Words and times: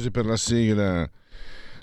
Applausi 0.00 0.10
per 0.10 0.24
la 0.24 0.36
sigla 0.36 1.10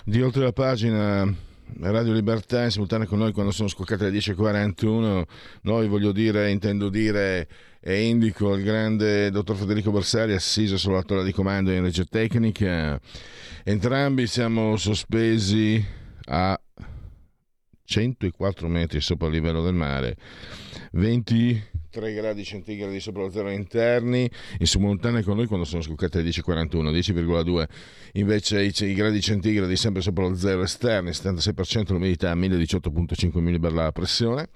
di 0.04 0.20
Oltre 0.22 0.42
la 0.42 0.52
pagina 0.52 1.32
Radio 1.80 2.12
Libertà 2.12 2.64
in 2.64 2.70
simultanea 2.70 3.06
con 3.06 3.18
noi 3.18 3.32
quando 3.32 3.52
sono 3.52 3.68
scoccate 3.68 4.10
le 4.10 4.18
10.41 4.18 5.22
noi 5.62 5.86
voglio 5.86 6.10
dire, 6.12 6.50
intendo 6.50 6.88
dire 6.88 7.46
e 7.80 8.02
indico 8.02 8.54
il 8.54 8.64
grande 8.64 9.30
dottor 9.30 9.56
Federico 9.56 9.90
Borsari 9.90 10.32
assiso 10.32 10.76
sulla 10.76 11.02
torre 11.02 11.24
di 11.24 11.32
comando 11.32 11.70
in 11.70 11.82
regia 11.82 12.04
tecnica. 12.04 13.00
Entrambi 13.62 14.26
siamo 14.26 14.76
sospesi 14.76 15.84
a 16.24 16.60
104 17.84 18.68
metri 18.68 19.00
sopra 19.00 19.28
il 19.28 19.34
livello 19.34 19.62
del 19.62 19.74
mare. 19.74 20.16
20 20.92 21.62
3 21.90 22.12
gradi 22.12 22.44
centigradi 22.44 23.00
sopra 23.00 23.22
lo 23.22 23.30
zero 23.30 23.50
interni, 23.50 24.30
in 24.58 24.66
simultanea 24.66 25.22
con 25.22 25.36
noi 25.36 25.46
quando 25.46 25.64
sono 25.64 25.80
scoccate 25.80 26.20
le 26.20 26.28
10.41, 26.28 26.92
10,2 26.92 27.64
invece 28.14 28.62
i, 28.62 28.72
i, 28.76 28.94
gradi 28.94 29.20
centigradi 29.20 29.74
sempre 29.76 30.02
sopra 30.02 30.26
lo 30.26 30.36
zero 30.36 30.62
esterni, 30.62 31.10
76% 31.10 31.92
l'umidità, 31.92 32.34
1018.5 32.34 33.38
millibar 33.38 33.72
la 33.72 33.92
pressione. 33.92 34.48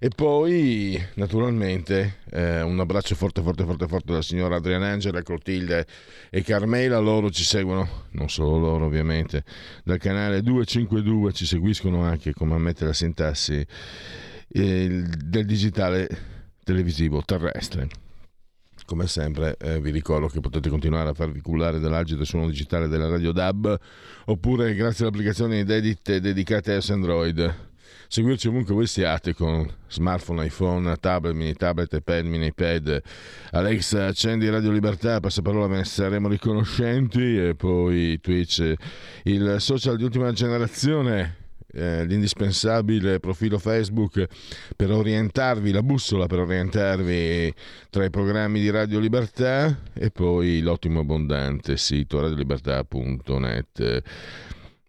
E 0.00 0.10
poi, 0.10 1.00
naturalmente, 1.14 2.18
eh, 2.30 2.60
un 2.60 2.78
abbraccio 2.78 3.14
forte, 3.14 3.40
forte, 3.40 3.64
forte, 3.64 3.86
forte 3.86 4.06
dalla 4.08 4.22
signora 4.22 4.56
Adriana 4.56 4.88
Angela, 4.88 5.22
Clotilde 5.22 5.86
e 6.28 6.42
Carmela. 6.42 6.98
Loro 6.98 7.30
ci 7.30 7.44
seguono, 7.44 7.88
non 8.10 8.28
solo 8.28 8.58
loro 8.58 8.84
ovviamente, 8.84 9.44
dal 9.82 9.98
canale 9.98 10.42
252, 10.42 11.32
ci 11.32 11.46
seguiscono 11.46 12.02
anche, 12.02 12.34
come 12.34 12.54
ammette 12.54 12.84
la 12.84 12.92
sintassi, 12.92 13.64
eh, 14.48 15.02
del 15.24 15.46
digitale 15.46 16.33
televisivo 16.64 17.22
terrestre. 17.24 17.88
Come 18.86 19.06
sempre 19.06 19.56
eh, 19.58 19.80
vi 19.80 19.90
ricordo 19.90 20.26
che 20.26 20.40
potete 20.40 20.68
continuare 20.68 21.10
a 21.10 21.14
farvi 21.14 21.40
cullare 21.40 21.78
dall'agito 21.78 22.24
suono 22.24 22.48
digitale 22.48 22.88
della 22.88 23.08
Radio 23.08 23.32
DAB 23.32 23.78
oppure 24.26 24.74
grazie 24.74 25.04
all'applicazione 25.04 25.60
inedite 25.60 26.20
dedicate 26.20 26.74
a 26.74 26.80
Android. 26.88 27.72
Seguirci 28.08 28.48
ovunque 28.48 28.74
voi 28.74 28.86
siate 28.86 29.34
con 29.34 29.68
smartphone, 29.88 30.44
iPhone, 30.44 30.94
tablet, 31.00 31.34
mini 31.34 31.54
tablet, 31.54 31.92
iPad, 31.94 32.24
mini 32.26 32.46
iPad. 32.46 33.02
Alexa, 33.52 34.06
accendi 34.06 34.48
Radio 34.48 34.70
Libertà, 34.70 35.18
passaparola, 35.20 35.66
ve 35.66 35.76
ne 35.78 35.84
saremo 35.84 36.28
riconoscenti. 36.28 37.38
E 37.38 37.54
poi 37.54 38.20
Twitch, 38.20 38.72
il 39.24 39.56
social 39.58 39.96
di 39.96 40.04
ultima 40.04 40.30
generazione 40.32 41.43
eh, 41.74 42.04
l'indispensabile 42.04 43.20
profilo 43.20 43.58
Facebook 43.58 44.26
per 44.76 44.90
orientarvi, 44.90 45.72
la 45.72 45.82
bussola 45.82 46.26
per 46.26 46.38
orientarvi 46.38 47.52
tra 47.90 48.04
i 48.04 48.10
programmi 48.10 48.60
di 48.60 48.70
Radio 48.70 48.98
Libertà 48.98 49.82
e 49.92 50.10
poi 50.10 50.60
l'ottimo 50.60 51.00
abbondante 51.00 51.76
sito 51.76 52.20
radiolibertà.net. 52.20 54.02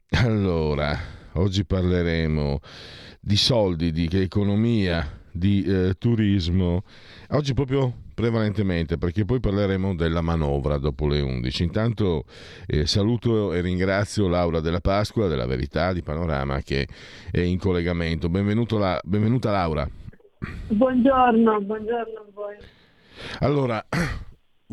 Allora, 0.09 0.97
oggi 1.33 1.65
parleremo 1.65 2.59
di 3.19 3.35
soldi, 3.35 3.91
di 3.91 4.07
economia, 4.11 5.23
di 5.35 5.63
eh, 5.63 5.95
turismo. 5.97 6.83
Oggi 7.31 7.53
proprio 7.53 7.93
prevalentemente 8.13 8.97
perché 8.97 9.25
poi 9.25 9.41
parleremo 9.41 9.93
della 9.93 10.21
manovra 10.21 10.77
dopo 10.77 11.07
le 11.07 11.19
11. 11.19 11.63
Intanto 11.63 12.23
eh, 12.65 12.85
saluto 12.85 13.53
e 13.53 13.61
ringrazio 13.61 14.27
Laura 14.27 14.61
della 14.61 14.79
Pasqua, 14.79 15.27
della 15.27 15.45
Verità, 15.45 15.91
di 15.91 16.01
Panorama 16.01 16.61
che 16.61 16.87
è 17.29 17.41
in 17.41 17.59
collegamento. 17.59 18.29
La, 18.77 18.99
benvenuta 19.03 19.51
Laura. 19.51 19.87
Buongiorno, 20.67 21.61
buongiorno 21.61 22.19
a 22.19 22.25
voi. 22.33 22.55
Allora, 23.39 23.85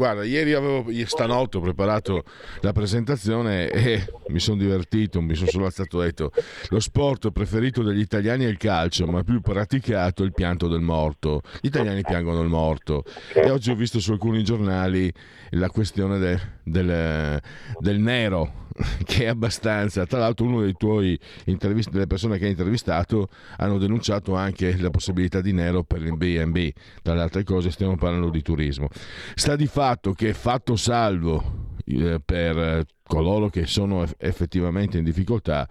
Guarda, 0.02 0.24
ieri 0.24 0.52
avevo, 0.52 0.86
stanotte 1.06 1.58
ho 1.58 1.60
preparato 1.60 2.24
la 2.62 2.72
presentazione 2.72 3.70
e 3.70 4.04
mi 4.30 4.40
sono 4.40 4.56
divertito, 4.56 5.20
mi 5.20 5.36
sono 5.36 5.48
solo 5.48 5.66
alzato 5.66 6.02
e 6.02 6.06
detto 6.06 6.32
lo 6.70 6.80
sport 6.80 7.30
preferito 7.30 7.84
degli 7.84 8.00
italiani 8.00 8.44
è 8.44 8.48
il 8.48 8.56
calcio, 8.56 9.06
ma 9.06 9.22
più 9.22 9.40
praticato 9.40 10.24
il 10.24 10.32
pianto 10.32 10.66
del 10.66 10.80
morto. 10.80 11.42
Gli 11.60 11.68
italiani 11.68 12.02
piangono 12.02 12.42
il 12.42 12.48
morto 12.48 13.04
e 13.32 13.48
oggi 13.48 13.70
ho 13.70 13.76
visto 13.76 14.00
su 14.00 14.10
alcuni 14.10 14.42
giornali 14.42 15.08
la 15.50 15.70
questione 15.70 16.18
de, 16.18 16.40
del, 16.64 17.40
del 17.78 18.00
nero 18.00 18.61
che 19.04 19.24
è 19.24 19.26
abbastanza. 19.28 20.06
Tra 20.06 20.18
l'altro, 20.18 20.46
uno 20.46 20.62
dei 20.62 20.74
tuoi 20.74 21.18
intervist- 21.46 21.90
delle 21.90 22.06
persone 22.06 22.38
che 22.38 22.44
hai 22.44 22.50
intervistato 22.50 23.28
hanno 23.56 23.78
denunciato 23.78 24.34
anche 24.34 24.76
la 24.78 24.90
possibilità 24.90 25.40
di 25.40 25.52
nero 25.52 25.82
per 25.82 26.02
il 26.02 26.16
BB. 26.16 26.70
Tra 27.02 27.14
le 27.14 27.22
altre 27.22 27.44
cose, 27.44 27.70
stiamo 27.70 27.96
parlando 27.96 28.30
di 28.30 28.42
turismo. 28.42 28.88
Sta 29.34 29.56
di 29.56 29.66
fatto 29.66 30.12
che, 30.12 30.34
fatto 30.34 30.76
salvo 30.76 31.70
eh, 31.84 32.20
per 32.24 32.86
coloro 33.02 33.48
che 33.48 33.66
sono 33.66 34.06
effettivamente 34.18 34.98
in 34.98 35.04
difficoltà, 35.04 35.68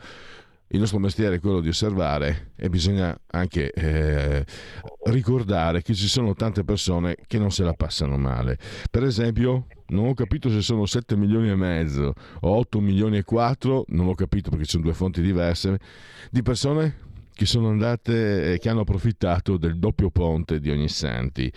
il 0.73 0.79
nostro 0.79 0.99
mestiere 0.99 1.35
è 1.35 1.39
quello 1.39 1.59
di 1.59 1.67
osservare 1.67 2.51
e 2.55 2.69
bisogna 2.69 3.17
anche 3.31 3.71
eh, 3.71 4.45
ricordare 5.05 5.81
che 5.81 5.93
ci 5.93 6.07
sono 6.07 6.33
tante 6.33 6.63
persone 6.63 7.17
che 7.27 7.37
non 7.37 7.51
se 7.51 7.63
la 7.63 7.73
passano 7.73 8.17
male. 8.17 8.57
Per 8.89 9.03
esempio, 9.03 9.67
non 9.91 10.07
ho 10.07 10.13
capito 10.13 10.49
se 10.49 10.61
sono 10.61 10.85
7 10.85 11.15
milioni 11.15 11.49
e 11.49 11.55
mezzo 11.55 12.13
o 12.41 12.49
8 12.49 12.79
milioni 12.79 13.17
e 13.17 13.23
4, 13.23 13.85
non 13.89 14.07
ho 14.07 14.15
capito 14.15 14.49
perché 14.49 14.65
ci 14.65 14.71
sono 14.71 14.83
due 14.83 14.93
fonti 14.93 15.21
diverse, 15.21 15.79
di 16.29 16.41
persone 16.41 17.09
che 17.33 17.45
sono 17.45 17.69
andate 17.69 18.53
e 18.53 18.59
che 18.59 18.69
hanno 18.69 18.81
approfittato 18.81 19.57
del 19.57 19.79
doppio 19.79 20.11
ponte 20.11 20.59
di 20.59 20.69
Ognissanti. 20.69 21.51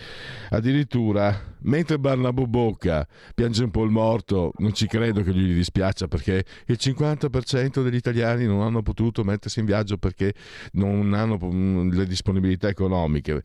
Addirittura, 0.51 1.57
mentre 1.63 1.99
Barnabo 1.99 2.47
Bocca 2.47 3.07
piange 3.35 3.65
un 3.65 3.71
po' 3.71 3.85
il 3.85 3.91
morto, 3.91 4.53
non 4.59 4.73
ci 4.73 4.87
credo 4.87 5.23
che 5.23 5.35
gli 5.35 5.53
dispiaccia 5.53 6.09
perché 6.09 6.45
il 6.67 6.79
50% 6.81 7.83
degli 7.83 7.97
italiani 7.97 8.47
non 8.47 8.63
hanno 8.63 8.83
potuto 8.83 9.25
mettersi 9.25 9.61
in 9.61 9.67
viaggio 9.67 9.99
perché 9.99 10.33
non 10.73 11.13
hanno 11.13 11.39
mm, 11.43 11.91
le 11.91 12.07
disponibilità 12.07 12.69
economiche 12.69 13.43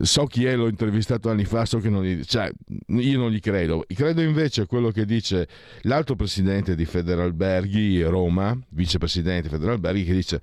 so 0.00 0.26
chi 0.26 0.44
è, 0.44 0.54
l'ho 0.54 0.68
intervistato 0.68 1.30
anni 1.30 1.44
fa, 1.44 1.64
so 1.64 1.78
che 1.78 1.88
non 1.88 2.04
gli, 2.04 2.22
cioè, 2.24 2.50
io 2.86 3.18
non 3.18 3.30
gli 3.30 3.40
credo. 3.40 3.84
Credo 3.86 4.20
invece 4.20 4.62
a 4.62 4.66
quello 4.66 4.90
che 4.90 5.04
dice 5.04 5.48
l'altro 5.82 6.14
presidente 6.14 6.74
di 6.74 6.84
Federalberghi 6.84 8.02
Roma, 8.02 8.56
vicepresidente 8.70 9.48
Federalberghi, 9.48 10.04
che 10.04 10.12
dice 10.12 10.40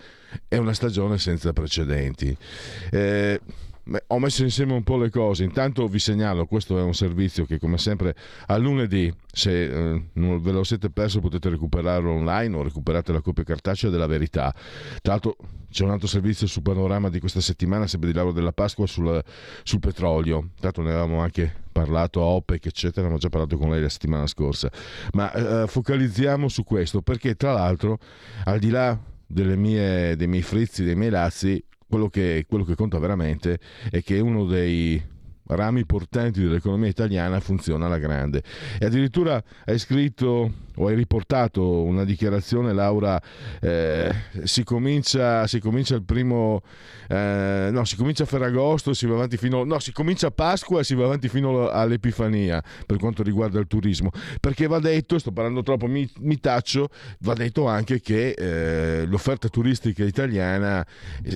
è 0.47 0.57
una 0.57 0.73
stagione 0.73 1.17
senza 1.17 1.53
precedenti. 1.53 2.35
Eh, 2.91 3.39
ho 4.07 4.19
messo 4.19 4.43
insieme 4.43 4.73
un 4.73 4.83
po' 4.83 4.97
le 4.97 5.09
cose. 5.09 5.43
Intanto 5.43 5.87
vi 5.87 5.99
segnalo, 5.99 6.45
questo 6.45 6.77
è 6.79 6.81
un 6.81 6.93
servizio 6.93 7.45
che 7.45 7.59
come 7.59 7.77
sempre 7.77 8.15
a 8.47 8.57
lunedì, 8.57 9.13
se 9.31 9.65
eh, 9.65 10.03
non 10.13 10.41
ve 10.41 10.51
lo 10.51 10.63
siete 10.63 10.89
perso 10.89 11.19
potete 11.19 11.49
recuperarlo 11.49 12.11
online 12.11 12.55
o 12.55 12.63
recuperate 12.63 13.11
la 13.11 13.21
copia 13.21 13.43
cartacea 13.43 13.89
della 13.89 14.07
verità. 14.07 14.53
Tra 15.01 15.13
l'altro 15.13 15.35
c'è 15.69 15.83
un 15.83 15.91
altro 15.91 16.07
servizio 16.07 16.47
sul 16.47 16.61
panorama 16.61 17.09
di 17.09 17.19
questa 17.19 17.41
settimana, 17.41 17.85
sempre 17.85 18.09
di 18.09 18.15
Lauro 18.15 18.31
della 18.31 18.53
Pasqua, 18.53 18.87
sul, 18.87 19.23
sul 19.63 19.79
petrolio. 19.79 20.51
L'altro 20.59 20.83
ne 20.83 20.89
avevamo 20.89 21.19
anche 21.19 21.53
parlato 21.71 22.21
a 22.21 22.25
OPEC, 22.25 22.67
eccetera, 22.67 23.01
abbiamo 23.01 23.17
già 23.17 23.29
parlato 23.29 23.57
con 23.57 23.69
lei 23.69 23.81
la 23.81 23.89
settimana 23.89 24.25
scorsa. 24.25 24.71
Ma 25.11 25.31
eh, 25.33 25.67
focalizziamo 25.67 26.47
su 26.47 26.63
questo, 26.63 27.01
perché 27.01 27.35
tra 27.35 27.51
l'altro, 27.51 27.99
al 28.45 28.59
di 28.59 28.69
là 28.69 28.97
mie, 29.27 30.15
dei 30.15 30.27
miei 30.27 30.43
frizzi, 30.43 30.83
dei 30.83 30.95
miei 30.95 31.11
lazzi, 31.11 31.61
quello 31.87 32.09
che, 32.09 32.45
quello 32.47 32.63
che 32.63 32.75
conta 32.75 32.99
veramente 32.99 33.59
è 33.89 34.01
che 34.01 34.19
uno 34.19 34.45
dei 34.45 35.01
rami 35.47 35.85
portanti 35.85 36.41
dell'economia 36.41 36.89
italiana 36.89 37.39
funziona 37.39 37.85
alla 37.85 37.99
grande. 37.99 38.43
E 38.79 38.85
addirittura 38.85 39.41
hai 39.65 39.79
scritto 39.79 40.51
o 40.77 40.87
hai 40.87 40.95
riportato 40.95 41.83
una 41.83 42.03
dichiarazione, 42.03 42.73
Laura, 42.73 43.21
eh, 43.61 44.13
si, 44.43 44.63
comincia, 44.63 45.47
si 45.47 45.59
comincia 45.59 45.95
il 45.95 46.03
primo, 46.03 46.63
eh, 47.07 47.69
no, 47.71 47.85
si 47.85 47.95
comincia 47.95 48.23
a 48.23 48.25
Ferragosto, 48.25 48.93
si 48.93 49.05
va 49.05 49.15
avanti 49.15 49.37
fino, 49.37 49.63
no, 49.63 49.79
si 49.79 49.93
comincia 49.93 50.27
a 50.27 50.31
Pasqua 50.31 50.81
e 50.81 50.83
si 50.83 50.93
va 50.95 51.05
avanti 51.05 51.29
fino 51.29 51.69
all'Epifania 51.69 52.61
per 52.85 52.97
quanto 52.97 53.23
riguarda 53.23 53.57
il 53.59 53.67
turismo. 53.67 54.11
Perché 54.41 54.67
va 54.67 54.79
detto, 54.79 55.17
sto 55.17 55.31
parlando 55.31 55.63
troppo, 55.63 55.87
mi, 55.87 56.09
mi 56.19 56.39
taccio, 56.41 56.89
va 57.19 57.33
detto 57.33 57.67
anche 57.67 58.01
che 58.01 58.31
eh, 58.31 59.05
l'offerta 59.05 59.47
turistica 59.47 60.03
italiana 60.03 60.85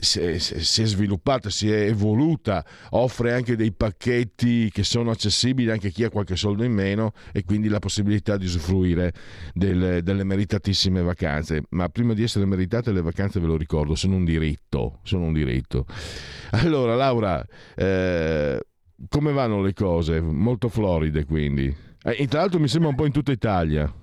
si 0.02 0.20
è, 0.20 0.38
si 0.38 0.82
è 0.82 0.86
sviluppata, 0.86 1.50
si 1.50 1.72
è 1.72 1.84
evoluta, 1.84 2.66
offre 2.90 3.32
anche 3.34 3.56
dei 3.56 3.72
pacchetti 3.72 3.99
che 4.00 4.84
sono 4.84 5.12
accessibili 5.12 5.70
anche 5.70 5.88
a 5.88 5.90
chi 5.90 6.06
ha 6.06 6.10
qualche 6.10 6.38
soldo 6.38 6.64
in 6.64 6.72
meno 6.72 7.12
e 7.34 7.44
quindi 7.44 7.68
la 7.68 7.80
possibilità 7.80 8.38
di 8.38 8.46
usufruire 8.46 9.14
del, 9.54 10.02
delle 10.04 10.24
meritatissime 10.24 11.02
vacanze. 11.02 11.64
Ma 11.72 11.90
prima 11.90 12.14
di 12.14 12.24
essere 12.24 12.46
meritate 12.46 12.94
le 12.94 13.02
vacanze, 13.02 13.42
ve 13.42 13.48
lo 13.48 13.58
ricordo, 13.58 13.96
sono 13.96 14.16
un 14.16 14.24
diritto. 14.24 15.00
Sono 15.04 15.26
un 15.26 15.34
diritto. 15.34 15.86
Allora, 16.52 16.96
Laura, 16.96 17.46
eh, 17.76 18.60
come 19.10 19.32
vanno 19.34 19.62
le 19.62 19.74
cose? 19.74 20.22
Molto 20.22 20.70
floride 20.70 21.26
quindi. 21.26 21.76
Eh, 22.02 22.28
tra 22.28 22.40
l'altro 22.40 22.60
mi 22.60 22.70
sembra 22.70 22.90
un 22.90 22.96
po' 22.96 23.06
in 23.06 23.12
tutta 23.12 23.34
Italia 23.34 23.94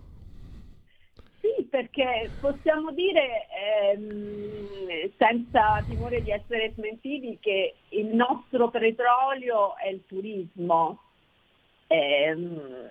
perché 1.76 2.32
possiamo 2.38 2.90
dire 2.90 3.46
ehm, 3.92 5.10
senza 5.18 5.84
timore 5.86 6.22
di 6.22 6.30
essere 6.30 6.72
smentiti 6.74 7.36
che 7.38 7.74
il 7.90 8.14
nostro 8.14 8.70
petrolio 8.70 9.76
è 9.76 9.88
il 9.88 10.02
turismo. 10.06 10.98
Ehm, 11.88 12.88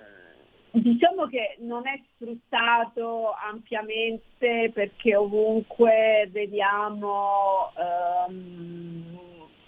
Diciamo 0.76 1.26
che 1.28 1.56
non 1.60 1.88
è 1.88 1.98
sfruttato 2.14 3.32
ampiamente 3.32 4.72
perché 4.74 5.16
ovunque 5.16 6.28
vediamo 6.32 7.72
ehm, 8.28 9.18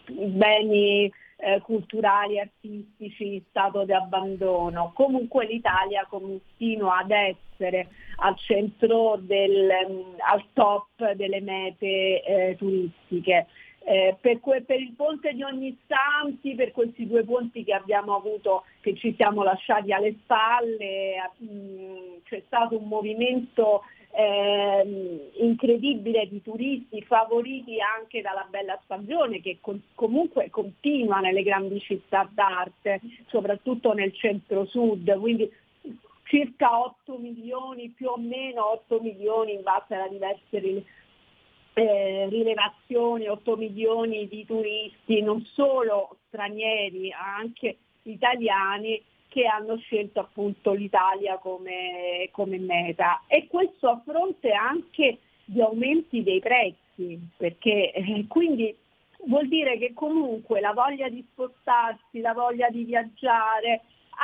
beni 0.05 1.09
eh, 1.37 1.61
culturali, 1.61 2.39
artistici 2.39 3.43
stato 3.49 3.85
di 3.85 3.93
abbandono. 3.93 4.91
Comunque 4.93 5.45
l'Italia 5.45 6.05
continua 6.09 6.97
ad 6.99 7.11
essere 7.11 7.87
al 8.17 8.35
centro 8.37 9.17
del, 9.21 9.69
al 10.17 10.43
top 10.53 11.13
delle 11.13 11.41
mete 11.41 12.23
eh, 12.23 12.55
turistiche. 12.57 13.47
Eh, 13.89 14.17
per, 14.19 14.41
que- 14.41 14.63
per, 14.63 14.81
il 14.81 14.93
ponte 14.97 15.31
di 15.31 15.43
Ognissanti, 15.43 16.55
per 16.55 16.71
questi 16.71 17.07
due 17.07 17.23
ponti 17.23 17.63
che 17.63 17.73
abbiamo 17.73 18.15
avuto, 18.15 18.65
che 18.81 18.95
ci 18.95 19.13
siamo 19.15 19.43
lasciati 19.43 19.93
alle 19.93 20.15
spalle, 20.23 21.31
mh, 21.37 21.45
mm, 21.45 22.15
c'è 22.25 22.43
stato 22.47 22.77
un 22.77 22.87
movimento 22.87 23.83
eh, 24.19 25.29
incredibile 25.35 26.27
di 26.27 26.41
turisti 26.41 27.03
favoriti 27.03 27.77
anche 27.79 28.21
dalla 28.21 28.47
bella 28.49 28.79
stagione 28.83 29.41
che 29.41 29.59
con- 29.61 29.79
comunque 29.93 30.49
continua 30.49 31.19
nelle 31.19 31.43
grandi 31.43 31.79
città 31.79 32.27
d'arte, 32.33 32.99
soprattutto 33.27 33.93
nel 33.93 34.11
centro-sud, 34.15 35.19
quindi 35.19 35.47
circa 36.23 36.79
8 36.79 37.19
milioni, 37.19 37.89
più 37.89 38.07
o 38.07 38.17
meno 38.17 38.71
8 38.71 38.99
milioni 39.01 39.53
in 39.53 39.61
base 39.61 39.93
alla 39.93 40.07
diverse 40.07 40.83
eh, 41.73 42.27
rilevazioni, 42.27 43.27
8 43.27 43.55
milioni 43.55 44.27
di 44.27 44.43
turisti, 44.47 45.21
non 45.21 45.45
solo 45.45 46.17
stranieri, 46.25 47.11
anche 47.11 47.77
italiani 48.01 48.99
che 49.37 49.45
hanno 49.45 49.77
scelto 49.77 50.19
appunto 50.19 50.73
l'Italia 50.73 51.37
come, 51.37 52.27
come 52.31 52.57
meta 52.57 53.21
e 53.27 53.45
questo 53.47 53.87
a 53.87 54.01
fronte 54.03 54.51
anche 54.51 55.19
di 55.45 55.61
aumenti 55.61 56.23
dei 56.23 56.39
prezzi, 56.39 57.19
perché 57.37 57.91
eh, 57.91 58.25
quindi 58.27 58.75
vuol 59.27 59.47
dire 59.47 59.77
che 59.77 59.93
comunque 59.93 60.59
la 60.59 60.73
voglia 60.73 61.07
di 61.07 61.23
spostarsi, 61.31 62.19
la 62.19 62.33
voglia 62.33 62.71
di 62.71 62.83
viaggiare, 62.83 63.81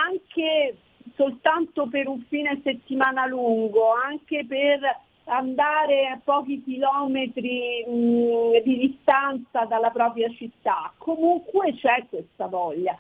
anche 0.08 0.78
soltanto 1.14 1.88
per 1.88 2.08
un 2.08 2.24
fine 2.28 2.60
settimana 2.64 3.28
lungo, 3.28 3.94
anche 3.94 4.46
per 4.48 4.80
andare 5.26 6.08
a 6.08 6.20
pochi 6.24 6.64
chilometri 6.64 7.86
mh, 7.86 7.92
mm, 7.94 8.52
di 8.64 8.78
distanza 8.80 9.66
dalla 9.66 9.92
propria 9.92 10.28
città, 10.30 10.92
comunque 10.98 11.76
c'è 11.76 12.04
questa 12.10 12.48
voglia. 12.48 12.98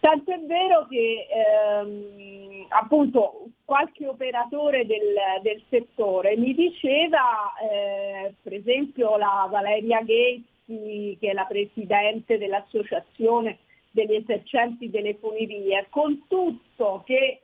Tanto 0.00 0.30
è 0.32 0.38
vero 0.40 0.86
che 0.86 1.26
ehm, 1.28 2.66
appunto 2.68 3.46
qualche 3.64 4.06
operatore 4.06 4.86
del, 4.86 5.14
del 5.42 5.62
settore 5.68 6.36
mi 6.36 6.54
diceva, 6.54 7.52
eh, 7.60 8.32
per 8.40 8.54
esempio 8.54 9.16
la 9.16 9.46
Valeria 9.50 10.00
Ghezzi, 10.02 11.16
che 11.20 11.30
è 11.30 11.32
la 11.32 11.44
presidente 11.44 12.38
dell'associazione 12.38 13.58
degli 13.90 14.14
esercenti 14.14 14.88
delle 14.88 15.14
funivie, 15.14 15.86
con 15.90 16.26
tutto 16.28 17.02
che 17.04 17.42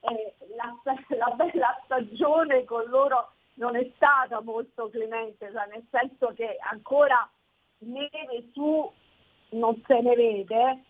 eh, 0.00 0.34
la, 0.56 0.76
la 1.16 1.34
bella 1.36 1.80
stagione 1.84 2.64
con 2.64 2.84
loro 2.86 3.32
non 3.54 3.76
è 3.76 3.90
stata 3.96 4.40
molto 4.42 4.88
clemente, 4.90 5.50
cioè 5.50 5.66
nel 5.72 5.84
senso 5.90 6.32
che 6.34 6.56
ancora 6.60 7.28
neve 7.78 8.44
su 8.52 8.90
non 9.50 9.82
se 9.86 10.00
ne 10.00 10.14
vede, 10.14 10.82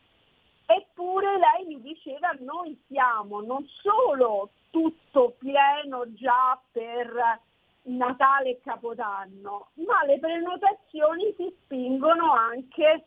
eppure 0.71 1.39
lei 1.39 1.65
mi 1.65 1.81
diceva 1.81 2.37
noi 2.41 2.79
siamo 2.87 3.41
non 3.41 3.67
solo 3.81 4.51
tutto 4.69 5.35
pieno 5.39 6.13
già 6.13 6.61
per 6.71 7.41
Natale 7.85 8.51
e 8.51 8.61
Capodanno, 8.63 9.69
ma 9.77 10.05
le 10.05 10.19
prenotazioni 10.19 11.33
si 11.39 11.51
spingono 11.63 12.33
anche 12.33 13.05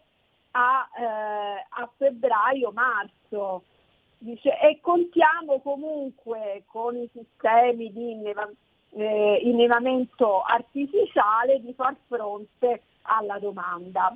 a, 0.51 0.89
eh, 0.97 1.65
a 1.69 1.89
febbraio-marzo. 1.97 3.63
Dice, 4.17 4.57
e 4.59 4.79
contiamo 4.81 5.61
comunque 5.61 6.63
con 6.65 6.95
i 6.95 7.07
sistemi 7.13 7.91
di 7.91 8.23
eh, 8.93 9.39
innevamento 9.43 10.41
artificiale 10.41 11.61
di 11.61 11.73
far 11.73 11.95
fronte 12.07 12.81
alla 13.03 13.37
domanda. 13.37 14.15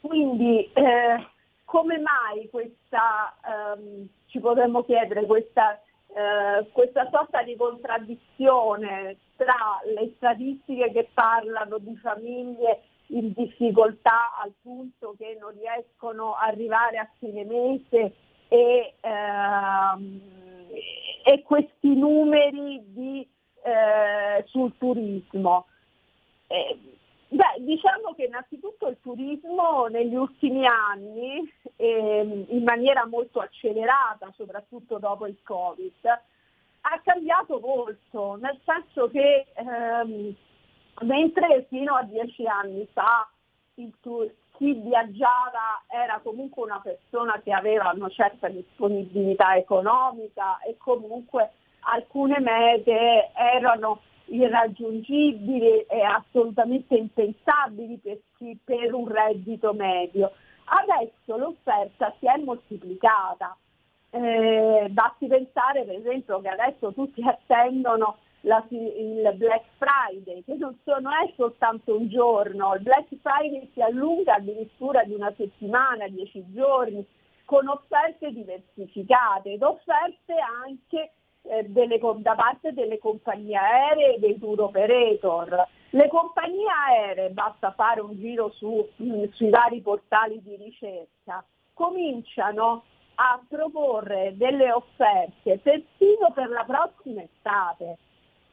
Quindi 0.00 0.70
eh, 0.72 1.26
come 1.72 1.96
mai 1.96 2.50
questa, 2.50 3.34
ehm, 3.48 4.06
ci 4.26 4.40
potremmo 4.40 4.84
chiedere, 4.84 5.24
questa, 5.24 5.80
eh, 6.08 6.68
questa 6.70 7.08
sorta 7.10 7.42
di 7.42 7.56
contraddizione 7.56 9.16
tra 9.36 9.80
le 9.86 10.12
statistiche 10.16 10.92
che 10.92 11.08
parlano 11.14 11.78
di 11.78 11.96
famiglie 11.96 12.82
in 13.06 13.32
difficoltà 13.32 14.36
al 14.42 14.52
punto 14.60 15.14
che 15.16 15.38
non 15.40 15.52
riescono 15.58 16.34
a 16.34 16.44
arrivare 16.48 16.98
a 16.98 17.08
fine 17.18 17.42
mese 17.46 18.12
e, 18.48 18.94
ehm, 19.00 20.20
e 21.24 21.42
questi 21.42 21.96
numeri 21.96 22.82
di, 22.84 23.26
eh, 23.62 24.44
sul 24.48 24.76
turismo. 24.76 25.64
Eh, 26.48 26.78
beh, 27.36 27.64
diciamo 27.64 28.14
che 28.14 28.24
innanzitutto 28.24 28.88
il 28.88 28.98
turismo 29.00 29.86
negli 29.86 30.14
ultimi 30.14 30.66
anni, 30.66 31.50
eh, 31.76 32.46
in 32.48 32.62
maniera 32.62 33.06
molto 33.06 33.40
accelerata, 33.40 34.32
soprattutto 34.36 34.98
dopo 34.98 35.26
il 35.26 35.38
Covid, 35.42 36.04
ha 36.04 37.00
cambiato 37.02 37.60
molto, 37.60 38.36
nel 38.40 38.58
senso 38.64 39.08
che 39.08 39.46
ehm, 39.54 40.34
mentre 41.02 41.66
fino 41.68 41.94
a 41.94 42.02
dieci 42.02 42.46
anni 42.46 42.86
fa 42.92 43.28
il, 43.74 43.92
chi 44.56 44.74
viaggiava 44.74 45.82
era 45.88 46.20
comunque 46.22 46.62
una 46.64 46.80
persona 46.80 47.40
che 47.42 47.52
aveva 47.52 47.92
una 47.94 48.08
certa 48.10 48.48
disponibilità 48.48 49.56
economica 49.56 50.58
e 50.60 50.76
comunque 50.76 51.52
alcune 51.80 52.38
mete 52.40 53.30
erano 53.34 54.02
irraggiungibili 54.26 55.80
e 55.82 56.00
assolutamente 56.02 56.96
impensabili 56.96 57.98
per, 57.98 58.18
chi, 58.36 58.58
per 58.62 58.94
un 58.94 59.08
reddito 59.08 59.72
medio. 59.72 60.32
Adesso 60.64 61.36
l'offerta 61.36 62.14
si 62.18 62.26
è 62.26 62.36
moltiplicata. 62.38 63.56
Eh, 64.10 64.88
basti 64.90 65.26
pensare 65.26 65.84
per 65.84 65.94
esempio 65.94 66.40
che 66.40 66.48
adesso 66.48 66.92
tutti 66.92 67.22
attendono 67.22 68.18
la, 68.42 68.64
il 68.68 69.34
Black 69.36 69.64
Friday, 69.78 70.42
che 70.44 70.54
non, 70.54 70.76
so, 70.84 70.98
non, 70.98 71.12
è 71.12 71.32
soltanto 71.36 71.96
un 71.96 72.08
giorno, 72.08 72.74
il 72.74 72.82
Black 72.82 73.08
Friday 73.20 73.70
si 73.72 73.80
allunga 73.80 74.34
addirittura 74.34 75.02
di 75.04 75.14
una 75.14 75.32
settimana, 75.36 76.08
dieci 76.08 76.44
giorni, 76.52 77.06
con 77.44 77.68
offerte 77.68 78.32
diversificate 78.32 79.52
ed 79.52 79.62
offerte 79.62 80.34
anche 80.64 81.12
eh, 81.42 81.64
delle, 81.64 81.98
da 82.18 82.34
parte 82.34 82.72
delle 82.72 82.98
compagnie 82.98 83.56
aeree 83.56 84.14
e 84.14 84.18
dei 84.18 84.38
tour 84.38 84.60
operator. 84.60 85.66
Le 85.90 86.08
compagnie 86.08 86.66
aeree, 86.88 87.30
basta 87.30 87.72
fare 87.72 88.00
un 88.00 88.16
giro 88.16 88.50
su, 88.52 88.88
mh, 88.96 89.24
sui 89.32 89.50
vari 89.50 89.80
portali 89.80 90.40
di 90.42 90.56
ricerca, 90.56 91.44
cominciano 91.74 92.84
a 93.16 93.40
proporre 93.46 94.36
delle 94.36 94.72
offerte 94.72 95.58
persino 95.58 96.32
per 96.32 96.48
la 96.48 96.64
prossima 96.64 97.22
estate. 97.22 97.98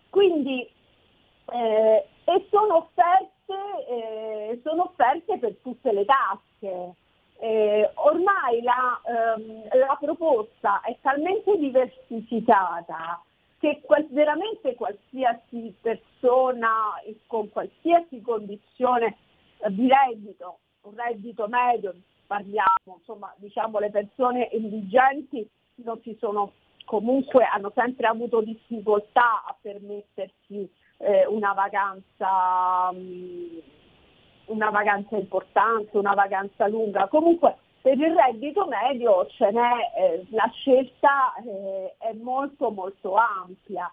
Quindi, 0.10 0.68
eh, 1.52 2.08
e 2.26 2.48
sono 2.50 2.78
offerte, 2.78 3.56
eh, 3.88 4.60
sono 4.64 4.84
offerte 4.84 5.38
per 5.38 5.56
tutte 5.62 5.92
le 5.92 6.06
tasche. 6.06 6.96
Eh, 7.42 7.90
ormai 7.96 8.62
la, 8.62 9.00
ehm, 9.06 9.70
la, 9.72 9.98
proposta 9.98 10.82
è 10.82 10.98
talmente 11.02 11.58
diversificata 11.58 13.24
che 13.60 13.80
qual- 13.82 14.08
veramente 14.10 14.76
qualsiasi 14.76 15.74
persona 15.82 16.96
con 17.28 17.50
qualsiasi 17.50 18.22
condizione 18.22 19.16
eh, 19.60 19.72
di 19.74 19.88
reddito, 19.88 20.60
un 20.82 20.96
reddito 20.96 21.48
medio, 21.48 21.96
parliamo, 22.28 22.98
insomma, 22.98 23.34
diciamo 23.38 23.80
le 23.80 23.90
persone 23.90 24.50
indigenti 24.52 25.48
non 25.76 26.00
si 26.02 26.18
sono 26.20 26.52
comunque 26.84 27.46
hanno 27.46 27.72
sempre 27.76 28.08
avuto 28.08 28.42
difficoltà 28.42 29.44
a 29.46 29.56
permettersi 29.62 30.70
eh, 30.98 31.26
una 31.28 31.54
vacanza 31.54 32.92
mh, 32.92 32.98
mm, 32.98 33.58
una 34.50 34.70
vacanza 34.70 35.16
importante, 35.16 35.98
una 35.98 36.14
vacanza 36.14 36.68
lunga. 36.68 37.08
Comunque 37.08 37.56
per 37.82 37.98
il 37.98 38.14
reddito 38.14 38.68
medio 38.68 39.26
ce 39.28 39.52
n'è, 39.52 39.92
eh, 39.98 40.26
la 40.32 40.50
scelta 40.54 41.34
eh, 41.44 41.96
è 41.98 42.14
molto 42.14 42.70
molto 42.72 43.16
ampia. 43.16 43.92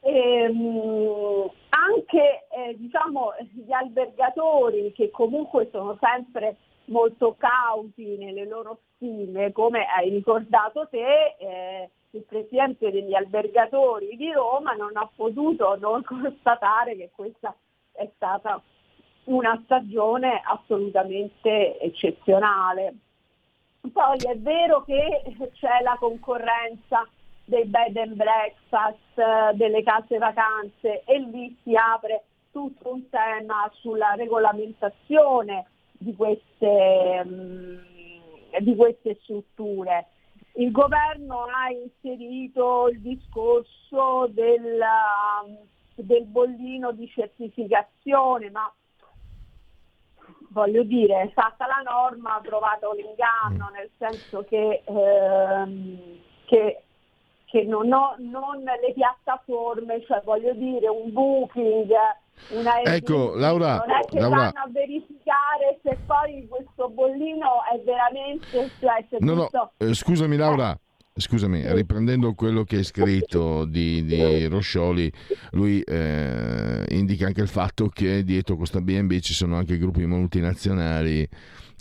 E, 0.00 0.10
ehm, 0.10 0.56
mh, 0.56 1.50
anche 1.70 2.46
eh, 2.50 2.76
diciamo, 2.76 3.32
gli 3.52 3.72
albergatori 3.72 4.92
che 4.92 5.10
comunque 5.10 5.68
sono 5.70 5.96
sempre 6.00 6.56
molto 6.86 7.36
cauti 7.38 8.16
nelle 8.16 8.46
loro 8.46 8.80
stime, 8.94 9.52
come 9.52 9.86
hai 9.86 10.10
ricordato 10.10 10.88
te, 10.88 11.36
eh, 11.38 11.90
il 12.10 12.22
presidente 12.22 12.90
degli 12.90 13.14
albergatori 13.14 14.16
di 14.16 14.30
Roma 14.32 14.72
non 14.72 14.96
ha 14.96 15.08
potuto 15.14 15.76
non 15.76 16.02
constatare 16.06 16.96
che 16.96 17.10
questa 17.14 17.54
è 17.92 18.08
stata 18.14 18.62
una 19.24 19.60
stagione 19.64 20.40
assolutamente 20.44 21.78
eccezionale. 21.78 22.94
Poi 23.92 24.18
è 24.18 24.36
vero 24.38 24.82
che 24.84 25.22
c'è 25.54 25.80
la 25.82 25.96
concorrenza 25.98 27.06
dei 27.44 27.64
bed 27.64 27.96
and 27.96 28.14
breakfast, 28.14 29.54
delle 29.54 29.82
case 29.82 30.18
vacanze 30.18 31.02
e 31.04 31.18
lì 31.18 31.56
si 31.62 31.74
apre 31.74 32.24
tutto 32.52 32.92
un 32.92 33.08
tema 33.08 33.70
sulla 33.74 34.14
regolamentazione 34.14 35.66
di 35.92 36.14
queste, 36.14 37.24
mm, 37.24 37.78
di 38.60 38.76
queste 38.76 39.18
strutture. 39.22 40.06
Il 40.54 40.70
governo 40.70 41.44
ha 41.44 41.70
inserito 41.70 42.88
il 42.88 43.00
discorso 43.00 44.26
del, 44.28 44.80
del 45.94 46.24
bollino 46.24 46.92
di 46.92 47.08
certificazione, 47.08 48.50
ma 48.50 48.70
voglio 50.52 50.82
dire, 50.82 51.22
è 51.22 51.28
stata 51.32 51.66
la 51.66 51.82
norma, 51.84 52.36
ha 52.36 52.40
trovato 52.40 52.92
l'inganno, 52.92 53.70
nel 53.72 53.90
senso 53.98 54.44
che, 54.48 54.82
ehm, 54.84 55.98
che, 56.44 56.82
che 57.46 57.64
non, 57.64 57.92
ho, 57.92 58.14
non, 58.18 58.62
le 58.62 58.92
piattaforme, 58.94 60.04
cioè 60.04 60.20
voglio 60.24 60.52
dire 60.54 60.88
un 60.88 61.12
booking, 61.12 61.90
una 62.50 62.80
ecco, 62.82 63.34
Laura, 63.34 63.76
non 63.76 63.90
è 63.90 64.04
che 64.06 64.20
Laura. 64.20 64.36
vanno 64.36 64.60
a 64.64 64.68
verificare 64.70 65.78
se 65.82 65.98
poi 66.06 66.46
questo 66.48 66.88
bollino 66.88 67.62
è 67.72 67.80
veramente... 67.80 68.70
Cioè, 68.78 69.06
no, 69.18 69.34
no, 69.34 69.72
eh, 69.78 69.94
scusami 69.94 70.36
Laura. 70.36 70.76
Scusami, 71.14 71.62
riprendendo 71.74 72.32
quello 72.32 72.64
che 72.64 72.76
hai 72.76 72.84
scritto 72.84 73.66
di, 73.66 74.02
di 74.02 74.46
Roscioli, 74.46 75.12
lui 75.50 75.82
eh, 75.82 76.86
indica 76.88 77.26
anche 77.26 77.42
il 77.42 77.48
fatto 77.48 77.88
che 77.88 78.24
dietro 78.24 78.56
questa 78.56 78.80
BNB 78.80 79.18
ci 79.18 79.34
sono 79.34 79.56
anche 79.56 79.76
gruppi 79.76 80.06
multinazionali 80.06 81.28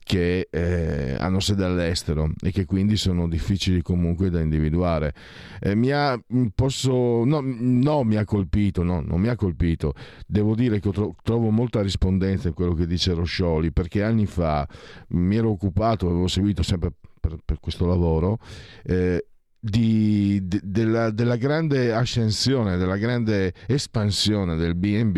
che 0.04 0.50
eh, 0.50 1.16
hanno 1.18 1.40
sede 1.40 1.64
all'estero 1.64 2.32
e 2.42 2.52
che 2.52 2.66
quindi 2.66 2.98
sono 2.98 3.30
difficili 3.30 3.82
comunque 3.82 4.30
da 4.30 4.42
individuare. 4.42 5.14
Eh, 5.62 5.76
mi 5.76 5.92
ha, 5.92 6.14
mm, 6.34 6.48
posso, 6.54 7.24
no, 7.24 7.40
no, 7.42 8.04
mi 8.04 8.18
ha 8.18 8.26
colpito, 8.26 8.84
no, 8.84 9.00
non 9.00 9.22
mi 9.22 9.30
ha 9.30 9.38
colpito. 9.38 9.94
Devo 10.28 10.56
dire 10.56 10.82
che 10.82 10.92
tro- 10.92 11.16
trovo 11.24 11.52
molta 11.52 11.82
rispondenza 11.82 12.50
in 12.50 12.54
quello 12.54 12.74
che 12.74 12.86
dice 12.86 13.14
Roscioli, 13.14 13.72
perché 13.72 14.04
anni 14.04 14.26
fa 14.26 14.68
mi 15.10 15.38
ero 15.38 15.52
occupato, 15.52 16.08
avevo 16.08 16.28
seguito 16.28 16.64
sempre 16.64 16.92
per, 17.22 17.38
per 17.46 17.60
questo 17.60 17.86
lavoro, 17.86 18.40
eh, 18.84 19.24
di, 19.64 20.40
de, 20.44 20.60
della, 20.64 21.12
della, 21.12 21.36
grande 21.36 21.94
ascensione, 21.94 22.78
della 22.78 22.98
grande 22.98 23.54
espansione 23.68 24.56
del 24.56 24.74
BNB 24.74 25.18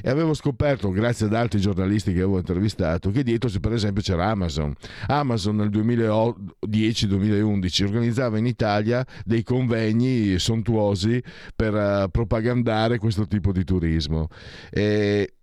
e 0.00 0.08
avevo 0.08 0.32
scoperto, 0.32 0.90
grazie 0.90 1.26
ad 1.26 1.34
altri 1.34 1.60
giornalisti 1.60 2.12
che 2.12 2.20
avevo 2.20 2.38
intervistato, 2.38 3.10
che 3.10 3.22
dietro 3.22 3.50
per 3.60 3.74
esempio 3.74 4.02
c'era 4.02 4.30
Amazon. 4.30 4.72
Amazon 5.08 5.56
nel 5.56 5.68
2010-2011 5.68 7.84
organizzava 7.84 8.38
in 8.38 8.46
Italia 8.46 9.04
dei 9.22 9.42
convegni 9.42 10.38
sontuosi 10.38 11.22
per 11.54 11.74
uh, 11.74 12.08
propagandare 12.10 12.96
questo 12.98 13.26
tipo 13.26 13.52
di 13.52 13.64
turismo. 13.64 14.28
E, 14.70 15.33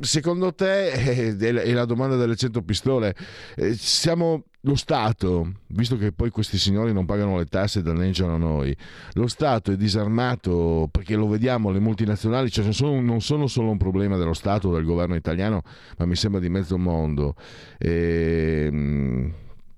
secondo 0.00 0.54
te, 0.54 0.92
eh, 0.92 1.36
è 1.36 1.72
la 1.72 1.84
domanda 1.84 2.16
delle 2.16 2.36
100 2.36 2.62
pistole, 2.62 3.14
eh, 3.56 3.74
siamo 3.74 4.44
lo 4.64 4.74
Stato, 4.74 5.52
visto 5.68 5.96
che 5.96 6.12
poi 6.12 6.30
questi 6.30 6.58
signori 6.58 6.92
non 6.92 7.06
pagano 7.06 7.38
le 7.38 7.46
tasse 7.46 7.78
e 7.78 7.82
danneggiano 7.82 8.36
noi, 8.36 8.76
lo 9.14 9.26
Stato 9.26 9.72
è 9.72 9.76
disarmato 9.76 10.88
perché 10.90 11.16
lo 11.16 11.28
vediamo, 11.28 11.70
le 11.70 11.80
multinazionali 11.80 12.50
cioè 12.50 12.64
non, 12.64 12.74
sono, 12.74 13.00
non 13.00 13.20
sono 13.20 13.46
solo 13.46 13.70
un 13.70 13.78
problema 13.78 14.16
dello 14.16 14.34
Stato 14.34 14.68
o 14.68 14.74
del 14.74 14.84
governo 14.84 15.14
italiano, 15.14 15.62
ma 15.96 16.04
mi 16.04 16.16
sembra 16.16 16.40
di 16.40 16.48
mezzo 16.48 16.76
mondo. 16.76 17.34
E, 17.78 18.66
ehm, 18.70 19.32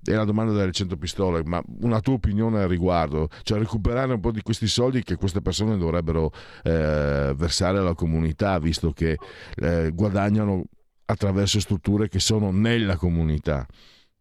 è 0.05 0.13
la 0.13 0.25
domanda 0.25 0.53
delle 0.53 0.71
100 0.71 0.97
pistole, 0.97 1.43
ma 1.43 1.61
una 1.81 1.99
tua 1.99 2.15
opinione 2.15 2.61
al 2.61 2.67
riguardo? 2.67 3.29
Cioè 3.43 3.59
recuperare 3.59 4.13
un 4.13 4.19
po' 4.19 4.31
di 4.31 4.41
questi 4.41 4.67
soldi 4.67 5.03
che 5.03 5.15
queste 5.15 5.41
persone 5.41 5.77
dovrebbero 5.77 6.31
eh, 6.63 7.33
versare 7.35 7.77
alla 7.79 7.93
comunità, 7.93 8.59
visto 8.59 8.91
che 8.91 9.17
eh, 9.55 9.91
guadagnano 9.91 10.63
attraverso 11.05 11.59
strutture 11.59 12.07
che 12.09 12.19
sono 12.19 12.51
nella 12.51 12.97
comunità. 12.97 13.65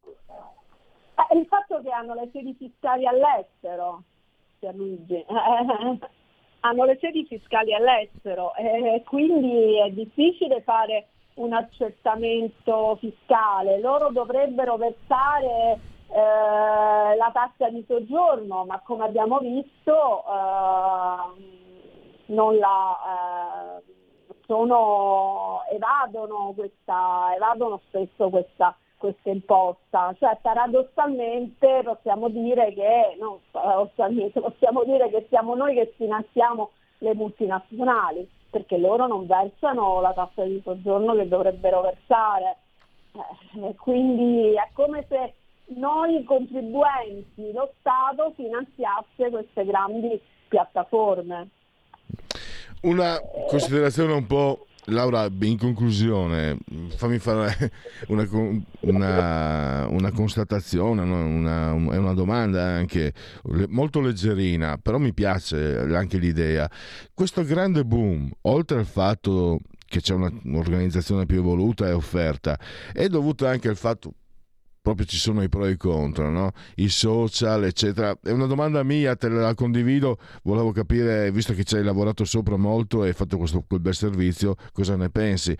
Eh, 0.04 1.38
il 1.38 1.46
fatto 1.46 1.80
che 1.82 1.90
hanno 1.90 2.14
le 2.14 2.28
sedi 2.32 2.54
fiscali 2.58 3.06
all'estero, 3.06 4.02
Pierluigi, 4.58 5.24
hanno 6.64 6.84
le 6.84 6.98
sedi 7.00 7.26
fiscali 7.26 7.74
all'estero 7.74 8.54
eh, 8.54 9.02
quindi 9.06 9.80
è 9.80 9.90
difficile 9.90 10.62
fare 10.62 11.08
un 11.34 11.52
accertamento 11.52 12.96
fiscale. 12.96 13.80
Loro 13.80 14.10
dovrebbero 14.10 14.76
versare 14.76 15.78
eh, 16.08 17.16
la 17.16 17.30
tassa 17.32 17.68
di 17.70 17.84
soggiorno, 17.86 18.64
ma 18.64 18.80
come 18.84 19.04
abbiamo 19.04 19.38
visto 19.38 20.24
eh, 20.26 21.70
non 22.26 22.56
la, 22.58 23.78
eh, 23.78 23.82
sono, 24.46 25.62
evadono, 25.70 26.52
questa, 26.54 27.32
evadono 27.34 27.80
spesso 27.88 28.28
questa 28.28 28.76
questa 29.02 29.30
imposta, 29.30 30.14
cioè 30.20 30.38
paradossalmente 30.40 31.82
possiamo 31.82 32.28
dire 32.28 32.72
che, 32.72 33.16
no, 33.18 33.40
possiamo 33.50 34.84
dire 34.84 35.10
che 35.10 35.26
siamo 35.28 35.56
noi 35.56 35.74
che 35.74 35.92
finanziamo 35.96 36.70
le 36.98 37.12
multinazionali, 37.14 38.30
perché 38.52 38.76
loro 38.76 39.06
non 39.06 39.26
versano 39.26 40.02
la 40.02 40.12
tassa 40.12 40.44
di 40.44 40.60
soggiorno 40.62 41.14
che 41.14 41.26
dovrebbero 41.26 41.80
versare. 41.80 42.58
Eh, 43.14 43.74
quindi 43.76 44.52
è 44.52 44.68
come 44.74 45.06
se 45.08 45.32
noi 45.78 46.22
contribuenti, 46.24 47.50
lo 47.52 47.72
Stato, 47.80 48.34
finanziasse 48.36 49.30
queste 49.30 49.64
grandi 49.64 50.20
piattaforme. 50.48 51.48
Una 52.82 53.18
considerazione 53.48 54.12
un 54.12 54.26
po' 54.26 54.66
Laura, 54.86 55.28
in 55.42 55.58
conclusione, 55.58 56.58
fammi 56.96 57.18
fare 57.18 57.70
una, 58.08 58.26
una, 58.80 59.86
una 59.88 60.10
constatazione, 60.10 61.02
una, 61.02 61.72
una 61.72 62.14
domanda 62.14 62.64
anche 62.64 63.12
molto 63.68 64.00
leggerina, 64.00 64.78
però 64.78 64.98
mi 64.98 65.12
piace 65.12 65.78
anche 65.94 66.18
l'idea. 66.18 66.68
Questo 67.14 67.44
grande 67.44 67.84
boom, 67.84 68.28
oltre 68.42 68.78
al 68.78 68.86
fatto 68.86 69.60
che 69.86 70.00
c'è 70.00 70.14
un'organizzazione 70.14 71.26
più 71.26 71.38
evoluta 71.38 71.86
e 71.86 71.92
offerta, 71.92 72.58
è 72.92 73.06
dovuto 73.06 73.46
anche 73.46 73.68
al 73.68 73.76
fatto 73.76 74.14
proprio 74.82 75.06
ci 75.06 75.16
sono 75.16 75.42
i 75.42 75.48
pro 75.48 75.64
e 75.66 75.70
i 75.70 75.76
contro, 75.76 76.28
no? 76.28 76.50
i 76.76 76.88
social, 76.88 77.64
eccetera. 77.64 78.18
È 78.20 78.30
una 78.30 78.46
domanda 78.46 78.82
mia, 78.82 79.14
te 79.14 79.28
la 79.28 79.54
condivido, 79.54 80.18
volevo 80.42 80.72
capire, 80.72 81.30
visto 81.30 81.54
che 81.54 81.62
ci 81.62 81.76
hai 81.76 81.84
lavorato 81.84 82.24
sopra 82.24 82.56
molto 82.56 83.04
e 83.04 83.08
hai 83.08 83.14
fatto 83.14 83.38
questo, 83.38 83.64
quel 83.66 83.80
bel 83.80 83.94
servizio, 83.94 84.56
cosa 84.72 84.96
ne 84.96 85.08
pensi. 85.08 85.56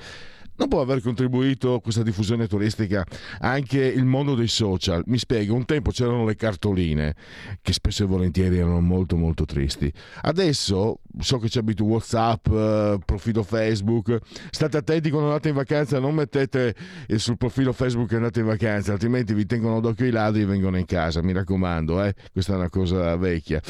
Non 0.56 0.68
può 0.68 0.80
aver 0.80 1.00
contribuito 1.00 1.75
a 1.75 1.80
questa 1.80 2.02
diffusione 2.02 2.47
turistica 2.47 3.04
anche 3.40 3.78
il 3.85 4.04
mondo 4.04 4.35
dei 4.35 4.49
social. 4.49 5.02
Mi 5.06 5.18
spiego, 5.18 5.54
un 5.54 5.64
tempo 5.64 5.90
c'erano 5.90 6.25
le 6.25 6.37
cartoline 6.37 7.14
che 7.61 7.73
spesso 7.73 8.04
e 8.04 8.06
volentieri 8.06 8.59
erano 8.59 8.80
molto 8.80 9.16
molto 9.16 9.44
tristi. 9.44 9.92
Adesso 10.23 11.00
so 11.18 11.38
che 11.38 11.49
c'è 11.49 11.61
abito 11.61 11.85
WhatsApp, 11.85 12.47
eh, 12.49 12.99
profilo 13.04 13.42
Facebook, 13.42 14.18
state 14.50 14.76
attenti 14.76 15.11
quando 15.11 15.28
andate 15.28 15.49
in 15.49 15.54
vacanza, 15.54 15.99
non 15.99 16.14
mettete 16.14 16.75
sul 17.16 17.37
profilo 17.37 17.73
Facebook 17.73 18.09
che 18.09 18.16
andate 18.16 18.40
in 18.40 18.47
vacanza, 18.47 18.92
altrimenti 18.92 19.35
vi 19.35 19.47
tengono 19.47 19.80
d'occhio 19.80 20.06
i 20.06 20.11
ladri 20.11 20.42
e 20.42 20.47
vengono 20.47 20.78
in 20.78 20.87
casa, 20.87 21.23
mi 21.23 21.32
raccomando, 21.32 22.02
eh? 22.02 22.14
questa 22.32 22.54
è 22.54 22.56
una 22.56 22.71
cosa 22.71 23.16
vecchia. 23.16 23.61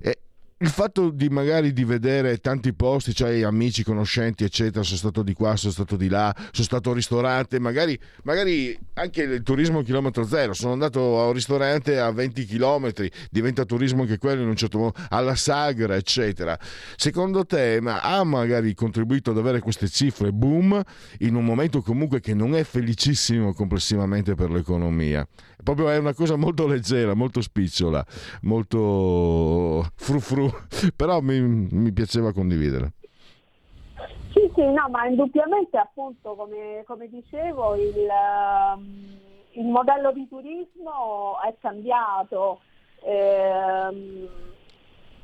E 0.00 0.18
il 0.62 0.68
fatto 0.68 1.10
di 1.10 1.28
magari 1.28 1.72
di 1.72 1.82
vedere 1.82 2.38
tanti 2.38 2.72
posti, 2.72 3.12
cioè 3.12 3.42
amici, 3.42 3.82
conoscenti, 3.82 4.44
eccetera, 4.44 4.84
sono 4.84 4.96
stato 4.96 5.24
di 5.24 5.32
qua, 5.34 5.56
sono 5.56 5.72
stato 5.72 5.96
di 5.96 6.08
là, 6.08 6.32
sono 6.52 6.64
stato 6.64 6.90
al 6.90 6.94
ristorante, 6.94 7.58
magari, 7.58 7.98
magari 8.22 8.78
anche 8.94 9.22
il 9.22 9.42
turismo 9.42 9.82
chilometro 9.82 10.24
zero, 10.24 10.52
sono 10.52 10.72
andato 10.72 11.20
a 11.20 11.26
un 11.26 11.32
ristorante 11.32 11.98
a 11.98 12.12
20 12.12 12.46
km, 12.46 12.92
diventa 13.28 13.64
turismo 13.64 14.02
anche 14.02 14.18
quello 14.18 14.42
in 14.42 14.48
un 14.48 14.54
certo 14.54 14.78
modo, 14.78 14.94
alla 15.08 15.34
sagra, 15.34 15.96
eccetera. 15.96 16.56
Secondo 16.94 17.44
te 17.44 17.80
ma 17.80 18.00
ha 18.00 18.22
magari 18.22 18.72
contribuito 18.74 19.32
ad 19.32 19.38
avere 19.38 19.58
queste 19.58 19.88
cifre 19.88 20.32
boom 20.32 20.80
in 21.18 21.34
un 21.34 21.44
momento 21.44 21.82
comunque 21.82 22.20
che 22.20 22.34
non 22.34 22.54
è 22.54 22.62
felicissimo 22.62 23.52
complessivamente 23.52 24.36
per 24.36 24.50
l'economia? 24.50 25.26
Proprio 25.62 25.90
è 25.90 25.96
una 25.96 26.12
cosa 26.12 26.36
molto 26.36 26.66
leggera, 26.66 27.14
molto 27.14 27.40
spicciola, 27.40 28.04
molto 28.42 29.88
frufru 29.94 30.51
però 30.96 31.20
mi, 31.20 31.40
mi 31.40 31.92
piaceva 31.92 32.32
condividere. 32.32 32.92
Sì, 34.32 34.50
sì, 34.54 34.62
no, 34.62 34.88
ma 34.88 35.06
indubbiamente 35.06 35.76
appunto 35.76 36.34
come, 36.34 36.82
come 36.86 37.08
dicevo 37.08 37.74
il, 37.76 38.08
um, 38.74 39.18
il, 39.52 39.66
modello 39.66 40.10
di 40.12 40.26
turismo 40.26 41.40
è 41.42 41.54
cambiato. 41.60 42.60
Eh, 43.04 44.28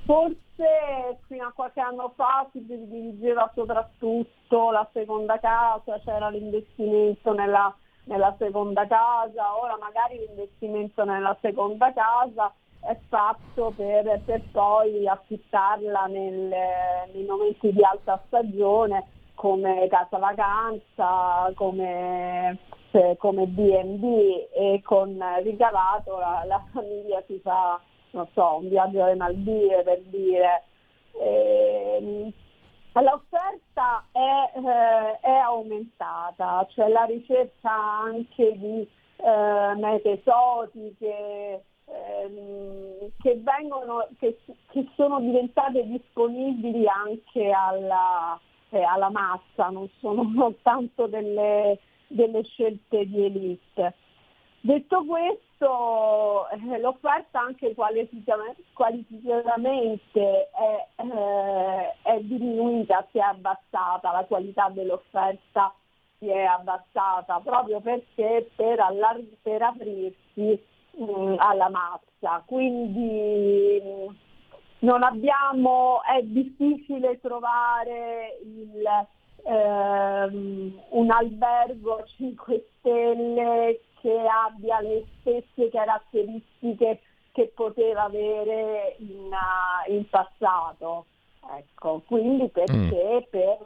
forse 0.04 1.18
fino 1.26 1.46
a 1.46 1.52
qualche 1.52 1.80
anno 1.80 2.12
fa 2.16 2.46
si 2.52 2.64
dirigeva 2.64 3.50
soprattutto 3.54 4.70
la 4.70 4.86
seconda 4.92 5.38
casa, 5.38 6.00
c'era 6.04 6.28
l'investimento 6.28 7.32
nella, 7.32 7.74
nella 8.04 8.34
seconda 8.38 8.86
casa, 8.86 9.56
ora 9.56 9.78
magari 9.78 10.18
l'investimento 10.18 11.04
nella 11.04 11.36
seconda 11.40 11.92
casa 11.92 12.52
è 12.80 12.96
fatto 13.08 13.72
per, 13.76 14.20
per 14.24 14.42
poi 14.50 15.06
affittarla 15.06 16.06
nel, 16.06 16.54
nei 17.12 17.24
momenti 17.24 17.72
di 17.72 17.82
alta 17.82 18.22
stagione 18.26 19.06
come 19.34 19.86
casa 19.88 20.18
vacanza, 20.18 21.52
come, 21.54 22.58
eh, 22.90 23.16
come 23.18 23.46
B&B 23.46 24.48
e 24.52 24.80
con 24.84 25.22
ricavato 25.42 26.18
la, 26.18 26.42
la, 26.46 26.64
famiglia 26.72 27.22
si 27.26 27.38
fa 27.40 27.80
non 28.10 28.26
so, 28.32 28.56
un 28.56 28.68
viaggio 28.68 29.02
alle 29.02 29.14
Maldive 29.14 29.82
per 29.82 30.00
dire. 30.04 30.64
E, 31.12 32.32
l'offerta 32.92 34.04
è, 34.10 34.58
eh, 34.58 35.20
è, 35.20 35.30
aumentata, 35.30 36.66
cioè 36.70 36.88
la 36.88 37.04
ricerca 37.04 37.70
anche 37.70 38.58
di 38.58 38.88
eh, 39.16 39.74
mete 39.76 40.20
esotiche, 40.20 41.62
ehm, 41.90 43.10
che, 43.20 43.40
vengono, 43.42 44.06
che, 44.18 44.38
che, 44.70 44.86
sono 44.94 45.20
diventate 45.20 45.86
disponibili 45.86 46.86
anche 46.88 47.50
alla, 47.50 48.40
eh, 48.70 48.82
alla 48.82 49.10
massa, 49.10 49.68
non 49.70 49.88
sono 49.98 50.30
soltanto 50.36 51.06
delle, 51.06 51.78
delle 52.06 52.42
scelte 52.44 53.06
di 53.06 53.24
elite. 53.24 53.94
Detto 54.60 55.04
questo, 55.04 56.48
eh, 56.50 56.80
l'offerta 56.80 57.40
anche 57.40 57.74
qualitativamente, 57.74 60.50
è, 60.50 60.86
eh, 60.96 61.94
è, 62.02 62.18
diminuita, 62.20 63.06
si 63.10 63.18
è 63.18 63.22
abbassata, 63.22 64.10
la 64.10 64.24
qualità 64.24 64.68
dell'offerta 64.68 65.72
si 66.18 66.28
è 66.28 66.42
abbassata 66.42 67.38
proprio 67.40 67.80
perché 67.80 68.50
per, 68.56 68.80
allar- 68.80 69.22
per 69.40 69.62
aprirsi 69.62 70.60
mh, 70.96 71.04
mm, 71.04 71.34
alla 71.38 71.68
massa. 71.68 72.42
Quindi 72.46 73.80
mm, 73.82 74.06
non 74.80 75.02
abbiamo, 75.02 76.02
è 76.02 76.22
difficile 76.22 77.18
trovare 77.20 78.38
il, 78.42 78.84
ehm, 79.44 80.80
un 80.90 81.10
albergo 81.10 82.04
5 82.16 82.66
stelle 82.78 83.80
che 84.00 84.26
abbia 84.46 84.80
le 84.80 85.04
stesse 85.20 85.68
caratteristiche 85.70 87.00
che 87.32 87.52
poteva 87.54 88.04
avere 88.04 88.96
in, 88.98 89.30
uh, 89.30 89.92
in 89.92 90.08
passato. 90.08 91.06
Ecco, 91.50 92.02
quindi 92.06 92.48
perché 92.48 92.74
mm. 92.74 93.30
per 93.30 93.58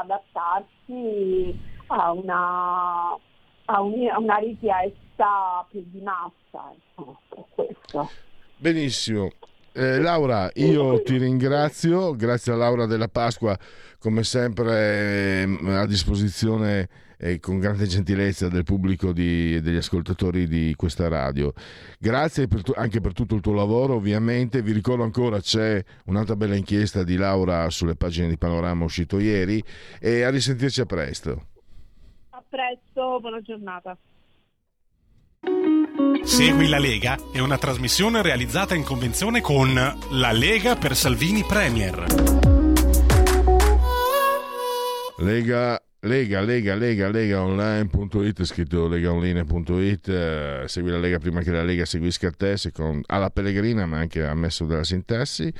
adattarsi 0.00 1.58
a 1.86 2.12
una, 2.12 3.16
a, 3.64 3.80
un, 3.80 4.08
a 4.08 4.18
una 4.18 4.36
richiesta 4.36 5.09
più 5.68 5.84
di 5.86 6.00
massa. 6.00 6.72
Ecco, 6.96 8.10
Benissimo. 8.56 9.30
Eh, 9.72 10.00
Laura, 10.00 10.50
io 10.54 11.00
ti 11.02 11.16
ringrazio, 11.16 12.16
grazie 12.16 12.52
a 12.52 12.56
Laura 12.56 12.86
della 12.86 13.08
Pasqua, 13.08 13.56
come 13.98 14.24
sempre 14.24 15.42
eh, 15.42 15.74
a 15.76 15.86
disposizione 15.86 16.88
e 17.22 17.38
con 17.38 17.58
grande 17.58 17.86
gentilezza 17.86 18.48
del 18.48 18.64
pubblico 18.64 19.10
e 19.10 19.60
degli 19.62 19.76
ascoltatori 19.76 20.48
di 20.48 20.74
questa 20.74 21.06
radio. 21.06 21.52
Grazie 21.98 22.48
per 22.48 22.62
tu, 22.62 22.72
anche 22.74 23.00
per 23.00 23.12
tutto 23.12 23.34
il 23.34 23.42
tuo 23.42 23.52
lavoro, 23.52 23.94
ovviamente. 23.94 24.62
Vi 24.62 24.72
ricordo 24.72 25.02
ancora 25.02 25.38
c'è 25.38 25.84
un'altra 26.06 26.34
bella 26.34 26.56
inchiesta 26.56 27.04
di 27.04 27.16
Laura 27.16 27.68
sulle 27.68 27.94
pagine 27.94 28.28
di 28.28 28.38
Panorama 28.38 28.84
uscito 28.84 29.18
ieri 29.18 29.62
e 30.00 30.22
a 30.22 30.30
risentirci 30.30 30.80
a 30.80 30.86
presto. 30.86 31.46
A 32.30 32.42
presto, 32.48 33.20
buona 33.20 33.40
giornata. 33.42 33.96
Segui 36.22 36.68
la 36.68 36.78
Lega 36.78 37.18
è 37.32 37.40
una 37.40 37.58
trasmissione 37.58 38.22
realizzata 38.22 38.74
in 38.74 38.84
convenzione 38.84 39.40
con 39.40 39.74
La 39.74 40.32
Lega 40.32 40.76
per 40.76 40.94
Salvini 40.94 41.42
Premier. 41.42 42.04
Lega 45.18 45.82
Lega, 46.02 46.40
Lega, 46.40 46.74
Lega, 46.76 47.10
Lega 47.10 47.42
online.it, 47.42 48.44
scritto 48.44 48.88
legaonline.it, 48.88 50.08
eh, 50.08 50.62
segui 50.66 50.90
la 50.90 50.98
Lega 50.98 51.18
prima 51.18 51.42
che 51.42 51.50
la 51.50 51.62
Lega 51.62 51.84
seguisca 51.84 52.30
te, 52.30 52.56
secondo, 52.56 53.02
alla 53.08 53.28
Pellegrina, 53.28 53.84
ma 53.84 53.98
anche 53.98 54.24
ammesso 54.24 54.64
dalla 54.64 54.84
sintassi, 54.84 55.52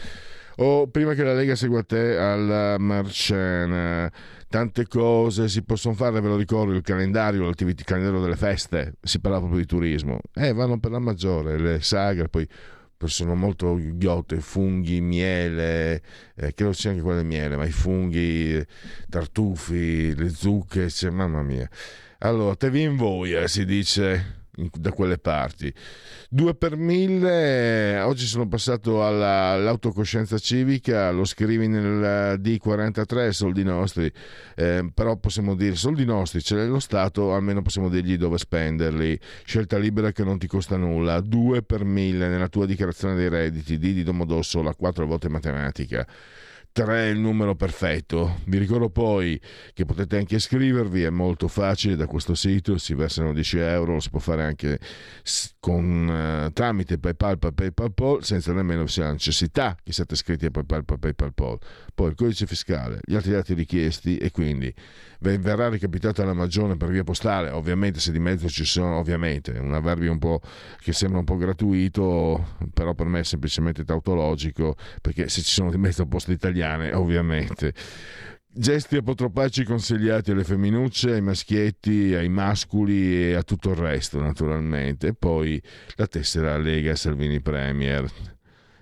o 0.57 0.87
prima 0.87 1.13
che 1.13 1.25
la 1.25 1.35
Lega 1.35 1.57
segua 1.57 1.83
te 1.83 2.17
alla 2.17 2.79
Marcena. 2.79 4.11
Tante 4.51 4.89
cose 4.89 5.49
si 5.49 5.63
possono 5.63 5.95
fare, 5.95 6.21
ve 6.21 6.27
lo 6.27 6.37
ricordo, 6.37 6.73
il 6.73 6.83
calendario, 6.83 7.49
il 7.49 7.85
calendario 7.85 8.21
delle 8.21 8.35
feste, 8.35 8.95
si 9.01 9.21
parla 9.21 9.39
proprio 9.39 9.61
di 9.61 9.67
turismo, 9.67 10.19
eh, 10.35 10.53
vanno 10.53 10.81
per 10.81 10.91
la 10.91 10.99
maggiore, 10.99 11.57
le 11.57 11.81
sagre, 11.81 12.29
poi 12.29 12.49
sono 13.05 13.37
molto 13.37 13.79
ghiotte, 13.81 14.41
funghi, 14.41 15.01
miele, 15.01 16.03
eh, 16.35 16.53
credo 16.53 16.73
sia 16.73 16.91
anche 16.91 17.01
quelle 17.01 17.23
miele, 17.23 17.57
ma 17.57 17.65
i 17.65 17.71
funghi, 17.71 18.61
tartufi, 19.09 20.17
le 20.17 20.31
zucche, 20.31 20.91
cioè, 20.91 21.11
mamma 21.11 21.43
mia. 21.43 21.71
Allora, 22.19 22.57
te 22.57 22.71
vi 22.71 22.83
invoia, 22.83 23.47
si 23.47 23.65
dice 23.65 24.40
da 24.73 24.93
quelle 24.93 25.19
parti. 25.19 25.73
Due 26.29 26.55
per 26.55 26.77
mille, 26.77 28.01
oggi 28.01 28.27
sono 28.27 28.49
passato 28.49 29.05
alla, 29.07 29.51
all'autocoscienza 29.51 30.39
civica, 30.39 31.11
lo 31.11 31.25
scrivi 31.25 31.67
nel 31.69 32.41
D43, 32.41 33.31
soldi 33.31 33.63
nostri, 33.63 34.11
eh, 34.57 34.91
però 34.93 35.17
possiamo 35.17 35.55
dire 35.55 35.75
soldi 35.75 36.05
nostri, 36.05 36.43
ce 36.43 36.57
l'è 36.57 36.67
lo 36.67 36.79
Stato, 36.81 37.35
almeno 37.35 37.63
possiamo 37.63 37.89
dirgli 37.89 38.17
dove 38.17 38.39
spenderli. 38.39 39.19
Scelta 39.45 39.79
libera 39.79 40.13
che 40.13 40.25
non 40.25 40.39
ti 40.39 40.47
costa 40.47 40.77
nulla, 40.77 41.21
due 41.21 41.63
per 41.63 41.85
mille 41.85 42.29
nella 42.29 42.49
tua 42.49 42.67
dichiarazione 42.67 43.15
dei 43.15 43.29
redditi, 43.29 43.79
di 43.79 44.03
Domodossola, 44.03 44.75
quattro 44.75 45.07
volte 45.07 45.29
matematica. 45.29 46.07
3 46.73 46.95
è 46.95 47.07
il 47.09 47.19
numero 47.19 47.55
perfetto. 47.55 48.39
Vi 48.45 48.59
ricordo 48.59 48.91
poi 48.91 49.41
che 49.73 49.85
potete 49.85 50.17
anche 50.17 50.37
iscrivervi, 50.37 51.03
è 51.03 51.11
molto 51.11 51.49
facile 51.49 51.97
da 51.97 52.07
questo 52.07 52.35
sito, 52.35 52.79
si 52.79 52.95
versano 52.95 53.33
10 53.33 53.59
euro, 53.59 53.95
lo 53.95 54.01
si 54.01 54.11
può 54.11 54.21
fare 54.21 54.45
anche 54.45 54.79
con, 55.59 56.47
uh, 56.47 56.53
tramite 56.53 56.99
PayPal, 56.99 57.39
PayPal, 57.39 57.73
PayPal, 57.75 58.25
senza 58.25 58.53
nemmeno 58.53 58.85
la 58.97 59.13
necessità 59.13 59.77
che 59.83 59.93
siate 59.93 60.15
iscritti 60.15 60.47
a 60.47 60.51
PayPal, 60.51 60.85
PayPal, 60.85 61.15
PayPal. 61.15 61.59
Poi 61.95 62.09
il 62.09 62.15
codice 62.15 62.47
fiscale, 62.47 63.01
gli 63.03 63.15
altri 63.15 63.33
dati 63.33 63.55
richiesti 63.55 64.17
e 64.17 64.31
quindi 64.31 64.73
verrà 65.21 65.69
recapitata 65.69 66.25
la 66.25 66.33
magione 66.33 66.77
per 66.77 66.89
via 66.89 67.05
postale, 67.05 67.51
ovviamente 67.51 68.01
se 68.01 68.11
di 68.11 68.19
mezzo 68.19 68.49
ci 68.49 68.65
sono, 68.65 68.97
ovviamente, 68.97 69.53
un 69.59 69.75
avverbio 69.75 70.11
un 70.11 70.19
po' 70.19 70.41
che 70.79 70.93
sembra 70.93 71.19
un 71.19 71.25
po' 71.25 71.37
gratuito, 71.37 72.57
però 72.73 72.95
per 72.95 73.07
me 73.07 73.21
è 73.21 73.25
semplicemente 73.25 73.85
tautologico, 73.85 74.77
perché 75.03 75.29
se 75.29 75.43
ci 75.43 75.53
sono 75.53 75.71
di 75.71 75.77
mezzo 75.77 76.07
poste 76.07 76.33
italiane, 76.71 76.93
ovviamente 76.93 77.75
Gesti 78.53 78.97
apotropaici 78.97 79.63
consigliati 79.63 80.33
alle 80.33 80.43
femminucce, 80.43 81.13
ai 81.13 81.21
maschietti, 81.21 82.15
ai 82.15 82.29
masculi 82.29 83.29
e 83.29 83.35
a 83.35 83.45
tutto 83.45 83.71
il 83.71 83.77
resto, 83.77 84.21
naturalmente. 84.21 85.07
E 85.07 85.15
poi 85.15 85.63
la 85.95 86.09
tessera 86.09 86.59
Lega 86.59 86.97
Salvini 86.97 87.41
Premier. 87.41 88.11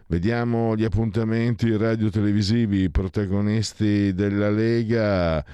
Vediamo 0.07 0.74
gli 0.74 0.85
appuntamenti 0.85 1.77
radio-televisivi, 1.77 2.88
protagonisti 2.88 4.14
della 4.14 4.48
Lega. 4.48 5.44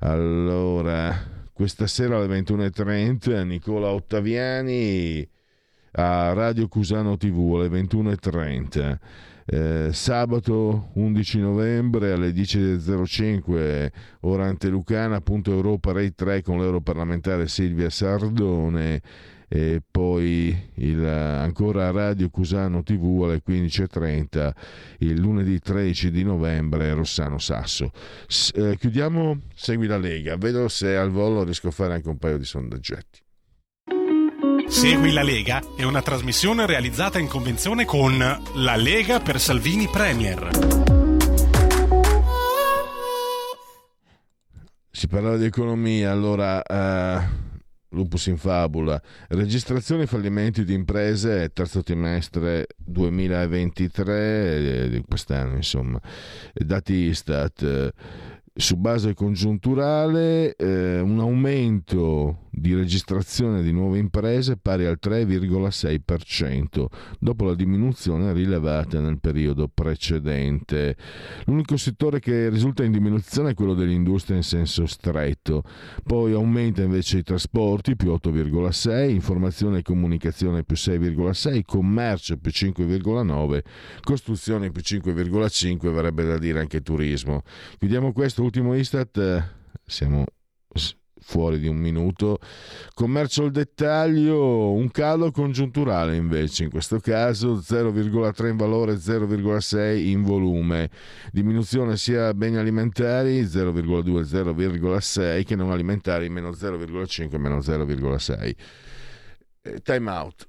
Allora, 0.00 1.16
questa 1.52 1.86
sera 1.86 2.16
alle 2.16 2.40
21.30 2.40 3.46
Nicola 3.46 3.90
Ottaviani 3.90 5.28
a 5.92 6.32
Radio 6.32 6.66
Cusano 6.66 7.16
TV 7.16 7.54
alle 7.54 7.68
21.30. 7.68 8.98
Eh, 9.52 9.88
sabato 9.92 10.90
11 10.94 11.40
novembre 11.40 12.12
alle 12.12 12.30
10.05 12.30 13.90
ora 14.20 14.46
Europa 15.50 15.90
Rai 15.90 16.14
3 16.14 16.42
con 16.42 16.60
l'europarlamentare 16.60 17.48
Silvia 17.48 17.90
Sardone 17.90 19.02
e 19.48 19.82
poi 19.90 20.56
il, 20.74 21.04
ancora 21.04 21.90
Radio 21.90 22.30
Cusano 22.30 22.84
TV 22.84 23.22
alle 23.24 23.42
15.30 23.44 24.52
il 24.98 25.18
lunedì 25.18 25.58
13 25.58 26.12
di 26.12 26.22
novembre 26.22 26.94
Rossano 26.94 27.38
Sasso. 27.38 27.90
S- 28.28 28.52
eh, 28.54 28.76
chiudiamo, 28.78 29.40
segui 29.52 29.88
la 29.88 29.98
Lega, 29.98 30.36
vedo 30.36 30.68
se 30.68 30.94
al 30.94 31.10
volo 31.10 31.42
riesco 31.42 31.66
a 31.66 31.72
fare 31.72 31.94
anche 31.94 32.08
un 32.08 32.18
paio 32.18 32.38
di 32.38 32.44
sondaggetti. 32.44 33.20
Segui 34.70 35.10
la 35.10 35.24
Lega 35.24 35.60
è 35.76 35.82
una 35.82 36.00
trasmissione 36.00 36.64
realizzata 36.64 37.18
in 37.18 37.26
convenzione 37.26 37.84
con 37.84 38.16
La 38.18 38.76
Lega 38.76 39.18
per 39.18 39.40
Salvini 39.40 39.88
Premier. 39.88 40.48
Si 44.88 45.08
parlava 45.08 45.36
di 45.36 45.44
economia, 45.44 46.12
allora 46.12 46.62
uh, 46.64 47.20
lupus 47.88 48.26
in 48.26 48.38
fabula, 48.38 49.02
registrazioni 49.30 50.02
e 50.02 50.06
fallimenti 50.06 50.64
di 50.64 50.74
imprese 50.74 51.50
terzo 51.52 51.82
trimestre 51.82 52.68
2023 52.76 54.88
di 54.88 55.02
quest'anno, 55.06 55.56
insomma, 55.56 56.00
dati 56.54 56.92
Istat. 56.92 57.60
Uh, 57.60 57.88
su 58.60 58.76
base 58.76 59.14
congiunturale 59.14 60.54
eh, 60.56 61.00
un 61.00 61.18
aumento 61.18 62.48
di 62.50 62.74
registrazione 62.74 63.62
di 63.62 63.72
nuove 63.72 63.98
imprese 63.98 64.56
pari 64.56 64.84
al 64.84 64.98
3,6% 65.00 66.86
dopo 67.18 67.44
la 67.44 67.54
diminuzione 67.54 68.32
rilevata 68.32 69.00
nel 69.00 69.20
periodo 69.20 69.68
precedente. 69.68 70.96
L'unico 71.46 71.76
settore 71.76 72.18
che 72.18 72.48
risulta 72.48 72.82
in 72.82 72.92
diminuzione 72.92 73.50
è 73.50 73.54
quello 73.54 73.74
dell'industria 73.74 74.36
in 74.36 74.42
senso 74.42 74.86
stretto, 74.86 75.62
poi 76.02 76.32
aumenta 76.32 76.82
invece 76.82 77.18
i 77.18 77.22
trasporti 77.22 77.96
più 77.96 78.12
8,6, 78.12 79.10
informazione 79.10 79.78
e 79.78 79.82
comunicazione 79.82 80.64
più 80.64 80.76
6,6, 80.76 81.62
commercio 81.64 82.36
più 82.36 82.50
5,9, 82.50 83.60
costruzione 84.02 84.70
più 84.70 84.82
5,5, 84.84 85.92
verrebbe 85.92 86.24
da 86.24 86.38
dire 86.38 86.60
anche 86.60 86.82
turismo. 86.82 87.42
Chiudiamo 87.78 88.12
questo 88.12 88.42
ultimo 88.42 88.74
Istat, 88.74 89.16
eh, 89.18 89.44
siamo 89.84 90.24
fuori 91.20 91.58
di 91.58 91.68
un 91.68 91.76
minuto. 91.76 92.38
Commercio 92.94 93.44
al 93.44 93.50
dettaglio, 93.50 94.72
un 94.72 94.90
calo 94.90 95.30
congiunturale 95.30 96.16
invece, 96.16 96.64
in 96.64 96.70
questo 96.70 96.98
caso 96.98 97.56
0,3 97.56 98.48
in 98.48 98.56
valore, 98.56 98.94
0,6 98.94 99.96
in 100.06 100.22
volume. 100.22 100.90
Diminuzione 101.30 101.96
sia 101.96 102.34
beni 102.34 102.56
alimentari 102.56 103.42
0,2, 103.42 104.22
0,6 104.22 105.44
che 105.44 105.56
non 105.56 105.70
alimentari 105.70 106.28
meno 106.28 106.50
0,5, 106.50 107.36
meno 107.38 107.58
0,6. 107.58 108.54
Eh, 109.62 109.80
time 109.82 110.10
out. 110.10 110.48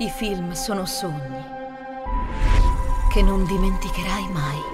I 0.00 0.10
film 0.10 0.50
sono 0.52 0.84
sogni 0.86 1.54
che 3.12 3.22
non 3.22 3.44
dimenticherai 3.44 4.28
mai. 4.32 4.73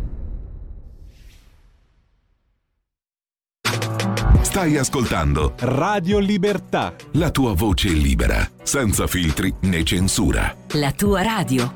Stai 4.51 4.75
ascoltando 4.75 5.53
Radio 5.59 6.19
Libertà. 6.19 6.93
La 7.13 7.31
tua 7.31 7.53
voce 7.53 7.87
libera, 7.87 8.45
senza 8.61 9.07
filtri 9.07 9.53
né 9.61 9.81
censura. 9.85 10.53
La 10.73 10.91
tua 10.91 11.21
radio. 11.21 11.71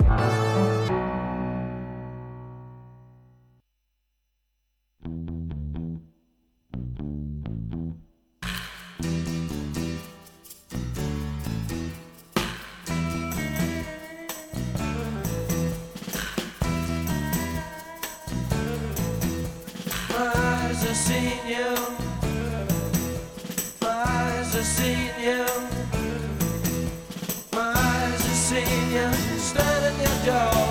Yeah. 30.25 30.64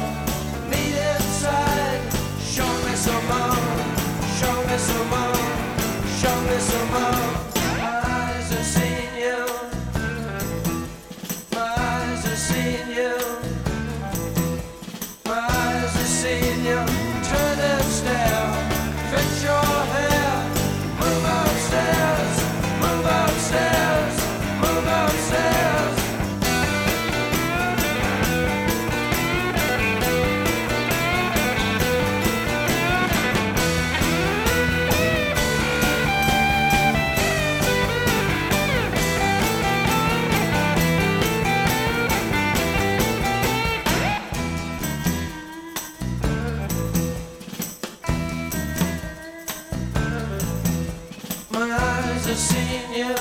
have 52.35 52.42
seen 52.42 52.92
you. 52.92 53.14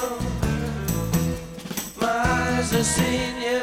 My 2.02 2.08
eyes 2.08 2.72
have 2.72 2.84
seen 2.84 3.36
you. 3.48 3.62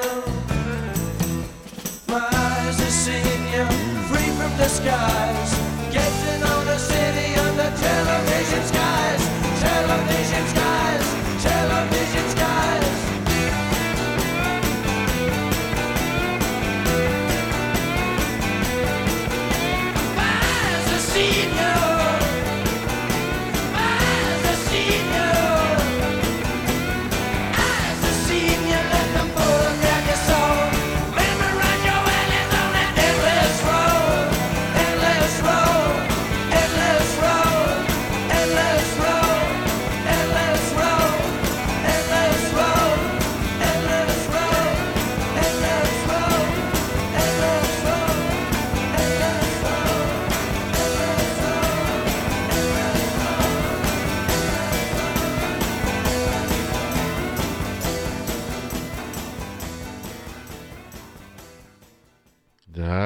My 2.07 2.21
eyes 2.21 2.79
have 2.79 2.97
seen 3.05 3.43
you. 3.55 3.65
Free 4.09 4.31
from 4.39 4.57
the 4.57 4.69
the 6.67 6.79
city 6.79 7.37
on 7.41 7.57
the 7.57 7.71
television 7.83 8.63
skies. 8.65 9.23
Television 9.61 10.47
skies. 10.47 10.70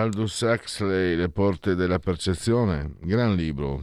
Aldous 0.05 0.41
Huxley, 0.43 1.17
Le 1.17 1.31
porte 1.31 1.75
della 1.75 1.99
percezione, 1.99 2.95
gran 3.01 3.35
libro. 3.35 3.83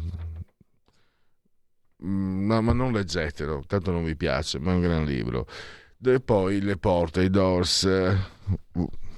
Mm, 2.06 2.46
ma, 2.46 2.62
ma 2.62 2.74
non 2.74 2.92
leggetelo, 2.92 3.64
tanto 3.66 3.92
non 3.92 4.04
vi 4.04 4.16
piace, 4.16 4.60
ma 4.60 4.72
è 4.72 4.76
un 4.76 4.82
gran 4.82 5.04
libro. 5.04 5.48
E 6.04 6.20
poi 6.20 6.62
Le 6.62 6.78
porte, 6.78 7.24
i 7.24 7.30
Doors, 7.32 7.86
eh, 7.86 8.18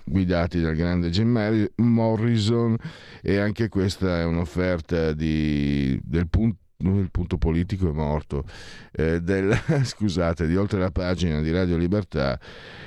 guidati 0.06 0.62
dal 0.62 0.76
grande 0.76 1.10
Jim 1.10 1.70
Morrison 1.76 2.76
e 3.22 3.38
anche 3.38 3.70
questa 3.70 4.20
è 4.20 4.26
un'offerta 4.26 5.14
di, 5.14 6.00
del 6.04 6.28
punto 6.30 6.63
il 6.92 7.10
punto 7.12 7.38
politico 7.38 7.90
è 7.90 7.92
morto, 7.92 8.44
eh, 8.92 9.22
del, 9.22 9.58
scusate, 9.84 10.48
di 10.48 10.56
oltre 10.56 10.80
la 10.80 10.92
pagina 10.92 11.42
di 11.42 11.52
Radio 11.52 11.78
Libertà 11.78 12.40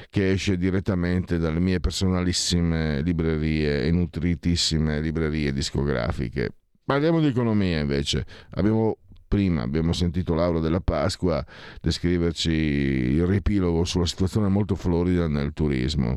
che 0.09 0.30
esce 0.30 0.56
direttamente 0.56 1.38
dalle 1.38 1.61
mie 1.61 1.80
personalissime 1.80 3.02
librerie 3.02 3.85
e 3.85 3.90
nutritissime 3.90 5.00
librerie 5.00 5.52
discografiche. 5.52 6.50
Parliamo 6.85 7.20
di 7.20 7.26
economia 7.26 7.80
invece. 7.80 8.24
Abbiamo 8.50 8.98
prima 9.28 9.62
abbiamo 9.62 9.92
sentito 9.92 10.35
Laura 10.35 10.61
della 10.61 10.80
Pasqua 10.80 11.44
descriverci 11.80 12.50
il 12.50 13.26
riepilogo 13.26 13.85
sulla 13.85 14.06
situazione 14.06 14.46
molto 14.48 14.76
florida 14.76 15.26
nel 15.26 15.52
turismo 15.52 16.16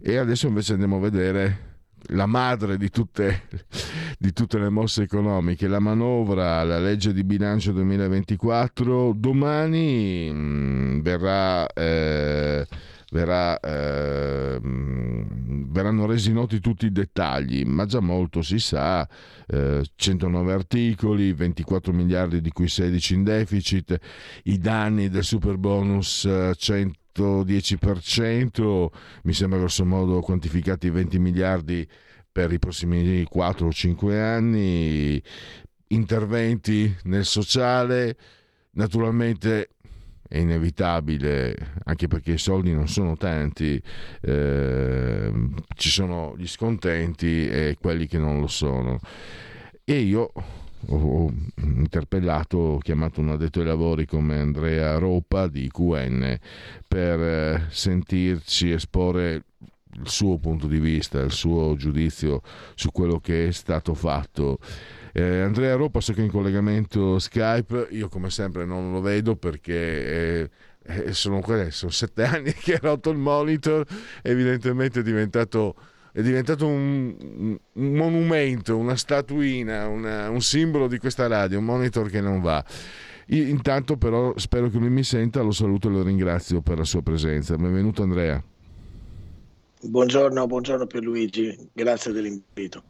e 0.00 0.16
adesso 0.16 0.46
invece 0.46 0.72
andiamo 0.72 0.96
a 0.96 1.00
vedere 1.00 1.67
la 2.10 2.26
madre 2.26 2.76
di 2.76 2.90
tutte, 2.90 3.42
di 4.18 4.32
tutte 4.32 4.58
le 4.58 4.68
mosse 4.68 5.02
economiche, 5.02 5.68
la 5.68 5.78
manovra, 5.78 6.62
la 6.64 6.78
legge 6.78 7.12
di 7.12 7.24
bilancio 7.24 7.72
2024, 7.72 9.12
domani 9.14 10.30
mh, 10.30 10.36
mm, 10.36 11.00
verrà... 11.00 11.66
Eh, 11.68 12.66
verrà, 13.10 13.58
eh, 13.60 14.60
verranno 14.62 16.06
resi 16.06 16.32
noti 16.32 16.60
tutti 16.60 16.86
i 16.86 16.92
dettagli, 16.92 17.64
ma 17.64 17.86
già 17.86 18.00
molto 18.00 18.42
si 18.42 18.58
sa, 18.58 19.08
eh, 19.46 19.82
109 19.94 20.52
articoli, 20.52 21.32
24 21.32 21.92
miliardi 21.92 22.40
di 22.40 22.50
cui 22.50 22.68
16 22.68 23.14
in 23.14 23.24
deficit, 23.24 23.98
i 24.44 24.58
danni 24.58 25.08
del 25.08 25.24
super 25.24 25.56
bonus 25.56 26.26
110%, 27.18 28.84
eh, 28.84 28.90
mi 29.22 29.32
sembra 29.32 29.58
grosso 29.58 29.84
modo 29.84 30.20
quantificati 30.20 30.88
20 30.90 31.18
miliardi 31.18 31.86
per 32.30 32.52
i 32.52 32.58
prossimi 32.58 33.24
4 33.24 33.66
o 33.66 33.72
5 33.72 34.20
anni, 34.20 35.20
interventi 35.88 36.94
nel 37.04 37.24
sociale, 37.24 38.16
naturalmente 38.72 39.70
è 40.28 40.38
inevitabile, 40.38 41.56
anche 41.84 42.06
perché 42.06 42.32
i 42.32 42.38
soldi 42.38 42.72
non 42.72 42.86
sono 42.86 43.16
tanti, 43.16 43.82
eh, 44.20 45.32
ci 45.74 45.88
sono 45.88 46.34
gli 46.36 46.46
scontenti 46.46 47.48
e 47.48 47.76
quelli 47.80 48.06
che 48.06 48.18
non 48.18 48.38
lo 48.38 48.46
sono. 48.46 48.98
E 49.84 50.00
io 50.00 50.30
ho 50.86 51.32
interpellato, 51.56 52.56
ho 52.56 52.78
chiamato 52.78 53.20
un 53.20 53.30
addetto 53.30 53.60
ai 53.60 53.66
lavori 53.66 54.06
come 54.06 54.38
Andrea 54.38 54.96
Ropa 54.98 55.46
di 55.46 55.68
QN 55.68 56.38
per 56.86 57.20
eh, 57.20 57.66
sentirci 57.70 58.70
esporre 58.70 59.44
il 59.94 60.08
suo 60.08 60.38
punto 60.38 60.66
di 60.66 60.78
vista, 60.78 61.20
il 61.20 61.32
suo 61.32 61.74
giudizio 61.76 62.42
su 62.74 62.90
quello 62.92 63.18
che 63.18 63.48
è 63.48 63.52
stato 63.52 63.94
fatto. 63.94 64.58
Eh, 65.12 65.40
Andrea 65.40 65.74
Ropa 65.74 66.00
so 66.00 66.12
che 66.12 66.20
è 66.20 66.24
in 66.24 66.30
collegamento 66.30 67.18
Skype, 67.18 67.88
io 67.90 68.08
come 68.08 68.30
sempre 68.30 68.64
non 68.64 68.92
lo 68.92 69.00
vedo 69.00 69.36
perché 69.36 69.72
eh, 69.74 70.50
eh 70.82 71.12
sono, 71.12 71.42
sono, 71.70 71.90
sette 71.90 72.22
anni 72.24 72.52
che 72.52 72.74
ha 72.74 72.80
rotto 72.80 73.10
il 73.10 73.18
monitor, 73.18 73.84
evidentemente 74.22 75.00
è 75.00 75.02
diventato, 75.02 75.74
è 76.12 76.22
diventato 76.22 76.66
un, 76.66 77.58
un, 77.72 77.92
monumento, 77.92 78.76
una 78.76 78.96
statuina, 78.96 79.86
una, 79.86 80.30
un 80.30 80.40
simbolo 80.40 80.88
di 80.88 80.98
questa 80.98 81.26
radio, 81.26 81.58
un 81.58 81.64
monitor 81.64 82.08
che 82.10 82.20
non 82.20 82.40
va. 82.40 82.64
Io, 83.26 83.46
intanto 83.46 83.96
però 83.96 84.32
spero 84.36 84.70
che 84.70 84.78
lui 84.78 84.90
mi 84.90 85.02
senta, 85.02 85.42
lo 85.42 85.52
saluto 85.52 85.88
e 85.88 85.92
lo 85.92 86.02
ringrazio 86.02 86.62
per 86.62 86.78
la 86.78 86.84
sua 86.84 87.02
presenza. 87.02 87.56
Benvenuto 87.56 88.02
Andrea. 88.02 88.42
Buongiorno, 89.80 90.46
buongiorno 90.46 90.86
Pierluigi, 90.86 91.70
grazie 91.72 92.12
dell'invito. 92.12 92.82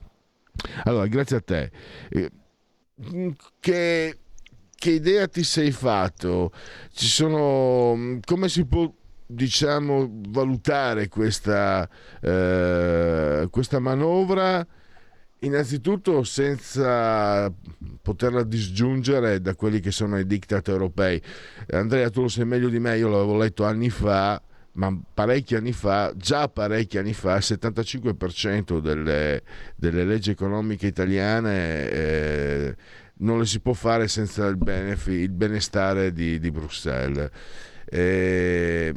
Allora, 0.84 1.06
grazie 1.06 1.36
a 1.36 1.40
te. 1.40 1.70
Eh, 2.08 2.30
che, 3.60 4.18
che 4.74 4.90
idea 4.90 5.28
ti 5.28 5.42
sei 5.42 5.70
fatto? 5.70 6.52
Ci 6.92 7.06
sono. 7.06 8.18
Come 8.24 8.48
si 8.48 8.64
può 8.64 8.92
diciamo 9.30 10.10
valutare 10.28 11.08
questa, 11.08 11.88
eh, 12.20 13.46
questa 13.50 13.78
manovra 13.78 14.66
innanzitutto 15.40 16.24
senza 16.24 17.52
poterla 18.02 18.42
disgiungere 18.42 19.40
da 19.40 19.54
quelli 19.54 19.80
che 19.80 19.90
sono 19.90 20.18
i 20.18 20.26
diktat 20.26 20.68
europei 20.68 21.22
Andrea 21.70 22.08
tu 22.10 22.22
lo 22.22 22.28
sai 22.28 22.46
meglio 22.46 22.70
di 22.70 22.80
me 22.80 22.96
io 22.96 23.08
l'avevo 23.08 23.36
letto 23.36 23.64
anni 23.64 23.90
fa 23.90 24.42
ma 24.78 24.96
parecchi 25.12 25.56
anni 25.56 25.72
fa, 25.72 26.12
già 26.16 26.48
parecchi 26.48 26.98
anni 26.98 27.12
fa, 27.12 27.36
il 27.36 27.42
75% 27.44 28.78
delle, 28.78 29.42
delle 29.74 30.04
leggi 30.04 30.30
economiche 30.30 30.86
italiane 30.86 31.90
eh, 31.90 32.76
non 33.18 33.40
le 33.40 33.46
si 33.46 33.58
può 33.58 33.72
fare 33.72 34.06
senza 34.06 34.46
il, 34.46 34.56
benefit, 34.56 35.20
il 35.20 35.30
benestare 35.30 36.12
di, 36.12 36.38
di 36.38 36.50
Bruxelles. 36.52 37.28
Eh, 37.86 38.94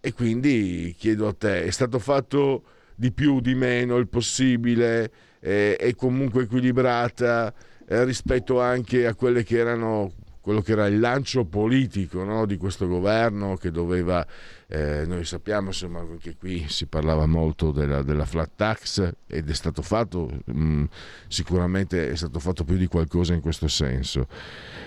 e 0.00 0.12
quindi 0.12 0.94
chiedo 0.98 1.28
a 1.28 1.34
te, 1.34 1.64
è 1.64 1.70
stato 1.70 1.98
fatto 1.98 2.62
di 2.94 3.12
più, 3.12 3.40
di 3.40 3.54
meno, 3.54 3.96
il 3.96 4.08
possibile, 4.08 5.10
eh, 5.40 5.76
è 5.76 5.94
comunque 5.94 6.42
equilibrata 6.42 7.52
eh, 7.86 8.04
rispetto 8.04 8.60
anche 8.60 9.06
a 9.06 9.14
quelle 9.14 9.42
che 9.42 9.58
erano 9.58 10.12
quello 10.40 10.62
che 10.62 10.72
era 10.72 10.86
il 10.86 10.98
lancio 10.98 11.44
politico 11.44 12.24
no, 12.24 12.46
di 12.46 12.56
questo 12.56 12.88
governo 12.88 13.56
che 13.56 13.70
doveva 13.70 14.26
eh, 14.72 15.04
noi 15.04 15.24
sappiamo 15.24 15.68
insomma, 15.68 16.04
che 16.20 16.36
qui 16.36 16.66
si 16.68 16.86
parlava 16.86 17.26
molto 17.26 17.72
della, 17.72 18.02
della 18.02 18.24
flat 18.24 18.50
tax 18.54 19.12
ed 19.26 19.50
è 19.50 19.52
stato 19.52 19.82
fatto, 19.82 20.30
mh, 20.44 20.62
mm, 20.62 20.84
sicuramente 21.26 22.08
è 22.08 22.14
stato 22.14 22.38
fatto 22.38 22.62
più 22.64 22.76
di 22.76 22.86
qualcosa 22.86 23.34
in 23.34 23.40
questo 23.40 23.66
senso. 23.66 24.28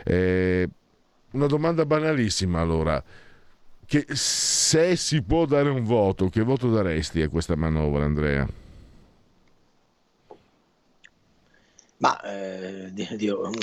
Eh, 0.06 0.69
una 1.32 1.47
domanda 1.47 1.86
banalissima 1.86 2.62
allora, 2.62 3.04
che 3.93 4.15
se 4.15 4.95
si 4.95 5.21
può 5.21 5.45
dare 5.45 5.69
un 5.69 5.84
voto, 5.84 6.27
che 6.27 6.41
voto 6.41 6.71
daresti 6.71 7.21
a 7.21 7.29
questa 7.29 7.56
manovra 7.56 8.03
Andrea? 8.03 8.47
Ma 11.97 12.19
eh, 12.21 12.91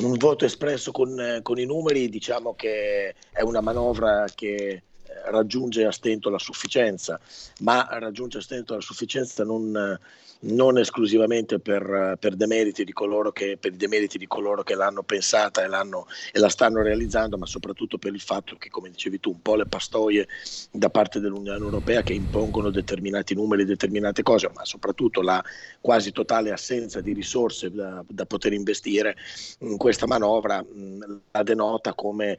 un 0.03 0.17
voto 0.17 0.45
espresso 0.45 0.93
con, 0.93 1.41
con, 1.43 1.59
i 1.59 1.67
numeri, 1.67 2.09
diciamo 2.09 2.55
che 2.55 3.17
è 3.33 3.43
una 3.43 3.61
manovra 3.61 4.25
che 4.33 4.85
raggiunge 5.27 5.85
a 5.85 5.93
stento 5.93 6.31
la 6.31 6.39
sufficienza, 6.39 7.21
ma 7.61 7.87
raggiunge 7.91 8.39
a 8.39 8.43
stento 8.43 8.75
la 8.75 8.81
sufficienza 8.81 9.45
non, 9.45 9.99
non 10.41 10.79
esclusivamente 10.79 11.59
per, 11.59 12.17
per, 12.19 12.35
demeriti 12.35 12.85
di 12.85 12.93
coloro 12.93 13.31
che, 13.31 13.59
per 13.59 13.73
i 13.73 13.77
demeriti 13.77 14.17
di 14.17 14.27
coloro 14.27 14.63
che 14.63 14.75
l'hanno 14.75 15.03
pensata 15.03 15.63
e, 15.63 15.67
l'hanno, 15.67 16.07
e, 16.33 16.39
la 16.39 16.49
stanno 16.49 16.83
realizzando, 16.83 17.37
ma 17.37 17.47
soprattutto 17.47 17.99
per 17.99 18.15
il 18.15 18.21
fatto 18.21 18.57
che, 18.57 18.71
come 18.71 18.91
dicevi 18.91 19.21
tu, 19.21 19.31
un 19.31 19.43
po' 19.43 19.57
le 19.57 19.67
pastoie 19.67 20.27
da 20.71 20.89
parte 20.89 21.21
dell'Unione 21.21 21.59
Europea 21.59 22.03
che 22.03 22.15
impongono 22.15 22.71
determinati 22.71 23.35
numeri, 23.35 23.65
determinate 23.65 24.23
cose, 24.23 24.51
ma 24.55 24.65
soprattutto 24.65 25.21
la 25.21 25.45
quasi 25.81 26.13
totale 26.13 26.53
assenza 26.53 27.01
di 27.01 27.13
risorse 27.13 27.71
da, 27.71 28.03
da 28.09 28.25
poter 28.25 28.53
investire 28.53 29.17
in 29.59 29.77
questa 29.77 30.07
manovra 30.07 30.63
mh, 30.63 31.21
la 31.33 31.43
denota 31.43 31.93
come 31.95 32.39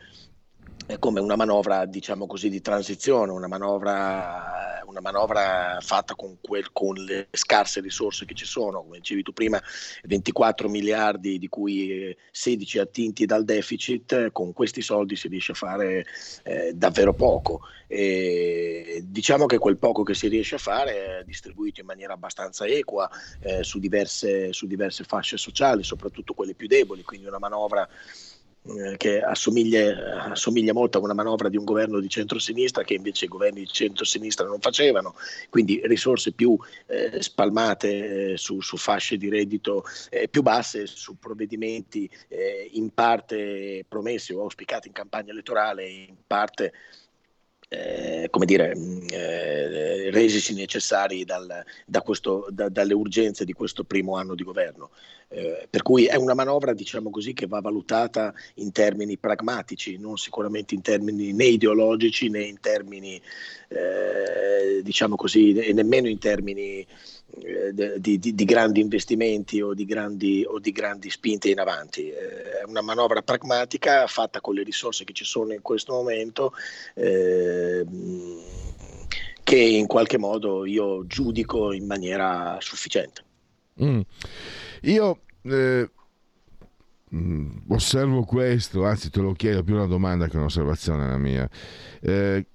come 0.99 1.19
una 1.19 1.36
manovra 1.36 1.86
diciamo 1.86 2.27
così 2.27 2.49
di 2.49 2.62
transizione, 2.62 3.31
una 3.31 3.47
manovra, 3.47 4.81
una 4.86 5.01
manovra 5.01 5.77
fatta 5.81 6.15
con, 6.15 6.38
quel, 6.41 6.71
con, 6.71 6.95
le 6.95 7.27
scarse 7.31 7.81
risorse 7.81 8.25
che 8.25 8.34
ci 8.34 8.45
sono, 8.45 8.81
come 8.81 8.97
dicevi 8.97 9.23
tu 9.23 9.31
prima 9.31 9.62
24 10.03 10.67
miliardi 10.69 11.38
di 11.38 11.47
cui 11.47 12.15
16 12.31 12.79
attinti 12.79 13.25
dal 13.25 13.45
deficit, 13.45 14.31
con 14.31 14.53
questi 14.53 14.81
soldi 14.81 15.15
si 15.15 15.27
riesce 15.27 15.53
a 15.53 15.55
fare 15.55 16.05
eh, 16.43 16.73
davvero 16.73 17.13
poco. 17.13 17.62
E 17.88 19.01
diciamo 19.03 19.45
che 19.45 19.57
quel 19.57 19.77
poco 19.77 20.03
che 20.03 20.13
si 20.13 20.29
riesce 20.29 20.55
a 20.55 20.60
fare 20.60 21.19
è 21.19 21.23
distribuito 21.25 21.81
in 21.81 21.86
maniera 21.86 22.13
abbastanza 22.13 22.65
equa 22.65 23.10
eh, 23.41 23.63
su, 23.63 23.79
diverse, 23.79 24.53
su 24.53 24.65
diverse 24.65 25.03
fasce 25.03 25.36
sociali, 25.36 25.84
soprattutto 25.84 26.34
quelle 26.34 26.53
più 26.53 26.67
deboli, 26.67 27.03
quindi 27.03 27.27
una 27.27 27.39
manovra 27.39 27.86
eh, 27.86 28.30
che 28.97 29.21
assomiglia, 29.21 30.30
assomiglia, 30.30 30.71
molto 30.74 31.00
a 31.00 31.02
una 31.02 31.15
manovra 31.15 31.50
di 31.50 31.58
un 31.58 31.63
governo 31.63 32.00
di 32.00 32.08
centrosinistra 32.08 32.84
che 32.84 32.93
invece 32.93 33.26
i 33.26 33.28
governi 33.28 33.62
di 33.62 33.67
centrosinistra 33.67 34.45
non 34.45 34.60
facevano, 34.60 35.15
quindi 35.50 35.82
risorse 35.86 36.32
più 36.32 36.56
eh, 36.86 37.21
spalmate 37.21 38.34
eh, 38.34 38.38
su, 38.38 38.62
su, 38.62 38.78
fasce 38.78 39.17
di 39.17 39.30
reddito 39.30 39.84
eh, 40.10 40.28
più 40.28 40.43
basse, 40.43 40.86
su 40.86 41.17
provvedimenti 41.17 42.10
eh, 42.28 42.69
in 42.74 42.93
parte 42.93 43.84
promessi 43.88 44.34
o 44.34 44.41
auspicati 44.41 44.88
in 44.88 44.93
campagna 44.93 45.32
elettorale, 45.32 45.88
in 45.88 46.15
parte 46.28 46.71
eh, 47.73 48.27
come 48.29 48.45
dire, 48.45 48.73
eh, 49.12 50.12
resisi 50.12 50.53
necessari 50.53 51.23
dal, 51.23 51.63
da 51.86 52.01
questo, 52.01 52.47
da, 52.49 52.67
dalle 52.67 52.93
urgenze 52.93 53.45
di 53.45 53.53
questo 53.53 53.86
primo 53.86 54.17
anno 54.17 54.36
di 54.36 54.43
governo. 54.43 54.89
Eh, 55.29 55.67
per 55.69 55.81
cui 55.81 56.05
è 56.05 56.15
una 56.15 56.34
manovra, 56.34 56.73
diciamo 56.73 57.10
così, 57.10 57.31
che 57.31 57.47
va 57.47 57.62
valutata 57.62 58.34
in 58.55 58.73
termini 58.73 59.17
pragmatici, 59.17 59.97
non 59.97 60.17
sicuramente 60.17 60.75
in 60.75 60.81
termini 60.81 61.31
né 61.31 61.45
ideologici 61.45 62.27
né 62.27 62.43
in 62.43 62.60
termini, 62.60 63.21
eh, 63.69 64.81
diciamo 64.84 65.15
così, 65.15 65.53
e 65.53 65.71
nemmeno 65.71 66.10
in 66.10 66.19
termini 66.19 66.86
di, 67.97 68.19
di, 68.19 68.35
di, 68.35 68.45
grandi 68.45 68.81
investimenti 68.81 69.61
o 69.61 69.73
di 69.73 69.85
grandi, 69.85 70.43
o 70.47 70.59
di 70.59 70.71
grandi 70.71 71.09
spinte 71.09 71.49
in 71.49 71.59
avanti. 71.59 72.09
Eh, 72.09 72.59
è 72.59 72.63
una 72.65 72.81
manovra 72.81 73.21
pragmatica 73.21 74.07
fatta 74.07 74.41
con 74.41 74.55
le 74.55 74.63
risorse 74.63 75.03
che 75.03 75.13
ci 75.13 75.25
sono 75.25 75.53
in 75.53 75.61
questo 75.61 75.93
momento. 75.93 76.53
Eh, 76.93 77.85
che 79.43 79.57
in 79.57 79.87
qualche 79.87 80.17
modo 80.17 80.65
io 80.65 81.05
giudico 81.07 81.73
in 81.73 81.85
maniera 81.85 82.57
sufficiente. 82.61 83.23
Mm. 83.83 84.01
Io 84.83 85.19
eh, 85.43 85.89
mm, 87.13 87.57
osservo 87.69 88.23
questo, 88.23 88.85
anzi 88.85 89.09
te 89.09 89.19
lo 89.19 89.33
chiedo 89.33 89.63
più 89.63 89.75
una 89.75 89.87
domanda 89.87 90.27
che 90.27 90.37
un'osservazione 90.37 91.07
la 91.07 91.17
mia. 91.17 91.49
Eh, 92.01 92.45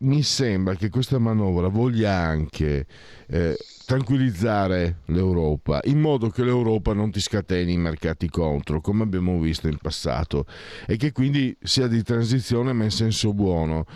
mi 0.00 0.22
sembra 0.22 0.74
che 0.74 0.90
questa 0.90 1.18
manovra 1.18 1.68
voglia 1.68 2.12
anche 2.12 2.86
eh, 3.26 3.56
tranquillizzare 3.84 4.98
l'Europa 5.06 5.80
in 5.84 5.98
modo 5.98 6.28
che 6.28 6.44
l'Europa 6.44 6.92
non 6.92 7.10
ti 7.10 7.20
scateni 7.20 7.72
i 7.72 7.78
mercati 7.78 8.28
contro 8.28 8.80
come 8.80 9.02
abbiamo 9.02 9.40
visto 9.40 9.66
in 9.66 9.78
passato 9.78 10.46
e 10.86 10.96
che 10.96 11.10
quindi 11.10 11.56
sia 11.60 11.88
di 11.88 12.02
transizione 12.02 12.72
ma 12.72 12.84
in 12.84 12.90
senso 12.90 13.32
buono. 13.32 13.86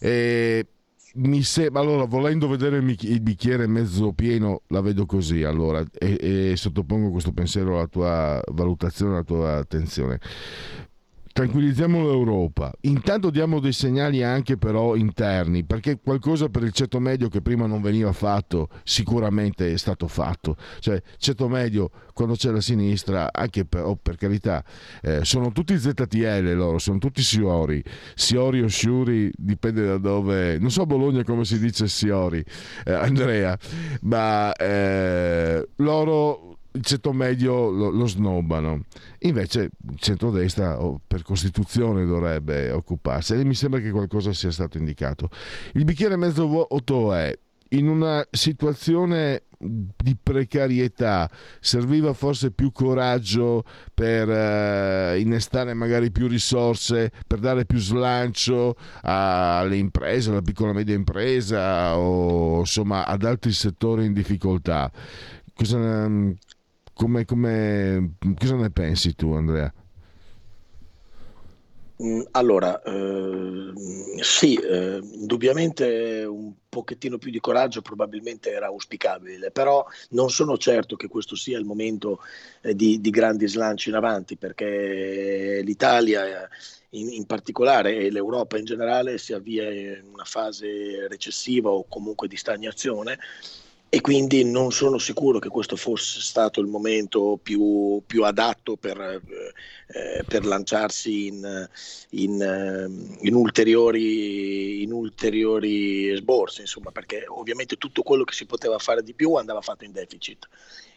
E 0.00 0.66
mi 1.14 1.42
sembra, 1.42 1.80
allora, 1.82 2.06
volendo 2.06 2.48
vedere 2.48 2.78
il 2.78 3.20
bicchiere 3.20 3.66
mezzo 3.66 4.12
pieno, 4.14 4.62
la 4.68 4.80
vedo 4.80 5.04
così, 5.04 5.42
allora, 5.42 5.84
e, 5.92 6.50
e 6.50 6.56
sottopongo 6.56 7.10
questo 7.10 7.32
pensiero 7.32 7.76
alla 7.76 7.86
tua 7.86 8.42
valutazione, 8.50 9.12
alla 9.12 9.22
tua 9.22 9.56
attenzione 9.58 10.18
tranquillizziamo 11.32 12.02
l'Europa. 12.02 12.72
Intanto 12.82 13.30
diamo 13.30 13.58
dei 13.60 13.72
segnali 13.72 14.22
anche 14.22 14.56
però 14.56 14.94
interni, 14.94 15.64
perché 15.64 15.98
qualcosa 16.00 16.48
per 16.48 16.62
il 16.62 16.72
ceto 16.72 17.00
medio 17.00 17.28
che 17.28 17.40
prima 17.40 17.66
non 17.66 17.80
veniva 17.80 18.12
fatto 18.12 18.68
sicuramente 18.84 19.72
è 19.72 19.76
stato 19.76 20.06
fatto. 20.08 20.56
Cioè, 20.78 21.02
ceto 21.16 21.48
medio, 21.48 21.90
quando 22.12 22.34
c'è 22.34 22.50
la 22.50 22.60
sinistra, 22.60 23.32
anche 23.32 23.64
per, 23.64 23.84
oh, 23.84 23.96
per 23.96 24.16
carità, 24.16 24.64
eh, 25.02 25.24
sono 25.24 25.52
tutti 25.52 25.78
ZTL 25.78 26.52
loro, 26.54 26.78
sono 26.78 26.98
tutti 26.98 27.22
Siori. 27.22 27.82
Siori 28.14 28.62
o 28.62 28.68
Sciuri, 28.68 29.30
dipende 29.36 29.84
da 29.84 29.98
dove... 29.98 30.58
Non 30.58 30.70
so 30.70 30.82
a 30.82 30.86
Bologna 30.86 31.24
come 31.24 31.44
si 31.44 31.58
dice 31.58 31.88
Siori, 31.88 32.44
eh, 32.84 32.92
Andrea, 32.92 33.58
ma 34.02 34.52
eh, 34.54 35.68
loro 35.76 36.58
il 36.72 36.84
ceto 36.84 37.12
medio 37.12 37.70
lo, 37.70 37.90
lo 37.90 38.06
snobbano. 38.06 38.84
Invece 39.20 39.70
il 39.88 39.98
centrodestra 39.98 40.82
oh, 40.82 41.00
per 41.06 41.22
Costituzione 41.22 42.04
dovrebbe 42.04 42.70
occuparsi 42.70 43.34
e 43.34 43.44
mi 43.44 43.54
sembra 43.54 43.80
che 43.80 43.90
qualcosa 43.90 44.32
sia 44.32 44.50
stato 44.50 44.78
indicato. 44.78 45.28
Il 45.74 45.84
bicchiere 45.84 46.16
mezzo 46.16 46.46
vuoto 46.46 47.12
è 47.12 47.36
in 47.70 47.88
una 47.88 48.26
situazione 48.30 49.44
di 49.62 50.16
precarietà 50.20 51.30
serviva 51.60 52.12
forse 52.14 52.50
più 52.50 52.72
coraggio 52.72 53.62
per 53.94 54.28
uh, 54.28 55.18
innestare 55.18 55.72
magari 55.72 56.10
più 56.10 56.26
risorse 56.26 57.12
per 57.26 57.38
dare 57.38 57.64
più 57.64 57.78
slancio 57.78 58.74
alle 59.02 59.76
imprese, 59.76 60.30
alla 60.30 60.42
piccola 60.42 60.70
e 60.70 60.74
media 60.74 60.94
impresa 60.94 61.96
o 61.96 62.58
insomma 62.60 63.06
ad 63.06 63.24
altri 63.24 63.52
settori 63.52 64.04
in 64.04 64.12
difficoltà. 64.12 64.90
Cosa, 65.54 66.08
come, 66.92 67.24
come, 67.24 68.14
cosa 68.38 68.56
ne 68.56 68.70
pensi 68.70 69.14
tu, 69.14 69.32
Andrea? 69.32 69.72
Mm, 72.02 72.22
allora, 72.32 72.82
eh, 72.82 73.72
sì, 74.22 74.54
eh, 74.56 75.00
indubbiamente 75.12 76.24
un 76.24 76.52
pochettino 76.68 77.16
più 77.18 77.30
di 77.30 77.38
coraggio 77.38 77.80
probabilmente 77.80 78.50
era 78.50 78.66
auspicabile, 78.66 79.52
però 79.52 79.86
non 80.10 80.28
sono 80.30 80.56
certo 80.58 80.96
che 80.96 81.06
questo 81.06 81.36
sia 81.36 81.58
il 81.58 81.64
momento 81.64 82.18
eh, 82.62 82.74
di, 82.74 83.00
di, 83.00 83.10
grandi 83.10 83.46
slanci 83.46 83.90
in 83.90 83.94
avanti, 83.94 84.36
perché 84.36 85.60
l'Italia 85.62 86.48
in, 86.90 87.12
in, 87.12 87.24
particolare 87.26 87.96
e 87.96 88.10
l'Europa 88.10 88.58
in 88.58 88.64
generale 88.64 89.18
si 89.18 89.32
avvia 89.32 89.70
in 89.70 90.08
una 90.12 90.24
fase 90.24 91.06
recessiva 91.08 91.70
o 91.70 91.84
comunque 91.88 92.26
di 92.26 92.36
stagnazione 92.36 93.18
e 93.94 94.00
quindi 94.00 94.42
non 94.42 94.72
sono 94.72 94.96
sicuro 94.96 95.38
che 95.38 95.50
questo 95.50 95.76
fosse 95.76 96.22
stato 96.22 96.62
il 96.62 96.66
momento 96.66 97.38
più, 97.42 98.02
più 98.06 98.24
adatto 98.24 98.78
per, 98.78 98.98
eh, 98.98 100.24
per, 100.26 100.46
lanciarsi 100.46 101.26
in, 101.26 101.68
in, 102.12 102.40
eh, 102.40 103.26
in, 103.26 103.34
ulteriori, 103.34 104.82
in 104.82 104.92
ulteriori 104.92 106.16
sborsi, 106.16 106.62
insomma, 106.62 106.90
perché 106.90 107.26
ovviamente 107.28 107.76
tutto 107.76 108.02
quello 108.02 108.24
che 108.24 108.32
si 108.32 108.46
poteva 108.46 108.78
fare 108.78 109.02
di 109.02 109.12
più 109.12 109.34
andava 109.34 109.60
fatto 109.60 109.84
in 109.84 109.92
deficit. 109.92 110.48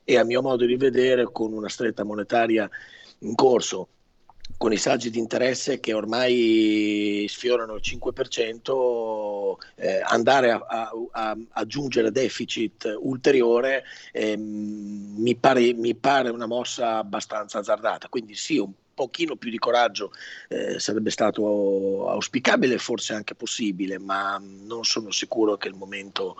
E 0.06 0.18
a 0.18 0.24
mio 0.24 0.42
modo 0.42 0.66
di 0.66 0.78
vedere 0.78 1.30
con 1.30 1.52
una 1.52 1.68
stretta 1.68 2.06
monetaria 2.06 2.70
in 3.20 3.36
corso 3.36 3.90
con 4.58 4.72
i 4.72 4.78
saggi 4.78 5.10
di 5.10 5.20
interesse 5.20 5.80
che 5.80 5.94
ormai 5.94 7.26
sfiorano 7.30 7.76
il 7.76 7.82
5%, 7.84 9.56
eh, 9.76 10.02
andare 10.04 10.52
a, 10.52 10.66
a, 10.68 10.92
a, 11.12 11.38
aggiungere 11.52 12.12
deficit 12.12 12.98
ulteriore 13.00 13.84
eh, 14.12 14.38
mi, 14.38 15.36
pare, 15.36 15.74
mi, 15.74 15.96
pare, 15.96 16.30
una 16.30 16.46
mossa 16.46 16.98
abbastanza 16.98 17.60
azzardata. 17.60 18.08
Quindi 18.08 18.36
sì, 18.36 18.58
un 18.58 18.72
pochino 18.96 19.36
più 19.36 19.52
di 19.52 19.60
coraggio 19.60 20.12
eh, 20.48 20.80
sarebbe 20.80 21.12
stato 21.12 22.10
auspicabile, 22.10 22.80
forse 22.80 23.14
anche 23.14 23.36
possibile, 23.36 24.00
ma 24.00 24.42
non 24.42 24.86
sono 24.86 25.12
sicuro 25.12 25.58
che 25.58 25.68
il 25.68 25.76
momento 25.76 26.38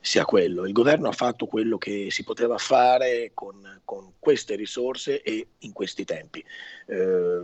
sia 0.00 0.24
quello. 0.24 0.66
Il 0.66 0.72
governo 0.72 1.08
ha 1.08 1.12
fatto 1.12 1.46
quello 1.46 1.78
che 1.78 2.08
si 2.10 2.22
poteva 2.22 2.58
fare 2.58 3.32
con, 3.34 3.80
con 3.84 4.12
queste 4.18 4.54
risorse 4.54 5.22
e 5.22 5.48
in 5.60 5.72
questi 5.72 6.04
tempi. 6.04 6.44
Eh, 6.86 7.42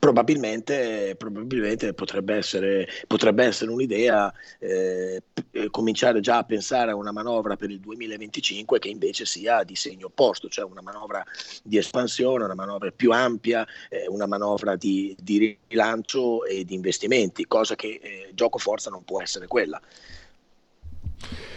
Probabilmente, 0.00 1.14
probabilmente 1.18 1.92
potrebbe, 1.92 2.34
essere, 2.34 2.88
potrebbe, 3.06 3.44
essere, 3.44 3.70
un'idea 3.70 4.32
eh, 4.58 5.22
p- 5.30 5.68
cominciare 5.68 6.20
già 6.20 6.38
a 6.38 6.44
pensare 6.44 6.92
a 6.92 6.94
una 6.94 7.12
manovra 7.12 7.56
per 7.56 7.68
il 7.68 7.80
2025 7.80 8.78
che 8.78 8.88
invece 8.88 9.26
sia 9.26 9.62
di 9.62 9.76
segno 9.76 10.06
opposto, 10.06 10.48
cioè 10.48 10.64
una 10.64 10.80
manovra 10.80 11.22
di 11.62 11.76
espansione, 11.76 12.44
una 12.44 12.54
manovra 12.54 12.90
più 12.90 13.12
ampia, 13.12 13.66
eh, 13.90 14.06
una 14.08 14.24
manovra 14.24 14.74
di, 14.74 15.14
di, 15.20 15.58
rilancio 15.68 16.46
e 16.46 16.64
di 16.64 16.72
investimenti, 16.72 17.46
cosa 17.46 17.76
che 17.76 18.00
eh, 18.02 18.30
gioco 18.32 18.56
forza 18.56 18.88
non 18.88 19.04
può 19.04 19.20
essere 19.20 19.46
quella. 19.48 19.78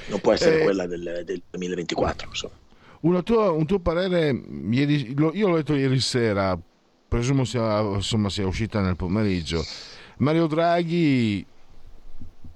Non 0.08 0.20
può 0.20 0.34
essere 0.34 0.60
eh, 0.60 0.64
quella 0.66 0.86
del, 0.86 1.22
del 1.24 1.42
2024. 1.50 2.30
Tua, 3.24 3.52
un 3.52 3.66
tuo 3.66 3.80
parere, 3.80 4.38
ieri, 4.70 5.16
io 5.32 5.48
l'ho 5.48 5.56
letto 5.56 5.76
ieri 5.76 6.02
sera 6.02 6.60
presumo 7.14 7.44
sia, 7.44 7.80
insomma, 7.82 8.28
sia 8.30 8.48
uscita 8.48 8.82
nel 8.82 8.96
pomeriggio. 8.96 9.64
Mario 10.18 10.48
Draghi 10.48 11.46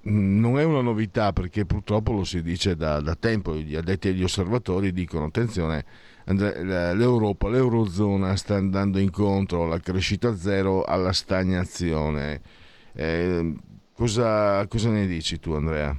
non 0.02 0.58
è 0.58 0.64
una 0.64 0.80
novità 0.80 1.32
perché 1.32 1.64
purtroppo 1.64 2.10
lo 2.12 2.24
si 2.24 2.42
dice 2.42 2.74
da, 2.74 3.00
da 3.00 3.14
tempo, 3.14 3.54
gli 3.54 3.76
addetti 3.76 4.08
agli 4.08 4.24
osservatori 4.24 4.92
dicono 4.92 5.26
attenzione, 5.26 5.84
l'Europa, 6.24 7.48
l'Eurozona 7.48 8.34
sta 8.34 8.56
andando 8.56 8.98
incontro 8.98 9.62
alla 9.62 9.78
crescita 9.78 10.34
zero, 10.34 10.82
alla 10.82 11.12
stagnazione. 11.12 12.40
Eh, 12.94 13.54
cosa, 13.92 14.66
cosa 14.66 14.90
ne 14.90 15.06
dici 15.06 15.38
tu 15.38 15.52
Andrea? 15.52 15.96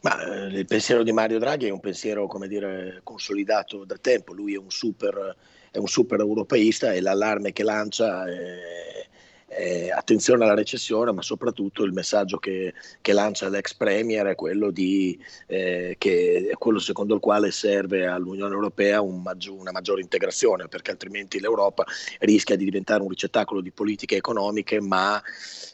Ma, 0.00 0.24
eh, 0.24 0.46
il 0.58 0.66
pensiero 0.66 1.04
di 1.04 1.12
Mario 1.12 1.38
Draghi 1.38 1.66
è 1.66 1.70
un 1.70 1.80
pensiero, 1.80 2.26
come 2.26 2.48
dire, 2.48 3.02
consolidato 3.04 3.84
da 3.84 3.96
tempo. 3.98 4.32
Lui 4.32 4.54
è 4.54 4.58
un 4.58 4.70
super 4.70 5.36
è 5.76 5.78
un 5.78 5.88
super 5.88 6.20
europeista 6.20 6.92
e 6.92 7.02
l'allarme 7.02 7.52
che 7.52 7.62
lancia 7.62 8.26
è, 8.26 9.06
è 9.46 9.90
attenzione 9.90 10.42
alla 10.42 10.54
recessione, 10.54 11.12
ma 11.12 11.20
soprattutto 11.20 11.84
il 11.84 11.92
messaggio 11.92 12.38
che, 12.38 12.72
che 13.02 13.12
lancia 13.12 13.50
l'ex 13.50 13.74
Premier 13.74 14.26
è 14.26 14.34
quello, 14.34 14.70
di, 14.70 15.22
eh, 15.46 15.96
che, 15.98 16.48
è 16.50 16.54
quello 16.54 16.78
secondo 16.78 17.14
il 17.14 17.20
quale 17.20 17.50
serve 17.50 18.06
all'Unione 18.06 18.54
Europea 18.54 19.02
un 19.02 19.20
maggior, 19.20 19.58
una 19.58 19.70
maggiore 19.70 20.00
integrazione, 20.00 20.66
perché 20.66 20.92
altrimenti 20.92 21.40
l'Europa 21.40 21.84
rischia 22.20 22.56
di 22.56 22.64
diventare 22.64 23.02
un 23.02 23.10
ricettacolo 23.10 23.60
di 23.60 23.70
politiche 23.70 24.16
economiche, 24.16 24.80
ma 24.80 25.22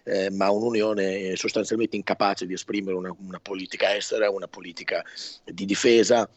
eh, 0.04 0.30
ma 0.30 0.50
un'Unione 0.50 1.36
sostanzialmente 1.36 1.94
incapace 1.94 2.44
di 2.44 2.54
esprimere 2.54 2.96
una, 2.96 3.14
una, 3.24 3.38
politica 3.40 3.94
estera, 3.94 4.30
una 4.30 4.48
politica 4.48 5.04
di 5.44 5.64
difesa, 5.64 6.28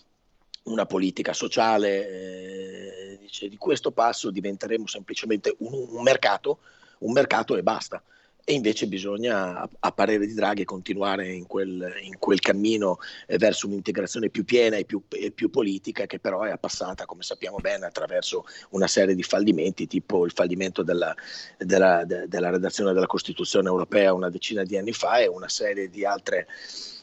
una 0.66 0.86
politica 0.86 1.34
sociale. 1.34 2.08
Eh, 2.08 3.18
dice, 3.20 3.50
di 3.50 3.58
questo 3.58 3.92
passo 3.92 4.32
diventeremo 4.32 4.88
semplicemente 4.88 5.56
un, 5.60 5.88
un, 5.90 6.04
mercato, 6.04 6.60
un 7.00 7.12
mercato 7.12 7.56
e 7.56 7.64
basta. 7.64 8.02
e 8.48 8.54
invece 8.54 8.86
bisogna, 8.88 9.68
a 9.80 9.92
parere 9.92 10.28
di 10.28 10.34
Draghi, 10.36 10.66
continuare 10.66 11.34
in 11.34 11.48
quel, 11.48 11.94
in 12.02 12.20
quel 12.20 12.40
cammino 12.40 13.00
eh, 13.26 13.38
verso 13.38 13.66
un'integrazione 13.66 14.30
più 14.30 14.46
piena 14.46 14.78
e 14.78 14.86
più, 14.86 15.02
e 15.10 15.32
più, 15.32 15.50
politica, 15.50 16.06
che 16.06 16.20
però 16.20 16.44
è 16.44 16.56
passata, 16.60 17.06
come 17.06 17.24
sappiamo 17.24 17.58
bene, 17.58 17.88
attraverso 17.88 18.46
una 18.70 18.88
serie 18.88 19.16
di 19.16 19.24
fallimenti, 19.24 19.88
tipo 19.88 20.26
il 20.26 20.32
fallimento 20.32 20.84
della, 20.84 21.16
della, 21.58 22.06
de, 22.06 22.28
della 22.28 22.52
redazione 22.52 22.94
della 22.94 23.08
Costituzione 23.08 23.68
europea 23.68 24.14
una 24.14 24.30
decina 24.30 24.64
di 24.64 24.78
anni 24.78 24.94
fa 24.94 25.18
e 25.18 25.28
una 25.28 25.50
serie 25.50 25.90
di 25.90 26.06
altre 26.06 26.48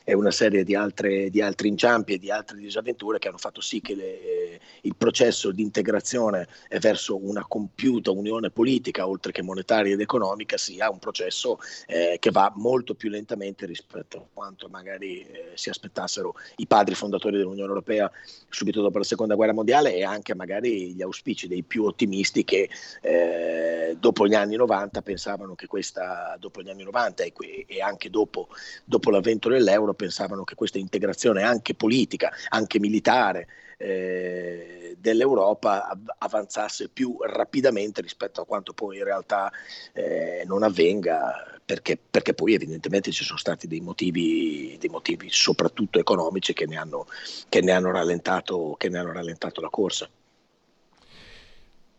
e 0.05 0.15
una 0.15 0.31
serie 0.31 0.65
di, 0.65 0.75
altre, 0.75 1.31
di, 1.31 1.41
altri 1.41 1.69
inciampi 1.69 2.15
e 2.15 2.19
di 2.19 2.31
altre 2.31 2.59
disavventure 2.59 3.19
che 3.19 3.29
hanno 3.29 3.39
fatto 3.39 3.61
sì 3.61 3.81
che 3.81 3.95
le, 3.95 4.61
il 4.83 4.97
processo 4.97 5.51
di 5.51 5.63
integrazione 5.63 6.49
verso 6.81 7.25
una 7.25 7.45
compiuta 7.47 8.11
unione 8.11 8.51
politica, 8.51 9.07
oltre 9.07 9.33
che 9.33 9.43
monetaria 9.43 9.95
ed 9.95 10.01
economica, 10.01 10.57
sia 10.57 10.91
un 10.91 10.99
processo 10.99 11.59
eh, 11.87 12.17
che 12.19 12.31
va 12.31 12.53
molto 12.57 12.95
più 12.95 13.11
lentamente 13.11 13.67
rispetto 13.67 14.17
a 14.19 14.25
quanto 14.33 14.69
magari 14.69 15.21
eh, 15.23 15.51
si 15.55 15.69
aspettassero 15.69 16.35
i 16.57 16.67
padri 16.67 16.95
fondatori 16.95 17.37
dell'Unione 17.37 17.69
Europea 17.69 18.11
subito 18.49 18.81
dopo 18.81 18.99
la 18.99 19.05
Seconda 19.05 19.35
Guerra 19.35 19.53
Mondiale 19.53 19.95
e 19.95 20.05
anche 20.05 20.35
magari 20.35 20.95
gli 20.95 21.03
auspici 21.03 21.49
dei 21.49 21.63
più 21.63 21.85
ottimisti 21.85 22.45
che 22.45 22.69
eh, 23.01 23.97
dopo 23.99 24.27
gli 24.27 24.35
anni 24.35 24.57
90 24.57 25.03
pensavano 25.03 25.55
che 25.55 25.67
questa, 25.67 26.37
dopo 26.39 26.63
gli 26.63 26.69
anni 26.69 26.83
90 26.83 27.23
e, 27.25 27.33
e 27.67 27.81
anche 27.81 28.11
dopo, 28.11 28.49
dopo 28.85 29.11
l'avvento 29.11 29.49
dell'euro, 29.49 29.92
loro 29.93 29.95
pensavano 29.95 30.45
che 30.45 30.55
questa 30.55 30.79
integrazione 30.79 31.43
anche 31.43 31.75
politica, 31.75 32.33
anche 32.49 32.81
militare 32.81 33.47
eh, 33.77 34.97
dell'Europa 34.99 35.97
avanzasse 36.19 36.89
più 36.89 37.17
rapidamente 37.21 38.01
rispetto 38.01 38.41
a 38.41 38.47
quanto 38.47 38.73
poi 38.73 38.99
in 38.99 39.05
realtà 39.05 39.51
eh, 39.93 40.45
non 40.47 40.63
avvenga, 40.63 41.61
perché, 41.65 41.99
perché, 41.99 42.35
poi 42.35 42.55
evidentemente 42.55 43.11
ci 43.13 43.25
sono 43.25 43.39
stati 43.39 43.67
dei 43.67 43.81
motivi, 43.81 44.77
dei 44.79 44.91
motivi 44.91 45.29
soprattutto 45.31 45.99
economici 45.99 46.53
che 46.53 46.67
ne 46.67 46.77
hanno, 46.77 47.07
che 47.49 47.61
ne 47.61 47.73
hanno, 47.73 47.91
rallentato, 47.91 48.75
che 48.79 48.89
ne 48.89 48.99
hanno 48.99 49.13
rallentato 49.13 49.61
la 49.61 49.71
corsa. 49.71 50.09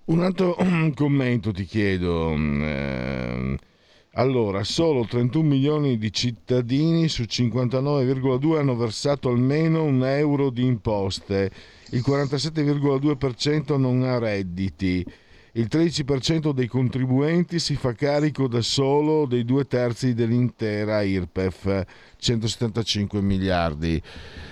Un 0.06 0.22
altro 0.22 0.56
commento 0.96 1.52
ti 1.52 1.66
chiedo. 1.66 2.34
Eh 2.34 3.72
allora, 4.16 4.64
solo 4.64 5.06
31 5.06 5.48
milioni 5.48 5.98
di 5.98 6.12
cittadini 6.12 7.08
su 7.08 7.24
59,2 7.24 8.58
hanno 8.58 8.76
versato 8.76 9.30
almeno 9.30 9.84
un 9.84 10.06
euro 10.06 10.52
di 10.52 10.64
imposte, 10.64 11.52
il 11.90 12.04
47,2% 12.06 13.76
non 13.80 14.04
ha 14.04 14.20
redditi, 14.20 15.04
il 15.56 15.68
13% 15.70 16.52
dei 16.52 16.68
contribuenti 16.68 17.60
si 17.60 17.76
fa 17.76 17.94
carico 17.94 18.48
da 18.48 18.62
solo 18.62 19.28
dei 19.28 19.46
due 19.46 19.68
terzi 19.68 20.16
dell'intera 20.16 21.04
IRPEF, 21.04 21.86
175 22.18 23.22
miliardi. 23.22 24.02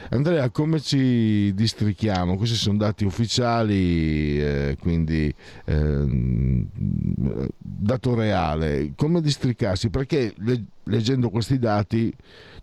Andrea, 0.10 0.50
come 0.52 0.80
ci 0.80 1.54
districhiamo? 1.56 2.38
Questi 2.38 2.56
sono 2.56 2.78
dati 2.78 3.04
ufficiali, 3.04 4.40
eh, 4.40 4.78
quindi 4.80 5.34
eh, 5.66 6.68
dato 7.58 8.14
reale. 8.14 8.92
Come 8.96 9.22
districarsi? 9.22 9.90
Perché 9.90 10.36
le, 10.38 10.66
leggendo 10.84 11.30
questi 11.30 11.58
dati 11.58 12.14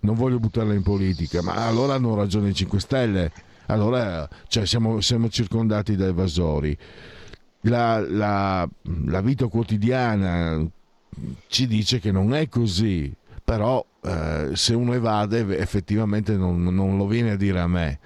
non 0.01 0.15
voglio 0.15 0.39
buttarla 0.39 0.75
in 0.75 0.83
politica, 0.83 1.43
ma 1.43 1.67
allora 1.67 1.95
hanno 1.95 2.15
ragione 2.15 2.51
i 2.51 2.55
5 2.55 2.79
Stelle. 2.79 3.33
Allora 3.67 4.29
cioè, 4.47 4.65
siamo, 4.65 5.01
siamo 5.01 5.29
circondati 5.29 5.97
da 5.97 6.07
evasori. 6.07 6.79
La, 7.69 8.01
la, 8.01 8.69
la 9.07 9.21
vita 9.21 9.47
quotidiana 9.47 10.67
ci 11.49 11.67
dice 11.67 11.99
che 11.99 12.13
non 12.13 12.35
è 12.35 12.49
così, 12.49 13.13
però 13.43 13.85
eh, 14.03 14.51
se 14.55 14.75
uno 14.75 14.93
evade 14.93 15.59
effettivamente 15.59 16.37
non, 16.37 16.63
non, 16.63 16.97
lo 16.97 17.07
viene 17.07 17.33
a 17.33 17.37
dire 17.37 17.61
a 17.61 17.67
me. 17.67 17.99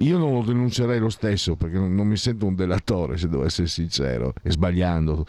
Io 0.00 0.18
non 0.18 0.32
lo 0.32 0.42
denuncerei 0.42 0.98
lo 0.98 1.08
stesso 1.08 1.56
perché 1.56 1.78
non, 1.78 1.94
non 1.94 2.06
mi 2.06 2.16
sento 2.16 2.46
un 2.46 2.54
delatore 2.54 3.16
se 3.16 3.28
devo 3.28 3.44
essere 3.44 3.68
sincero 3.68 4.34
e 4.42 4.50
sbagliando. 4.50 5.24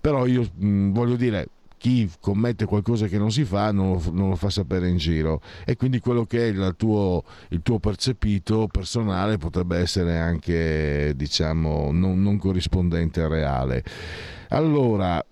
Però 0.00 0.26
io 0.26 0.48
mh, 0.54 0.90
voglio 0.90 1.16
dire, 1.16 1.48
chi 1.78 2.10
commette 2.20 2.66
qualcosa 2.66 3.06
che 3.06 3.16
non 3.16 3.30
si 3.30 3.44
fa 3.44 3.72
non 3.72 3.92
lo, 3.92 4.02
non 4.12 4.28
lo, 4.28 4.36
fa 4.36 4.50
sapere 4.50 4.88
in 4.88 4.98
giro 4.98 5.40
e 5.64 5.76
quindi 5.76 6.00
quello 6.00 6.24
che 6.24 6.46
è 6.46 6.50
il 6.50 6.74
tuo, 6.76 7.24
il 7.48 7.62
tuo 7.62 7.78
percepito 7.78 8.68
personale 8.70 9.38
potrebbe 9.38 9.78
essere 9.78 10.18
anche 10.18 11.14
diciamo 11.16 11.90
non, 11.92 12.20
non 12.20 12.36
corrispondente 12.36 13.22
al 13.22 13.30
reale. 13.30 13.82
Allora, 14.48 15.24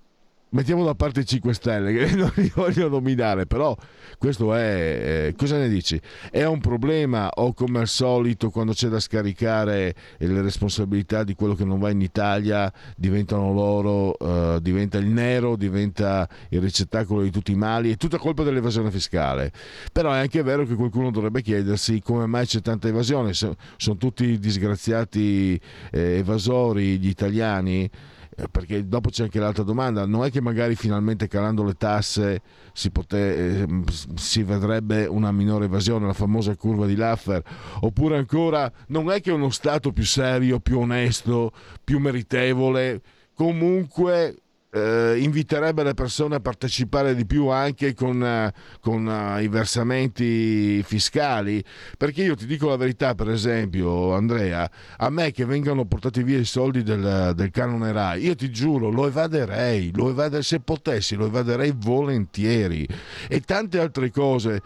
mettiamo 0.50 0.84
da 0.84 0.94
parte 0.94 1.20
i 1.20 1.26
5 1.26 1.54
Stelle 1.54 1.92
che 1.92 2.14
non 2.16 2.30
li 2.36 2.50
voglio 2.54 2.88
nominare, 2.88 3.46
però 3.46 3.76
questo 4.18 4.54
è... 4.54 5.28
Eh, 5.28 5.34
cosa 5.36 5.58
ne 5.58 5.68
dici? 5.68 6.00
È 6.30 6.44
un 6.44 6.60
problema 6.60 7.28
o 7.34 7.52
come 7.52 7.80
al 7.80 7.88
solito 7.88 8.50
quando 8.50 8.72
c'è 8.72 8.88
da 8.88 9.00
scaricare 9.00 9.94
le 10.18 10.42
responsabilità 10.42 11.24
di 11.24 11.34
quello 11.34 11.54
che 11.54 11.64
non 11.64 11.78
va 11.78 11.90
in 11.90 12.00
Italia 12.00 12.72
diventano 12.96 13.52
loro, 13.52 14.16
eh, 14.18 14.60
diventa 14.60 14.98
il 14.98 15.06
nero, 15.06 15.56
diventa 15.56 16.28
il 16.50 16.60
ricettacolo 16.60 17.22
di 17.22 17.30
tutti 17.30 17.52
i 17.52 17.56
mali, 17.56 17.92
è 17.92 17.96
tutta 17.96 18.18
colpa 18.18 18.42
dell'evasione 18.42 18.90
fiscale. 18.90 19.52
Però 19.92 20.12
è 20.12 20.18
anche 20.18 20.42
vero 20.42 20.64
che 20.64 20.74
qualcuno 20.74 21.10
dovrebbe 21.10 21.42
chiedersi 21.42 22.00
come 22.00 22.26
mai 22.26 22.46
c'è 22.46 22.60
tanta 22.60 22.88
evasione, 22.88 23.32
sono 23.32 23.96
tutti 23.98 24.38
disgraziati 24.38 25.60
eh, 25.90 26.18
evasori 26.18 26.98
gli 26.98 27.08
italiani 27.08 27.84
eh, 27.84 28.14
perché 28.50 28.86
dopo 28.86 29.08
c'è 29.08 29.24
anche 29.24 29.38
l'altra 29.38 29.62
domanda, 29.62 30.04
non 30.04 30.24
è 30.24 30.30
che 30.30 30.42
magari 30.42 30.74
finalmente 30.74 31.26
calando 31.26 31.64
le 31.64 31.74
tasse 31.74 32.42
si, 32.72 32.90
pote, 32.90 33.62
eh, 33.62 33.66
si, 34.14 34.42
vedrebbe 34.42 35.06
una 35.06 35.32
minore 35.32 35.64
evasione, 35.64 36.06
la 36.06 36.12
famosa 36.12 36.54
curva 36.54 36.86
di 36.86 36.96
Laffer, 36.96 37.42
oppure 37.80 38.18
ancora 38.18 38.70
non 38.88 39.10
è 39.10 39.20
che 39.22 39.30
uno 39.30 39.48
Stato 39.48 39.90
più 39.92 40.04
serio, 40.04 40.60
più 40.60 40.80
onesto, 40.80 41.50
più 41.82 41.98
meritevole, 41.98 43.00
comunque 43.34 44.42
eh, 44.76 45.16
inviterebbe 45.18 45.82
le 45.82 45.94
persone 45.94 46.34
a 46.34 46.40
partecipare 46.40 47.14
di 47.14 47.24
più 47.24 47.48
anche 47.48 47.94
con, 47.94 48.20
uh, 48.20 48.78
con 48.80 49.06
uh, 49.06 49.40
i 49.40 49.48
versamenti 49.48 50.82
fiscali. 50.82 51.64
Perché 51.96 52.22
io 52.22 52.34
ti 52.36 52.44
dico 52.46 52.68
la 52.68 52.76
verità, 52.76 53.14
per 53.14 53.30
esempio, 53.30 54.12
Andrea, 54.14 54.70
a 54.98 55.08
me 55.08 55.30
che 55.30 55.46
vengano 55.46 55.86
portati 55.86 56.22
via 56.22 56.38
i 56.38 56.44
soldi 56.44 56.82
del, 56.82 57.32
del 57.34 57.50
canone 57.50 57.90
RAI, 57.90 58.22
io 58.22 58.34
ti 58.34 58.50
giuro, 58.50 58.90
lo 58.90 59.06
evaderei, 59.06 59.92
lo 59.94 60.10
evaderei, 60.10 60.42
se 60.42 60.60
potessi 60.60 61.14
lo 61.14 61.26
evaderei 61.26 61.72
volentieri. 61.74 62.86
E 63.28 63.40
tante 63.40 63.80
altre 63.80 64.10
cose. 64.10 64.60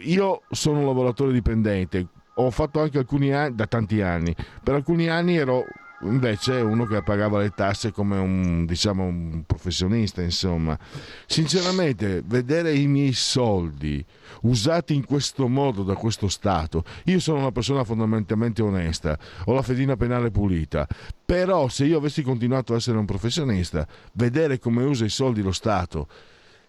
Io 0.00 0.42
sono 0.50 0.80
un 0.80 0.86
lavoratore 0.86 1.32
dipendente, 1.32 2.06
ho 2.34 2.50
fatto 2.50 2.80
anche 2.80 2.98
alcuni 2.98 3.32
anni, 3.32 3.54
da 3.54 3.66
tanti 3.66 4.02
anni, 4.02 4.34
per 4.62 4.74
alcuni 4.74 5.08
anni 5.08 5.36
ero 5.36 5.64
invece 6.02 6.60
uno 6.60 6.84
che 6.84 7.02
pagava 7.02 7.38
le 7.38 7.50
tasse 7.50 7.92
come 7.92 8.18
un, 8.18 8.66
diciamo, 8.66 9.04
un 9.04 9.42
professionista, 9.46 10.22
insomma. 10.22 10.78
Sinceramente, 11.26 12.22
vedere 12.24 12.74
i 12.74 12.86
miei 12.86 13.12
soldi 13.12 14.04
usati 14.42 14.94
in 14.94 15.04
questo 15.04 15.48
modo 15.48 15.82
da 15.82 15.94
questo 15.94 16.28
Stato, 16.28 16.84
io 17.04 17.18
sono 17.18 17.38
una 17.38 17.52
persona 17.52 17.84
fondamentalmente 17.84 18.62
onesta, 18.62 19.18
ho 19.44 19.54
la 19.54 19.62
fedina 19.62 19.96
penale 19.96 20.30
pulita, 20.30 20.86
però 21.24 21.68
se 21.68 21.84
io 21.84 21.98
avessi 21.98 22.22
continuato 22.22 22.72
a 22.72 22.76
essere 22.76 22.98
un 22.98 23.04
professionista, 23.04 23.86
vedere 24.12 24.58
come 24.58 24.84
usa 24.84 25.04
i 25.04 25.10
soldi 25.10 25.42
lo 25.42 25.52
Stato, 25.52 26.08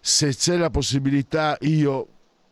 se 0.00 0.34
c'è 0.34 0.56
la 0.56 0.70
possibilità 0.70 1.56
io 1.60 2.08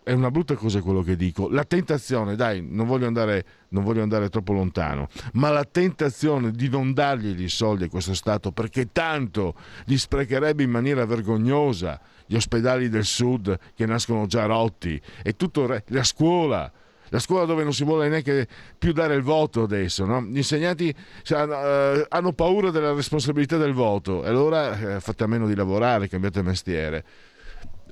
è 0.09 0.13
una 0.13 0.31
brutta 0.31 0.55
cosa 0.55 0.81
quello 0.81 1.03
che 1.03 1.17
dico. 1.17 1.51
La 1.51 1.65
tentazione, 1.65 2.35
dai, 2.35 2.67
non 2.67 2.87
voglio 2.87 3.07
andare, 3.07 3.45
non 3.69 3.85
voglio 3.85 4.01
andare 4.01 4.31
troppo 4.31 4.55
lontano, 4.55 5.09
ma 5.35 5.51
la 5.51 5.65
tentazione 5.65 6.51
di 6.51 6.71
non 6.71 6.95
dargli 6.95 7.43
i 7.43 7.51
soldi 7.51 7.85
a 7.85 7.89
questo 7.91 8.15
Stato 8.15 8.51
perché 8.51 8.91
tanto 8.91 9.55
li 9.85 9.99
sprecherebbe 9.99 10.63
in 10.63 10.71
maniera 10.71 11.05
vergognosa 11.05 12.01
gli 12.25 12.37
ospedali 12.37 12.89
del 12.89 13.05
sud 13.05 13.55
che 13.75 13.85
nascono 13.85 14.25
già 14.25 14.47
rotti 14.47 14.99
e 15.23 15.37
tutto 15.37 15.67
re- 15.67 15.85
la 15.89 16.05
scuola 16.05 16.73
la 17.11 17.19
scuola 17.19 17.47
dove 17.47 17.63
non 17.63 17.73
si 17.73 17.85
vuole 17.85 18.09
neanche 18.09 18.47
più 18.79 18.93
dare 18.93 19.15
il 19.15 19.23
voto 19.23 19.63
adesso, 19.63 20.05
no? 20.05 20.21
gli 20.23 20.37
insegnanti 20.37 20.95
hanno, 21.31 22.05
hanno 22.09 22.33
paura 22.33 22.71
della 22.71 22.93
responsabilità 22.93 23.57
del 23.57 23.73
voto 23.73 24.25
e 24.25 24.29
allora 24.29 24.97
eh, 24.97 25.01
fate 25.01 25.25
a 25.25 25.27
meno 25.27 25.47
di 25.47 25.55
lavorare, 25.55 26.09
cambiate 26.09 26.43
mestiere 26.43 27.05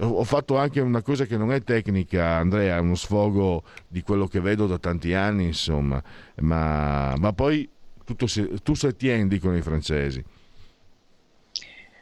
ho 0.00 0.24
fatto 0.24 0.56
anche 0.56 0.80
una 0.80 1.02
cosa 1.02 1.24
che 1.24 1.36
non 1.36 1.52
è 1.52 1.62
tecnica, 1.62 2.36
Andrea, 2.36 2.76
è 2.76 2.80
uno 2.80 2.94
sfogo 2.94 3.62
di 3.88 4.02
quello 4.02 4.26
che 4.26 4.40
vedo 4.40 4.66
da 4.66 4.78
tanti 4.78 5.14
anni, 5.14 5.44
insomma, 5.44 6.02
ma, 6.36 7.14
ma 7.16 7.32
poi 7.32 7.68
tutto 8.04 8.26
si, 8.26 8.48
tu 8.62 8.74
se 8.74 8.94
tieni, 8.94 9.26
dicono 9.26 9.56
i 9.56 9.62
francesi. 9.62 10.24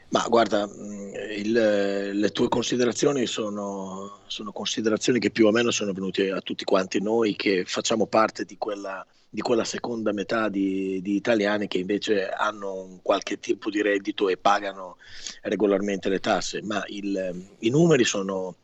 Ma 0.08 0.26
guarda, 0.28 0.66
mm, 0.66 1.14
il, 1.38 2.12
le 2.14 2.30
tue 2.30 2.48
considerazioni 2.48 3.26
sono, 3.26 4.20
sono, 4.26 4.52
considerazioni 4.52 5.18
che 5.18 5.30
più 5.30 5.46
o 5.46 5.50
meno 5.50 5.72
sono 5.72 5.92
venute 5.92 6.30
a 6.30 6.40
tutti 6.40 6.64
quanti 6.64 7.00
noi 7.00 7.34
che 7.34 7.64
facciamo 7.66 8.06
parte 8.06 8.44
di 8.44 8.56
quella 8.56 9.04
di 9.34 9.40
quella 9.40 9.64
seconda 9.64 10.12
metà 10.12 10.48
di, 10.48 11.02
di, 11.02 11.16
italiani 11.16 11.66
che 11.66 11.78
invece 11.78 12.28
hanno 12.28 12.74
un 12.74 13.02
qualche 13.02 13.40
tipo 13.40 13.68
di 13.68 13.82
reddito 13.82 14.28
e 14.28 14.36
pagano 14.36 14.98
regolarmente 15.42 16.08
le 16.08 16.20
tasse, 16.20 16.62
ma 16.62 16.84
il, 16.86 17.44
i 17.58 17.68
numeri 17.68 18.04
sono 18.04 18.54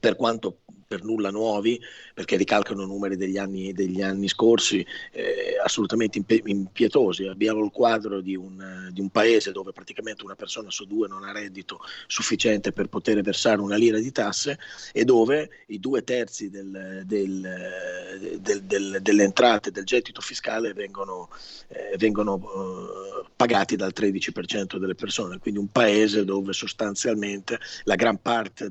per 0.00 0.16
quanto 0.16 0.60
per 0.86 1.04
nulla 1.04 1.30
nuovi, 1.30 1.78
perché 2.20 2.36
ricalcano 2.36 2.84
numeri 2.84 3.16
degli 3.16 3.38
anni, 3.38 3.72
degli 3.72 4.02
anni 4.02 4.28
scorsi, 4.28 4.84
eh, 5.12 5.58
assolutamente 5.64 6.22
impietosi. 6.44 7.26
Abbiamo 7.26 7.64
il 7.64 7.70
quadro 7.70 8.20
di 8.20 8.36
un, 8.36 8.90
di 8.92 9.00
un, 9.00 9.08
paese 9.08 9.52
dove 9.52 9.72
praticamente 9.72 10.22
una 10.22 10.34
persona 10.34 10.70
su 10.70 10.86
due 10.86 11.08
non 11.08 11.24
ha 11.24 11.32
reddito 11.32 11.80
sufficiente 12.06 12.72
per 12.72 12.88
poter 12.88 13.22
versare 13.22 13.62
una 13.62 13.76
lira 13.76 13.98
di 13.98 14.12
tasse 14.12 14.58
e 14.92 15.04
dove 15.04 15.48
i 15.68 15.80
due 15.80 16.04
terzi 16.04 16.50
del, 16.50 17.04
del, 17.06 18.38
del, 18.38 18.98
delle 19.00 19.22
entrate 19.22 19.70
del 19.70 19.84
gettito 19.84 20.20
fiscale 20.20 20.74
vengono, 20.74 21.30
eh, 21.68 21.96
vengono 21.96 22.36
eh, 22.36 23.28
pagati 23.34 23.76
dal 23.76 23.92
13% 23.96 24.76
delle 24.76 24.94
persone. 24.94 25.38
Quindi 25.38 25.58
un 25.58 25.72
paese 25.72 26.24
dove 26.24 26.52
sostanzialmente 26.52 27.58
la 27.84 27.94
gran 27.94 28.20
parte, 28.20 28.70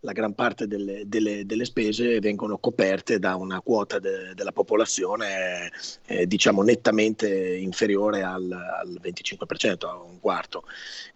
la 0.00 0.12
gran 0.12 0.34
parte 0.34 0.66
delle, 0.66 1.02
delle 1.04 1.22
delle, 1.22 1.46
delle 1.46 1.64
spese 1.64 2.20
vengono 2.20 2.58
coperte 2.62 3.18
da 3.18 3.34
una 3.34 3.60
quota 3.60 3.98
de, 3.98 4.34
della 4.34 4.52
popolazione 4.52 5.72
eh, 6.06 6.28
diciamo 6.28 6.62
nettamente 6.62 7.56
inferiore 7.56 8.22
al, 8.22 8.50
al, 8.52 9.00
25%, 9.02 9.86
a 9.86 9.96
un 9.96 10.20
quarto. 10.20 10.62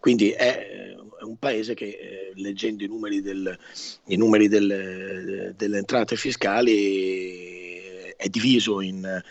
Quindi 0.01 0.31
è, 0.33 0.97
è 1.21 1.23
un 1.23 1.37
paese 1.39 1.75
che 1.75 1.87
eh, 1.87 2.33
leggendo 2.35 2.83
i 2.83 2.89
numeri, 2.89 3.23
del, 3.23 3.57
i 4.07 4.17
numeri 4.17 4.49
del, 4.49 5.55
delle 5.57 5.79
entrate 5.79 6.17
fiscali 6.17 7.45
è 8.17 8.29
diviso 8.29 8.81
in, 8.81 9.23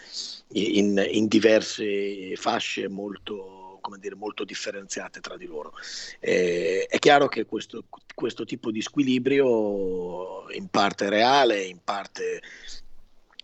in, 0.53 1.05
in 1.11 1.28
diverse 1.28 2.36
fasce 2.38 2.88
molto 2.88 3.55
come 3.86 4.00
dire, 4.00 4.16
molto 4.16 4.44
differenziate 4.44 5.20
tra 5.20 5.38
di 5.38 5.46
loro. 5.46 5.74
Eh, 6.20 6.88
è 6.90 6.98
chiaro 6.98 7.28
che 7.28 7.46
questo, 7.46 7.84
questo 8.16 8.44
tipo 8.44 8.72
di 8.72 8.82
squilibrio 8.82 10.50
in 10.50 10.70
parte 10.70 11.08
reale, 11.08 11.62
in 11.62 11.78
parte 11.84 12.42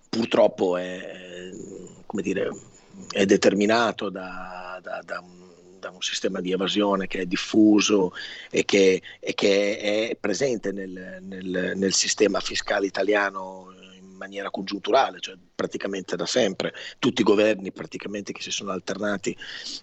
purtroppo 0.09 0.77
è, 0.77 1.51
dire, 2.23 2.49
è 3.11 3.23
determinato 3.25 4.09
da, 4.09 4.79
da, 4.81 5.03
da, 5.05 5.19
un, 5.19 5.77
da, 5.79 5.91
un, 5.91 6.01
sistema 6.01 6.41
di 6.41 6.51
evasione 6.51 7.05
che 7.05 7.19
è 7.19 7.25
diffuso 7.27 8.11
e 8.49 8.65
che, 8.65 8.99
e 9.19 9.33
che 9.35 10.09
è 10.09 10.17
presente 10.19 10.71
nel, 10.71 11.19
nel, 11.21 11.73
nel 11.75 11.93
sistema 11.93 12.39
fiscale 12.39 12.87
italiano 12.87 13.71
maniera 14.21 14.51
congiunturale, 14.51 15.19
cioè 15.19 15.35
praticamente 15.55 16.15
da 16.15 16.27
sempre. 16.27 16.73
Tutti 16.99 17.21
i 17.21 17.23
governi 17.23 17.71
praticamente 17.71 18.31
che 18.31 18.41
si 18.41 18.51
sono 18.51 18.71
alternati 18.71 19.35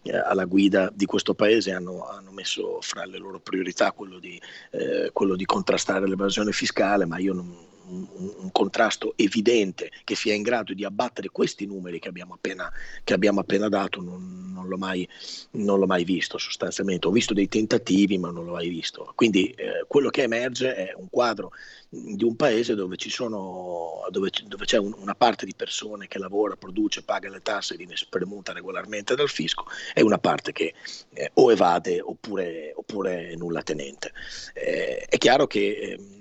eh, 0.05 0.16
alla 0.16 0.45
guida 0.45 0.91
di 0.95 1.07
questo 1.07 1.34
paese 1.34 1.72
hanno, 1.72 2.07
hanno, 2.07 2.30
messo 2.30 2.78
fra 2.80 3.05
le 3.05 3.18
loro 3.18 3.41
priorità 3.41 3.91
quello 3.91 4.20
di, 4.20 4.41
eh, 4.70 5.11
quello 5.12 5.34
di 5.34 5.45
contrastare 5.45 6.07
l'evasione 6.07 6.53
fiscale, 6.53 7.05
ma 7.05 7.18
io 7.18 7.32
non, 7.32 7.66
un, 7.89 8.51
contrasto 8.53 9.12
evidente 9.16 9.91
che 10.05 10.14
sia 10.14 10.34
in 10.34 10.43
grado 10.43 10.74
di 10.74 10.84
abbattere 10.84 11.28
questi 11.28 11.66
numeri 11.66 11.99
che 11.99 12.09
abbiamo 12.09 12.34
appena, 12.34 12.70
che 13.05 13.14
abbiamo 13.14 13.41
appena 13.41 13.68
dato, 13.68 14.01
non, 14.01 14.53
non, 14.53 14.68
l'ho 14.68 14.76
mai, 14.76 15.09
non, 15.53 15.78
l'ho 15.78 15.86
mai, 15.86 16.05
visto 16.05 16.39
sostanzialmente. 16.39 17.07
Ho 17.07 17.11
visto 17.11 17.34
dei 17.34 17.49
tentativi, 17.49 18.18
ma 18.18 18.30
non 18.30 18.45
l'ho 18.45 18.53
mai 18.53 18.68
visto. 18.68 19.12
Quindi 19.14 19.51
eh, 19.51 19.84
quello 19.86 20.11
che 20.11 20.22
emerge 20.22 20.74
è 20.74 20.95
un 20.97 21.09
quadro 21.11 21.53
di 21.91 22.22
un 22.24 22.36
paese 22.36 22.74
dove, 22.74 22.97
sono, 22.99 24.07
dove, 24.11 24.30
dove 24.47 24.64
c'è 24.66 24.76
un, 24.76 24.95
una 24.99 25.14
parte 25.14 25.47
di 25.47 25.55
persone 25.55 26.07
che 26.07 26.18
lavora, 26.18 26.57
produce, 26.57 27.03
paga 27.03 27.30
le 27.30 27.41
tasse 27.41 27.74
e 27.74 27.76
viene 27.76 27.97
spremuta 27.97 28.53
regolarmente 28.53 29.14
dal 29.14 29.28
fisco 29.28 29.66
e 29.95 30.03
una 30.03 30.18
parte 30.18 30.53
che 30.53 30.74
eh, 31.14 31.30
o 31.34 31.51
evade 31.51 32.01
oppure, 32.01 32.72
oppure 32.74 33.34
nulla 33.36 33.62
tenente. 33.62 34.12
Eh, 34.53 35.07
è 35.09 35.16
chiaro 35.16 35.47
che 35.47 35.97
ehm, 35.99 36.18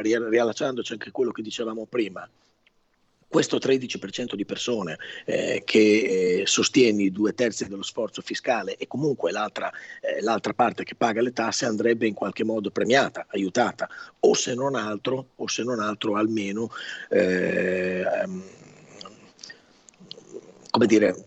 riallacciandoci 0.00 0.92
anche 0.92 1.08
a 1.08 1.12
quello 1.12 1.32
che 1.32 1.42
dicevamo 1.42 1.86
prima, 1.86 2.28
questo 3.32 3.56
13% 3.56 4.34
di 4.34 4.44
persone 4.44 4.98
eh, 5.24 5.62
che 5.64 6.40
eh, 6.40 6.46
sostiene 6.46 7.04
i 7.04 7.10
due 7.10 7.32
terzi 7.32 7.66
dello 7.66 7.82
sforzo 7.82 8.20
fiscale 8.20 8.76
e 8.76 8.86
comunque 8.86 9.32
l'altra, 9.32 9.72
eh, 10.02 10.20
l'altra, 10.20 10.52
parte 10.52 10.84
che 10.84 10.94
paga 10.94 11.22
le 11.22 11.32
tasse 11.32 11.64
andrebbe 11.64 12.06
in 12.06 12.12
qualche 12.12 12.44
modo 12.44 12.70
premiata, 12.70 13.24
aiutata, 13.30 13.88
o 14.20 14.34
se 14.34 14.54
non 14.54 14.74
altro, 14.74 15.28
o 15.36 15.48
se 15.48 15.62
non 15.62 15.80
altro 15.80 16.16
almeno, 16.16 16.68
eh, 17.08 18.02
ehm, 18.02 18.44
come 20.68 20.86
dire, 20.86 21.24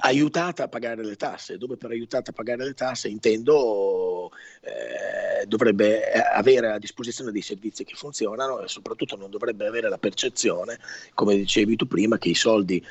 aiutata 0.00 0.64
a 0.64 0.68
pagare 0.68 1.04
le 1.04 1.16
tasse, 1.16 1.58
dove 1.58 1.76
per 1.76 1.90
aiutata 1.90 2.30
a 2.30 2.34
pagare 2.34 2.64
le 2.64 2.74
tasse 2.74 3.08
intendo 3.08 4.30
eh, 4.60 5.46
dovrebbe 5.46 6.10
avere 6.12 6.72
a 6.72 6.78
disposizione 6.78 7.30
dei 7.30 7.42
servizi 7.42 7.84
che 7.84 7.94
funzionano 7.94 8.60
e 8.60 8.68
soprattutto 8.68 9.16
non 9.16 9.30
dovrebbe 9.30 9.66
avere 9.66 9.88
la 9.88 9.98
percezione, 9.98 10.78
come 11.14 11.36
dicevi 11.36 11.76
tu 11.76 11.86
prima, 11.86 12.18
che 12.18 12.30
i 12.30 12.34
soldi 12.34 12.84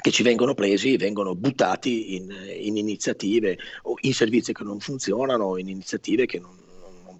che 0.00 0.10
ci 0.10 0.22
vengono 0.22 0.54
presi 0.54 0.96
vengono 0.96 1.34
buttati 1.34 2.16
in, 2.16 2.30
in 2.58 2.76
iniziative 2.76 3.58
o 3.82 3.96
in 4.00 4.14
servizi 4.14 4.52
che 4.52 4.64
non 4.64 4.80
funzionano 4.80 5.44
o 5.44 5.58
in 5.58 5.68
iniziative 5.68 6.26
che 6.26 6.38
non 6.38 6.56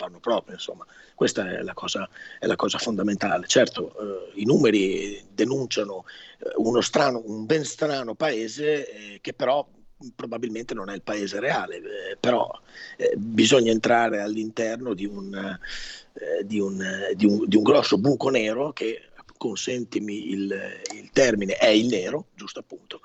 vanno 0.01 0.19
proprio. 0.19 0.55
Insomma. 0.55 0.87
Questa 1.15 1.59
è 1.59 1.63
la 1.63 1.75
cosa, 1.75 2.09
è 2.39 2.47
la 2.47 2.57
cosa 2.57 2.79
fondamentale. 2.79 3.47
Certo, 3.47 3.93
eh, 4.35 4.41
i 4.41 4.45
numeri 4.45 5.23
denunciano 5.33 6.05
eh, 6.39 6.53
uno 6.57 6.81
strano, 6.81 7.23
un 7.25 7.45
ben 7.47 7.65
strano 7.65 8.15
paese 8.15 8.91
eh, 8.91 9.19
che 9.21 9.35
però 9.35 9.67
probabilmente 10.17 10.73
non 10.73 10.89
è 10.89 10.95
il 10.95 11.03
paese 11.03 11.39
reale, 11.41 11.77
eh, 11.77 12.17
però 12.19 12.51
eh, 12.97 13.13
bisogna 13.17 13.71
entrare 13.71 14.23
all'interno 14.23 14.95
di 14.95 15.05
un, 15.05 15.35
eh, 15.35 16.45
di, 16.45 16.59
un, 16.59 16.83
di, 17.15 17.27
un, 17.27 17.45
di 17.47 17.57
un, 17.57 17.63
grosso 17.63 17.99
buco 17.99 18.31
nero 18.31 18.73
che, 18.73 19.11
consentimi 19.37 20.31
il, 20.31 20.81
il, 20.95 21.11
termine, 21.13 21.55
è 21.57 21.69
il 21.69 21.87
nero, 21.87 22.27
giusto 22.35 22.61
appunto, 22.61 23.01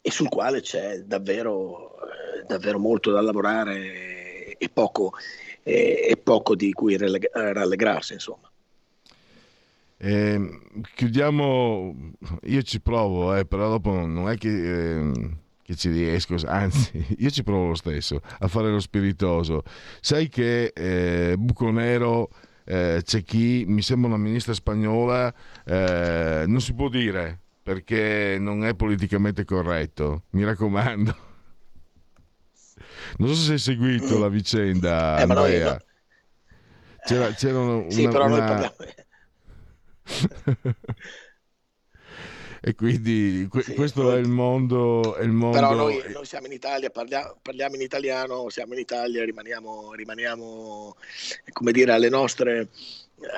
e 0.00 0.10
sul 0.10 0.28
quale 0.28 0.60
c'è 0.60 1.00
davvero, 1.02 1.96
davvero 2.46 2.78
molto 2.78 3.12
da 3.12 3.20
lavorare 3.20 4.56
e 4.56 4.68
poco, 4.68 5.12
e, 5.62 6.06
e 6.08 6.16
poco 6.16 6.54
di 6.54 6.72
cui 6.72 6.96
rallegrarsi, 6.96 8.14
insomma. 8.14 8.50
Eh, 10.02 10.58
chiudiamo, 10.94 11.94
io 12.44 12.62
ci 12.62 12.80
provo, 12.80 13.36
eh, 13.36 13.44
però 13.44 13.68
dopo 13.68 13.90
non 14.06 14.30
è 14.30 14.38
che, 14.38 14.48
eh, 14.98 15.12
che, 15.62 15.74
ci 15.74 15.90
riesco, 15.90 16.36
anzi 16.46 17.04
io 17.18 17.28
ci 17.28 17.42
provo 17.42 17.66
lo 17.66 17.74
stesso 17.74 18.20
a 18.38 18.48
fare 18.48 18.70
lo 18.70 18.80
spiritoso. 18.80 19.62
Sai 20.00 20.28
che 20.30 20.72
eh, 20.74 21.36
Buco 21.36 21.70
Nero 21.70 22.30
eh, 22.64 23.02
c'è 23.04 23.22
chi, 23.22 23.64
mi 23.66 23.82
sembra 23.82 24.08
una 24.08 24.22
ministra 24.22 24.54
spagnola, 24.54 25.32
eh, 25.66 26.44
non 26.46 26.60
si 26.62 26.72
può 26.72 26.88
dire 26.88 27.38
perché 27.62 28.38
non 28.40 28.64
è 28.64 28.74
politicamente 28.74 29.44
corretto, 29.44 30.22
mi 30.30 30.44
raccomando. 30.44 31.28
Non 33.18 33.34
so 33.34 33.34
se 33.34 33.52
hai 33.52 33.58
seguito 33.58 34.18
la 34.18 34.28
vicenda, 34.28 35.18
eh, 35.18 35.22
Andrea. 35.22 35.70
Noi, 35.70 35.78
c'era, 37.04 37.32
c'era 37.32 37.58
una, 37.58 37.90
sì, 37.90 38.08
però 38.08 38.28
noi 38.28 38.38
parliamo... 38.38 38.74
e 42.62 42.74
quindi 42.74 43.46
que- 43.48 43.62
sì, 43.62 43.74
questo 43.74 44.02
poi... 44.02 44.16
è, 44.16 44.18
il 44.18 44.28
mondo, 44.28 45.14
è 45.16 45.22
il 45.22 45.30
mondo. 45.30 45.56
Però 45.56 45.74
noi, 45.74 46.02
noi 46.12 46.24
siamo 46.24 46.46
in 46.46 46.52
Italia, 46.52 46.90
parliamo, 46.90 47.38
parliamo, 47.40 47.74
in 47.76 47.82
italiano, 47.82 48.48
siamo 48.50 48.74
in 48.74 48.80
Italia, 48.80 49.24
rimaniamo, 49.24 49.92
rimaniamo 49.94 50.96
come 51.52 51.72
dire, 51.72 51.92
alle 51.92 52.08
nostre 52.08 52.68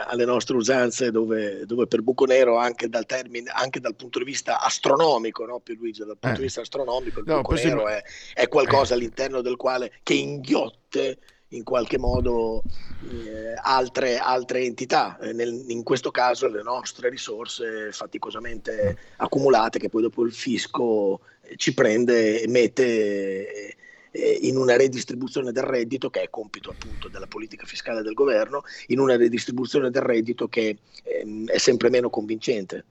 alle 0.06 0.24
nostre 0.24 0.56
usanze 0.56 1.10
dove, 1.10 1.64
dove, 1.66 1.86
per 1.86 2.02
buco 2.02 2.24
nero 2.24 2.56
anche 2.56 2.88
dal, 2.88 3.06
termine, 3.06 3.50
anche 3.52 3.80
dal 3.80 3.94
punto 3.94 4.18
di 4.18 4.24
vista 4.24 4.60
astronomico, 4.60 5.44
no 5.44 5.60
Pierluigi, 5.60 6.04
dal 6.04 6.16
punto 6.18 6.36
eh. 6.36 6.38
di 6.38 6.42
vista 6.42 6.60
astronomico 6.60 7.20
il 7.20 7.26
no, 7.26 7.36
buco 7.36 7.54
nero 7.54 7.88
è, 7.88 8.02
è, 8.34 8.48
qualcosa 8.48 8.94
eh. 8.94 8.96
all'interno 8.96 9.40
del 9.40 9.56
quale 9.56 9.92
che 10.02 10.14
inghiotte 10.14 11.18
in 11.48 11.64
qualche 11.64 11.98
modo 11.98 12.62
eh, 13.10 13.54
altre, 13.60 14.18
altre, 14.18 14.60
entità, 14.60 15.18
eh, 15.18 15.32
nel, 15.32 15.64
in 15.68 15.82
questo 15.82 16.10
caso 16.10 16.48
le 16.48 16.62
nostre 16.62 17.10
risorse 17.10 17.92
faticosamente 17.92 18.96
accumulate 19.16 19.78
che 19.78 19.88
poi 19.88 20.02
dopo 20.02 20.24
il 20.24 20.32
fisco 20.32 21.20
ci 21.56 21.74
prende 21.74 22.40
e 22.40 22.48
mette 22.48 23.76
eh, 24.12 24.38
in 24.42 24.56
una 24.56 24.76
redistribuzione 24.76 25.52
del 25.52 25.64
reddito, 25.64 26.10
che 26.10 26.22
è 26.22 26.30
compito 26.30 26.70
appunto 26.70 27.08
della 27.08 27.26
politica 27.26 27.66
fiscale 27.66 28.02
del 28.02 28.14
governo, 28.14 28.62
in 28.88 29.00
una 29.00 29.16
redistribuzione 29.16 29.90
del 29.90 30.02
reddito 30.02 30.48
che 30.48 30.76
ehm, 31.02 31.48
è 31.48 31.58
sempre 31.58 31.90
meno 31.90 32.10
convincente. 32.10 32.84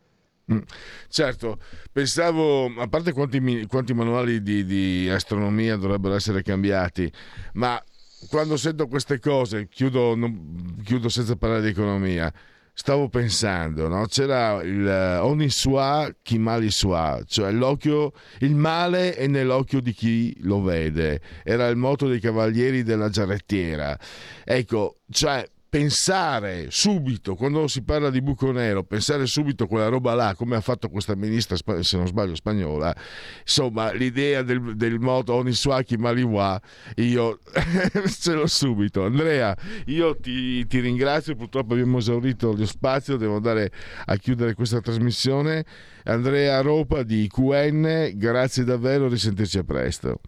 Mm. 0.52 0.60
Certo, 1.08 1.60
pensavo, 1.92 2.66
a 2.66 2.88
parte 2.88 3.14
quanti, 3.14 3.66
quanti 3.68 3.94
manuali 3.94 4.42
di, 4.42 4.66
di, 4.66 5.10
astronomia 5.10 5.78
dovrebbero 5.78 6.16
essere 6.16 6.42
cambiati, 6.42 7.12
ma 7.54 7.82
quando 8.30 8.58
sento 8.58 8.88
queste 8.88 9.20
cose, 9.20 9.68
chiudo, 9.68 10.16
non, 10.16 10.82
chiudo 10.84 11.10
senza 11.10 11.36
parlare 11.36 11.62
di 11.62 11.70
economia, 11.70 12.32
stavo 12.74 13.10
pensando, 13.10 13.88
no? 13.88 14.06
c'era 14.08 14.62
il 14.64 14.86
uh, 14.86 15.26
ogni 15.26 15.50
sua 15.50 16.14
chi 16.22 16.38
mali 16.38 16.72
sua, 16.72 17.22
cioè 17.28 17.52
l'occhio, 17.52 18.14
il 18.40 18.56
male 18.56 19.16
è 19.16 19.28
nell'occhio 19.28 19.82
di 19.82 19.94
chi 19.94 20.36
lo 20.42 20.62
vede, 20.62 21.22
era 21.44 21.68
il 21.68 21.76
motto 21.78 22.08
dei 22.08 22.20
cavalieri 22.20 22.84
della 22.84 23.10
giarrettiera. 23.10 23.98
Ecco, 24.44 24.98
cioè 25.10 25.46
pensare 25.72 26.66
subito, 26.70 27.36
quando 27.36 27.66
si 27.70 27.82
parla 27.82 28.10
di 28.10 28.22
buco 28.22 28.52
nero, 28.52 28.84
pensare 28.84 29.26
subito 29.26 29.68
quella 29.68 29.88
roba 29.88 30.14
là, 30.14 30.36
come 30.36 30.58
ha 30.58 30.60
fatto 30.60 30.90
questa 30.90 31.16
ministra, 31.16 31.56
se 31.80 31.96
non 31.96 32.08
sbaglio, 32.08 32.36
spagnola, 32.36 32.94
insomma, 33.40 33.94
l'idea 33.94 34.42
del, 34.42 34.76
del 34.76 35.00
moto 35.00 35.34
Oniswaki 35.36 35.96
Maliwa, 35.96 36.62
io 36.98 37.40
ce 38.06 38.34
l'ho 38.34 38.48
subito. 38.48 39.06
Andrea, 39.06 39.56
io 39.86 40.18
ti, 40.18 40.68
ti, 40.68 40.82
ringrazio, 40.82 41.38
purtroppo 41.38 41.72
abbiamo 41.72 42.00
esaurito 42.00 42.52
lo 42.52 42.66
spazio, 42.66 43.16
devo 43.16 43.38
andare 43.38 43.72
a 44.08 44.18
chiudere 44.18 44.56
questa 44.56 44.82
trasmissione. 44.82 45.64
Andrea 46.04 46.60
Ropa 46.60 47.04
di 47.04 47.30
QN, 47.30 48.12
grazie 48.16 48.66
davvero, 48.66 49.08
risentirci 49.08 49.60
a 49.60 49.64
presto. 49.64 50.20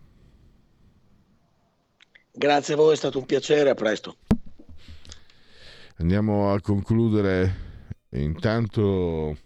Grazie 2.32 2.76
a 2.76 2.78
voi, 2.78 2.94
è 2.94 2.96
stato 2.96 3.20
un 3.20 3.26
piacere, 3.26 3.70
a 3.70 3.74
presto. 3.74 4.16
Andiamo 6.04 6.52
a 6.52 6.60
concludere. 6.60 7.56
Intanto, 8.10 9.38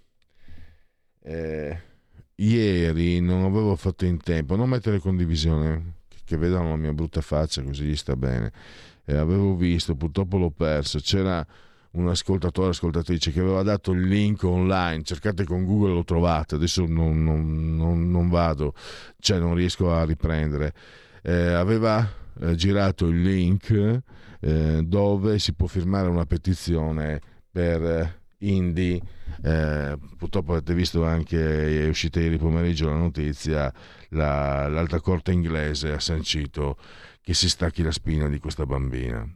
eh, 1.21 1.81
ieri 2.33 3.19
non 3.21 3.43
avevo 3.43 3.75
fatto 3.75 4.05
in 4.05 4.17
tempo, 4.17 4.55
non 4.55 4.67
mettere 4.67 4.97
condivisione, 4.97 5.97
che, 6.25 6.35
vedano 6.35 6.69
la 6.69 6.75
mia 6.75 6.93
brutta 6.93 7.21
faccia 7.21 7.61
così 7.61 7.83
gli 7.83 7.95
sta 7.95 8.15
bene. 8.15 8.51
Eh, 9.05 9.15
avevo 9.15 9.55
visto, 9.55 9.93
purtroppo 9.95 10.39
l'ho 10.39 10.49
perso, 10.49 10.97
c'era 10.97 11.45
un 11.91 12.07
ascoltatore, 12.07 12.69
ascoltatrice 12.69 13.31
che 13.31 13.39
aveva 13.39 13.61
dato 13.61 13.91
il 13.91 14.07
link 14.07 14.41
online, 14.41 15.03
cercate 15.03 15.43
con 15.43 15.63
Google 15.63 15.93
lo 15.93 16.03
trovate, 16.03 16.55
adesso 16.55 16.87
non, 16.87 17.23
non, 17.23 17.75
non, 17.75 18.09
non 18.09 18.29
vado, 18.29 18.73
cioè 19.19 19.37
non 19.37 19.53
riesco 19.53 19.93
a 19.93 20.03
riprendere. 20.05 20.73
Eh, 21.21 21.53
aveva 21.53 22.11
eh, 22.39 22.55
girato 22.55 23.05
il 23.05 23.21
link 23.21 24.01
eh, 24.39 24.81
dove 24.83 25.39
si 25.39 25.53
può 25.53 25.67
firmare 25.67 26.07
una 26.07 26.25
petizione 26.25 27.19
per 27.51 27.81
eh, 27.83 28.21
Indy. 28.39 29.01
Eh, 29.43 29.97
purtroppo 30.17 30.53
avete 30.53 30.73
visto 30.73 31.05
anche, 31.05 31.85
è 31.85 31.87
uscita 31.87 32.19
ieri 32.19 32.37
pomeriggio 32.37 32.89
la 32.89 32.97
notizia, 32.97 33.73
la, 34.09 34.67
l'alta 34.67 34.99
corte 34.99 35.31
inglese 35.31 35.91
ha 35.91 35.99
sancito 35.99 36.77
che 37.21 37.33
si 37.33 37.49
stacchi 37.49 37.83
la 37.83 37.91
spina 37.91 38.27
di 38.27 38.39
questa 38.39 38.65
bambina. 38.65 39.27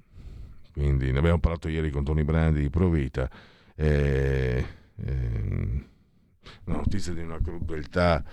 Quindi 0.71 1.11
ne 1.11 1.19
abbiamo 1.19 1.39
parlato 1.39 1.67
ieri 1.67 1.89
con 1.89 2.03
Tony 2.03 2.23
Brandi 2.23 2.61
di 2.61 2.69
Provita. 2.69 3.29
Eh, 3.75 4.65
eh, 4.95 5.85
una 6.65 6.77
notizia 6.77 7.13
di 7.13 7.21
una 7.21 7.39
crudeltà 7.41 8.23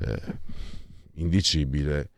eh, 0.00 0.38
indicibile 1.14 2.10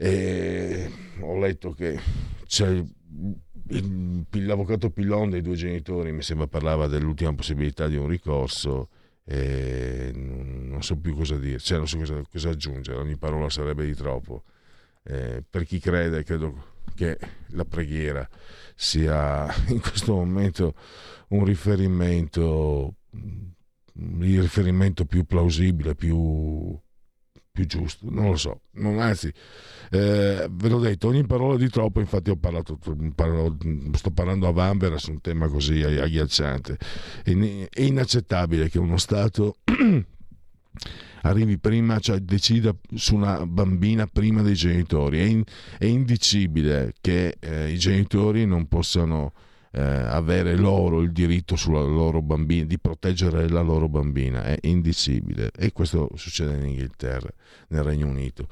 e 0.00 0.88
ho 1.20 1.36
letto 1.38 1.72
che 1.72 1.98
c'è 2.46 2.84
l'avvocato 4.30 4.90
Pillon 4.90 5.30
dei 5.30 5.42
due 5.42 5.56
genitori, 5.56 6.12
mi 6.12 6.22
sembra 6.22 6.46
parlava 6.46 6.86
dell'ultima 6.86 7.34
possibilità 7.34 7.88
di 7.88 7.96
un 7.96 8.06
ricorso 8.06 8.90
e 9.24 10.12
non 10.14 10.82
so 10.82 10.96
più 10.96 11.16
cosa 11.16 11.36
dire, 11.36 11.58
cioè 11.58 11.78
non 11.78 11.88
so 11.88 11.98
cosa, 11.98 12.22
cosa 12.30 12.50
aggiungere, 12.50 12.98
ogni 12.98 13.16
parola 13.16 13.50
sarebbe 13.50 13.84
di 13.84 13.94
troppo. 13.94 14.44
Eh, 15.02 15.42
per 15.48 15.64
chi 15.64 15.80
crede, 15.80 16.22
credo 16.22 16.76
che 16.94 17.18
la 17.48 17.64
preghiera 17.64 18.26
sia 18.76 19.52
in 19.68 19.80
questo 19.80 20.14
momento 20.14 20.74
un 21.28 21.44
riferimento, 21.44 22.94
il 23.94 24.40
riferimento 24.40 25.04
più 25.04 25.24
plausibile, 25.24 25.96
più 25.96 26.78
più 27.58 27.66
giusto, 27.66 28.06
non 28.08 28.26
lo 28.26 28.36
so, 28.36 28.60
non, 28.74 29.00
anzi, 29.00 29.32
eh, 29.90 30.46
ve 30.48 30.68
l'ho 30.68 30.78
detto, 30.78 31.08
ogni 31.08 31.26
parola 31.26 31.56
di 31.56 31.68
troppo, 31.68 31.98
infatti 31.98 32.30
ho 32.30 32.36
parlato, 32.36 32.78
parlo, 33.16 33.56
sto 33.94 34.12
parlando 34.12 34.46
a 34.46 34.52
Vanvera 34.52 34.96
su 34.96 35.10
un 35.10 35.20
tema 35.20 35.48
così 35.48 35.82
agghiacciante, 35.82 36.78
è, 37.24 37.32
inaccettabile 37.80 38.68
che 38.68 38.78
uno 38.78 38.96
Stato 38.96 39.56
arrivi 41.22 41.58
prima, 41.58 41.98
cioè 41.98 42.20
decida 42.20 42.72
su 42.94 43.16
una 43.16 43.44
bambina 43.44 44.06
prima 44.06 44.40
dei 44.42 44.54
genitori, 44.54 45.18
è, 45.18 45.24
in, 45.24 45.42
è 45.78 45.86
indicibile 45.86 46.94
che 47.00 47.38
eh, 47.40 47.72
i 47.72 47.78
genitori 47.78 48.46
non 48.46 48.68
possano 48.68 49.32
eh, 49.72 49.80
avere 49.80 50.56
loro 50.56 51.00
il 51.00 51.12
diritto 51.12 51.56
loro 51.68 52.22
bambina, 52.22 52.64
di 52.64 52.78
proteggere 52.78 53.48
la 53.48 53.60
loro 53.60 53.88
bambina, 53.88 54.42
è 54.44 54.56
indicibile 54.62 55.50
e 55.56 55.72
questo 55.72 56.10
succede 56.14 56.56
in 56.56 56.66
Inghilterra, 56.66 57.28
nel 57.68 57.82
Regno 57.82 58.06
Unito. 58.06 58.48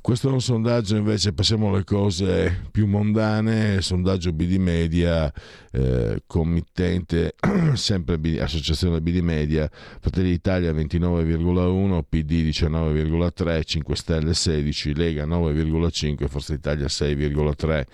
Questo 0.00 0.28
è 0.28 0.32
un 0.32 0.40
sondaggio 0.40 0.96
invece, 0.96 1.32
passiamo 1.32 1.68
alle 1.68 1.84
cose 1.84 2.66
più 2.70 2.86
mondane, 2.86 3.82
sondaggio 3.82 4.32
BD 4.32 4.56
Media, 4.56 5.32
eh, 5.72 6.22
committente, 6.26 7.34
sempre 7.74 8.18
BD, 8.18 8.38
associazione 8.40 9.00
BD 9.00 9.18
Media, 9.18 9.68
Fratelli 10.00 10.30
d'Italia 10.30 10.72
29,1, 10.72 12.02
PD 12.08 12.32
19,3, 12.48 13.64
5 13.64 13.96
Stelle 13.96 14.34
16, 14.34 14.94
Lega 14.94 15.26
9,5, 15.26 16.26
Forza 16.28 16.54
Italia 16.54 16.86
6,3. 16.86 17.84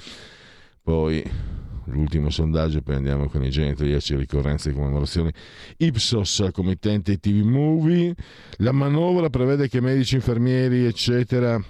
Poi 0.83 1.63
l'ultimo 1.87 2.31
sondaggio, 2.31 2.83
poi 2.83 2.97
andiamo 2.97 3.29
con 3.29 3.45
i 3.45 3.51
genitoriaci, 3.51 4.17
ricorrenze 4.17 4.71
e 4.71 4.73
commemorazioni. 4.73 5.33
Ipsos, 5.79 6.49
committente 6.53 7.19
TV 7.19 7.45
Movie, 7.45 8.15
la 8.59 8.73
manovra 8.73 9.31
prevede 9.31 9.69
che 9.69 9.81
medici, 9.81 10.15
infermieri, 10.15 10.85
eccetera, 10.85 11.61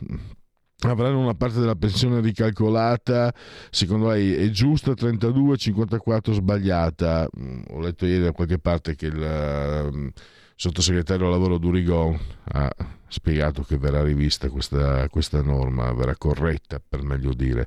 avranno 0.81 1.21
una 1.21 1.35
parte 1.35 1.61
della 1.61 1.77
pensione 1.77 2.21
ricalcolata, 2.21 3.33
secondo 3.71 4.09
lei 4.09 4.35
è 4.35 4.51
giusta, 4.51 4.95
32, 4.95 5.57
54 5.57 6.33
sbagliata. 6.33 7.29
Ho 7.71 7.81
letto 7.81 8.07
ieri 8.07 8.25
da 8.25 8.33
qualche 8.33 8.59
parte 8.59 8.95
che 8.95 9.07
il 9.07 10.13
sottosegretario 10.55 11.27
al 11.27 11.33
lavoro 11.33 11.59
Durigon 11.59 12.19
ha 12.53 12.71
spiegato 13.09 13.63
che 13.63 13.79
verrà 13.79 14.03
rivista 14.03 14.49
questa, 14.49 15.09
questa 15.09 15.41
norma, 15.41 15.93
verrà 15.93 16.17
corretta 16.17 16.81
per 16.87 17.03
meglio 17.03 17.33
dire. 17.33 17.67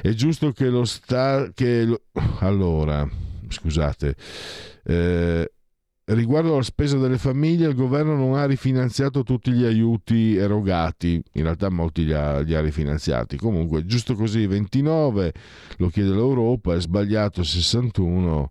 È 0.00 0.10
giusto 0.10 0.52
che 0.52 0.68
lo 0.68 0.84
Stato... 0.84 1.52
Lo... 1.56 2.02
Allora, 2.40 3.08
scusate, 3.48 4.14
eh, 4.84 5.52
riguardo 6.06 6.52
alla 6.52 6.62
spesa 6.62 6.98
delle 6.98 7.16
famiglie, 7.16 7.68
il 7.68 7.74
governo 7.74 8.14
non 8.14 8.34
ha 8.36 8.44
rifinanziato 8.44 9.22
tutti 9.22 9.50
gli 9.52 9.64
aiuti 9.64 10.36
erogati, 10.36 11.22
in 11.32 11.42
realtà 11.42 11.70
molti 11.70 12.04
li 12.04 12.12
ha, 12.12 12.40
li 12.40 12.54
ha 12.54 12.60
rifinanziati. 12.60 13.36
Comunque, 13.36 13.86
giusto 13.86 14.14
così, 14.14 14.46
29, 14.46 15.32
lo 15.78 15.88
chiede 15.88 16.10
l'Europa, 16.10 16.74
è 16.74 16.80
sbagliato 16.80 17.42
61 17.42 18.50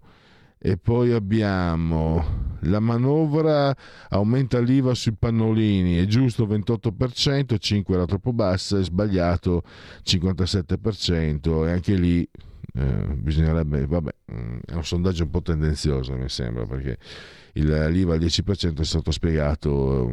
e 0.65 0.77
poi 0.77 1.11
abbiamo 1.11 2.51
la 2.61 2.79
manovra 2.79 3.75
aumenta 4.07 4.59
l'IVA 4.59 4.93
sui 4.93 5.11
pannolini, 5.11 5.97
è 5.97 6.05
giusto 6.05 6.47
28%, 6.47 7.57
5 7.59 7.93
era 7.93 8.05
troppo 8.05 8.31
bassa, 8.31 8.79
è 8.79 8.83
sbagliato 8.83 9.63
57% 10.05 11.67
e 11.67 11.71
anche 11.71 11.95
lì 11.95 12.25
eh, 12.75 13.05
bisognerebbe, 13.17 13.85
vabbè, 13.85 14.11
è 14.65 14.73
un 14.73 14.85
sondaggio 14.85 15.23
un 15.23 15.31
po' 15.31 15.41
tendenzioso 15.41 16.15
mi 16.15 16.29
sembra 16.29 16.65
perché 16.65 16.97
il, 17.55 17.67
l'IVA 17.67 18.13
al 18.13 18.21
10% 18.21 18.79
è 18.79 18.85
stato 18.85 19.11
spiegato, 19.11 20.09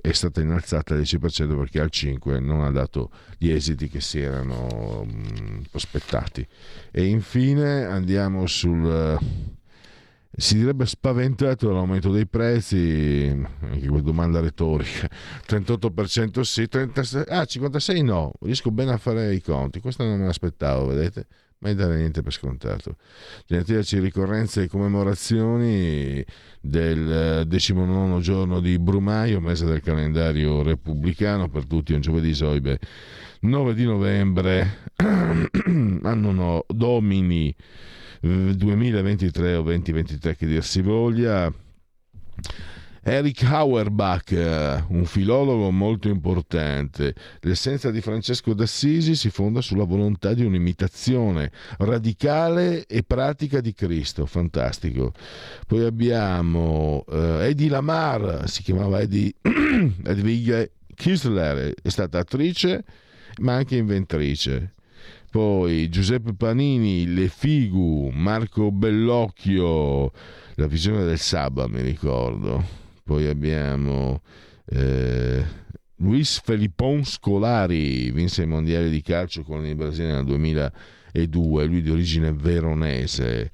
è 0.00 0.12
stata 0.12 0.40
innalzata 0.40 0.94
al 0.94 1.00
10% 1.00 1.54
perché 1.54 1.80
al 1.80 1.90
5% 1.92 2.40
non 2.40 2.62
ha 2.62 2.70
dato 2.70 3.10
gli 3.36 3.50
esiti 3.50 3.90
che 3.90 4.00
si 4.00 4.20
erano 4.20 5.04
mm, 5.04 5.64
prospettati. 5.70 6.48
E 6.90 7.04
infine 7.04 7.84
andiamo 7.84 8.46
sul 8.46 9.18
si 10.34 10.56
direbbe 10.56 10.86
spaventato 10.86 11.66
dall'aumento 11.68 12.10
dei 12.10 12.26
prezzi, 12.26 13.28
anche 13.60 13.86
questa 13.86 14.00
domanda 14.00 14.40
retorica, 14.40 15.08
38% 15.46 16.40
sì, 16.40 16.68
36, 16.68 17.24
ah 17.28 17.44
56 17.44 18.02
no, 18.02 18.32
riesco 18.40 18.70
bene 18.70 18.92
a 18.92 18.98
fare 18.98 19.34
i 19.34 19.42
conti, 19.42 19.80
questo 19.80 20.04
non 20.04 20.18
me 20.18 20.26
l'aspettavo, 20.26 20.86
vedete? 20.86 21.26
mai 21.62 21.74
dare 21.74 21.96
niente 21.96 22.22
per 22.22 22.32
scontato. 22.32 22.96
Genetici 23.46 23.98
ricorrenze 24.00 24.64
e 24.64 24.68
commemorazioni 24.68 26.24
del 26.60 27.44
19 27.46 28.20
giorno 28.20 28.60
di 28.60 28.78
Brumaio, 28.78 29.40
mese 29.40 29.64
del 29.64 29.80
calendario 29.80 30.62
repubblicano, 30.62 31.48
per 31.48 31.66
tutti 31.66 31.92
un 31.92 32.00
giovedì 32.00 32.34
soibe 32.34 32.78
9 33.40 33.74
di 33.74 33.84
novembre, 33.84 34.90
anno 34.96 36.32
no, 36.32 36.64
domini 36.68 37.54
2023 38.22 39.56
o 39.56 39.62
2023 39.62 40.36
che 40.36 40.46
dir 40.46 40.64
si 40.64 40.80
voglia. 40.80 41.52
Eric 43.04 43.42
Auerbach, 43.42 44.30
eh, 44.30 44.84
un 44.90 45.04
filologo 45.06 45.72
molto 45.72 46.08
importante. 46.08 47.16
L'essenza 47.40 47.90
di 47.90 48.00
Francesco 48.00 48.54
d'Assisi 48.54 49.16
si 49.16 49.28
fonda 49.28 49.60
sulla 49.60 49.82
volontà 49.82 50.34
di 50.34 50.44
un'imitazione 50.44 51.50
radicale 51.78 52.86
e 52.86 53.02
pratica 53.02 53.60
di 53.60 53.74
Cristo, 53.74 54.24
fantastico. 54.24 55.12
Poi 55.66 55.84
abbiamo 55.84 57.04
eh, 57.08 57.48
Eddie 57.48 57.70
Lamar, 57.70 58.48
si 58.48 58.62
chiamava 58.62 59.00
Eddie 59.00 59.34
Edwige 60.04 60.74
Kisler, 60.94 61.74
è 61.82 61.88
stata 61.88 62.20
attrice 62.20 62.84
ma 63.40 63.54
anche 63.54 63.76
inventrice. 63.76 64.74
Poi 65.32 65.88
Giuseppe 65.88 66.34
Panini, 66.34 67.12
Le 67.12 67.26
Figu, 67.26 68.10
Marco 68.12 68.70
Bellocchio, 68.70 70.12
La 70.56 70.66
visione 70.66 71.04
del 71.04 71.18
Saba, 71.18 71.66
mi 71.66 71.80
ricordo 71.80 72.80
poi 73.04 73.26
abbiamo 73.26 74.22
eh, 74.66 75.44
Luis 75.96 76.40
Felippon 76.40 77.04
Scolari, 77.04 78.10
vinse 78.10 78.42
i 78.42 78.46
mondiali 78.46 78.90
di 78.90 79.02
calcio 79.02 79.42
con 79.42 79.66
il 79.66 79.74
Brasile 79.74 80.12
nel 80.12 80.24
2002, 80.24 81.64
lui 81.64 81.82
di 81.82 81.90
origine 81.90 82.32
veronese. 82.32 83.50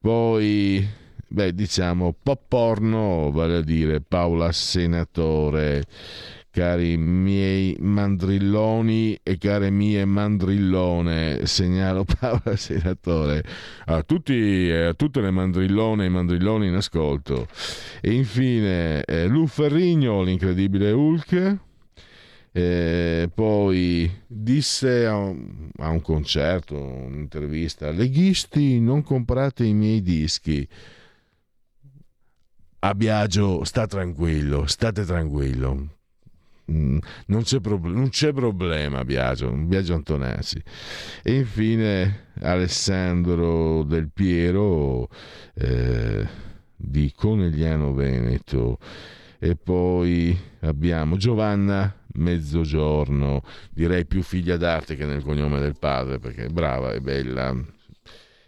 Poi, 0.00 0.86
beh, 1.28 1.54
diciamo 1.54 2.14
pop 2.20 2.42
porno, 2.48 3.30
vale 3.30 3.56
a 3.56 3.62
dire 3.62 4.00
Paola 4.00 4.52
Senatore 4.52 5.84
cari 6.50 6.96
miei 6.96 7.76
mandrilloni 7.78 9.18
e 9.22 9.38
care 9.38 9.70
mie 9.70 10.04
mandrillone, 10.04 11.46
segnalo 11.46 12.04
Paola 12.18 12.56
Senatore, 12.56 13.44
a, 13.86 14.02
tutti, 14.02 14.70
a 14.70 14.94
tutte 14.94 15.20
le 15.20 15.30
mandrillone 15.30 16.06
e 16.06 16.08
mandrilloni 16.08 16.66
in 16.66 16.74
ascolto. 16.74 17.46
E 18.00 18.12
infine 18.12 19.04
eh, 19.04 19.26
Lu 19.26 19.46
Ferrigno, 19.46 20.22
l'incredibile 20.22 20.92
Hulk. 20.92 21.58
Eh, 22.50 23.30
poi 23.32 24.10
disse 24.26 25.06
a 25.06 25.14
un, 25.16 25.68
a 25.76 25.90
un 25.90 26.00
concerto, 26.00 26.76
un'intervista, 26.76 27.90
leghisti 27.90 28.80
non 28.80 29.02
comprate 29.02 29.64
i 29.64 29.74
miei 29.74 30.02
dischi. 30.02 30.66
A 32.80 32.94
Biagio 32.94 33.64
sta 33.64 33.86
tranquillo, 33.86 34.66
state 34.66 35.04
tranquillo, 35.04 35.97
Mm, 36.70 36.98
non 37.26 37.42
c'è, 37.42 37.60
prob- 37.60 37.86
non 37.86 38.10
c'è 38.10 38.32
problema 38.34 39.02
Biagio, 39.02 39.50
Biagio 39.50 39.94
Antonazzi 39.94 40.62
e 41.22 41.34
infine 41.34 42.26
Alessandro 42.40 43.84
Del 43.84 44.10
Piero 44.12 45.08
eh, 45.54 46.26
di 46.76 47.12
Conegliano 47.16 47.94
Veneto. 47.94 48.78
E 49.38 49.56
poi 49.56 50.36
abbiamo 50.60 51.16
Giovanna 51.16 51.94
Mezzogiorno 52.14 53.42
direi 53.70 54.04
più 54.04 54.22
figlia 54.22 54.56
d'arte 54.56 54.96
che 54.96 55.06
nel 55.06 55.22
cognome 55.22 55.60
del 55.60 55.78
padre 55.78 56.18
perché 56.18 56.46
è 56.46 56.48
brava 56.48 56.92
e 56.92 57.00
bella. 57.00 57.56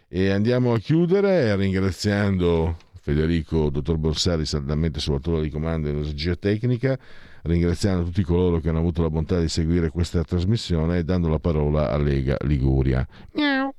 E 0.07 0.29
andiamo 0.29 0.73
a 0.73 0.79
chiudere 0.79 1.55
ringraziando 1.55 2.77
Federico 2.99 3.69
Dottor 3.69 3.97
Borsari 3.97 4.45
saldamente 4.45 4.99
sulla 4.99 5.19
torre 5.19 5.41
di 5.41 5.49
comando 5.49 5.87
e 5.87 5.91
energia 5.91 6.35
tecnica 6.35 6.99
ringraziando 7.43 8.03
tutti 8.03 8.23
coloro 8.23 8.59
che 8.59 8.69
hanno 8.69 8.79
avuto 8.79 9.01
la 9.01 9.09
bontà 9.09 9.39
di 9.39 9.47
seguire 9.47 9.89
questa 9.89 10.23
trasmissione 10.23 10.99
e 10.99 11.03
dando 11.03 11.29
la 11.29 11.39
parola 11.39 11.91
a 11.91 11.97
Lega 11.97 12.37
Liguria. 12.41 13.05
Miau. 13.33 13.73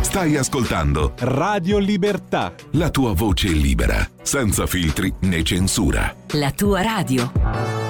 Stai 0.00 0.36
ascoltando 0.36 1.12
Radio 1.18 1.78
Libertà. 1.78 2.52
La 2.72 2.90
tua 2.90 3.12
voce 3.12 3.48
libera, 3.48 4.08
senza 4.22 4.66
filtri 4.66 5.12
né 5.20 5.42
censura. 5.42 6.14
La 6.32 6.50
tua 6.50 6.82
radio. 6.82 7.89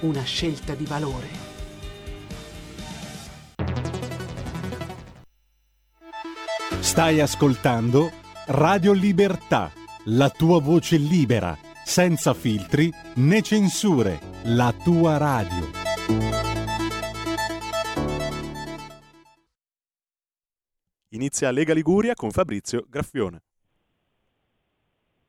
una 0.00 0.22
scelta 0.22 0.74
di 0.74 0.84
valore. 0.84 1.28
Stai 6.80 7.20
ascoltando 7.20 8.10
Radio 8.46 8.92
Libertà, 8.92 9.70
la 10.04 10.30
tua 10.30 10.60
voce 10.60 10.96
libera, 10.96 11.56
senza 11.84 12.32
filtri 12.34 12.92
né 13.16 13.42
censure, 13.42 14.20
la 14.44 14.72
tua 14.72 15.16
radio. 15.16 15.84
Inizia 21.10 21.50
Lega 21.50 21.72
Liguria 21.72 22.14
con 22.14 22.30
Fabrizio 22.30 22.84
Graffione. 22.88 23.40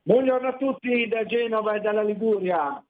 Buongiorno 0.04 0.48
a 0.48 0.56
tutti 0.56 1.08
da 1.08 1.26
Genova 1.26 1.76
e 1.76 1.80
dalla 1.80 2.04
Liguria. 2.04 2.82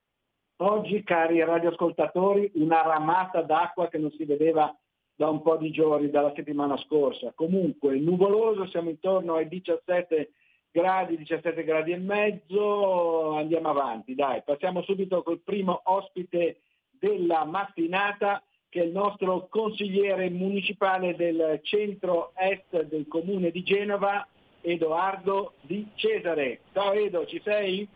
Oggi, 0.59 1.03
cari 1.03 1.43
radioascoltatori, 1.43 2.51
una 2.55 2.81
ramata 2.81 3.41
d'acqua 3.41 3.89
che 3.89 3.99
non 3.99 4.11
si 4.11 4.25
vedeva 4.25 4.75
da 5.15 5.29
un 5.29 5.43
po' 5.43 5.55
di 5.55 5.69
giorni, 5.69 6.09
dalla 6.09 6.33
settimana 6.35 6.75
scorsa. 6.77 7.31
Comunque, 7.35 7.99
nuvoloso, 7.99 8.65
siamo 8.67 8.89
intorno 8.89 9.35
ai 9.35 9.47
17 9.47 10.31
gradi, 10.71 11.17
17 11.17 11.63
gradi 11.63 11.91
e 11.91 11.97
mezzo, 11.97 13.33
andiamo 13.35 13.69
avanti, 13.69 14.15
dai, 14.15 14.41
passiamo 14.43 14.81
subito 14.81 15.21
col 15.21 15.41
primo 15.41 15.81
ospite 15.83 16.61
della 16.89 17.45
mattinata 17.45 18.41
che 18.69 18.81
è 18.81 18.85
il 18.85 18.91
nostro 18.91 19.47
consigliere 19.49 20.29
municipale 20.29 21.15
del 21.15 21.59
centro-est 21.63 22.83
del 22.83 23.07
comune 23.07 23.51
di 23.51 23.63
Genova, 23.63 24.27
Edoardo 24.61 25.53
Di 25.61 25.87
Cesare. 25.95 26.61
Ciao 26.73 26.91
Edo, 26.93 27.25
ci 27.27 27.39
sei? 27.43 27.87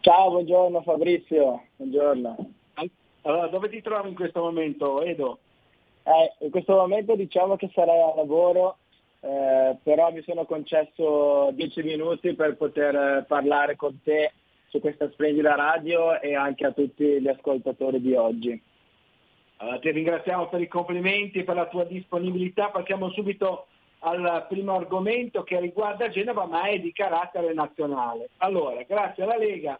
Ciao, 0.00 0.30
buongiorno 0.30 0.80
Fabrizio, 0.82 1.64
buongiorno. 1.74 2.36
Allora, 3.22 3.48
dove 3.48 3.68
ti 3.68 3.82
trovi 3.82 4.10
in 4.10 4.14
questo 4.14 4.40
momento, 4.40 5.02
Edo? 5.02 5.40
Eh, 6.04 6.44
in 6.44 6.50
questo 6.50 6.76
momento 6.76 7.16
diciamo 7.16 7.56
che 7.56 7.68
sarei 7.74 8.00
a 8.00 8.14
lavoro, 8.14 8.78
eh, 9.20 9.76
però 9.82 10.12
mi 10.12 10.22
sono 10.22 10.44
concesso 10.44 11.50
dieci 11.52 11.82
minuti 11.82 12.32
per 12.34 12.56
poter 12.56 13.24
parlare 13.26 13.74
con 13.74 14.00
te 14.04 14.32
su 14.68 14.78
questa 14.78 15.10
splendida 15.10 15.56
radio 15.56 16.20
e 16.20 16.36
anche 16.36 16.64
a 16.64 16.72
tutti 16.72 17.20
gli 17.20 17.28
ascoltatori 17.28 18.00
di 18.00 18.14
oggi. 18.14 18.62
Allora, 19.56 19.80
ti 19.80 19.90
ringraziamo 19.90 20.48
per 20.48 20.60
i 20.60 20.68
complimenti 20.68 21.40
e 21.40 21.44
per 21.44 21.56
la 21.56 21.66
tua 21.66 21.82
disponibilità. 21.82 22.68
Passiamo 22.68 23.10
subito 23.10 23.66
al 24.00 24.46
primo 24.48 24.76
argomento 24.76 25.42
che 25.42 25.58
riguarda 25.58 26.08
Genova 26.08 26.46
ma 26.46 26.68
è 26.68 26.78
di 26.78 26.92
carattere 26.92 27.52
nazionale. 27.52 28.30
Allora, 28.36 28.80
grazie 28.84 29.24
alla 29.24 29.36
Lega 29.36 29.78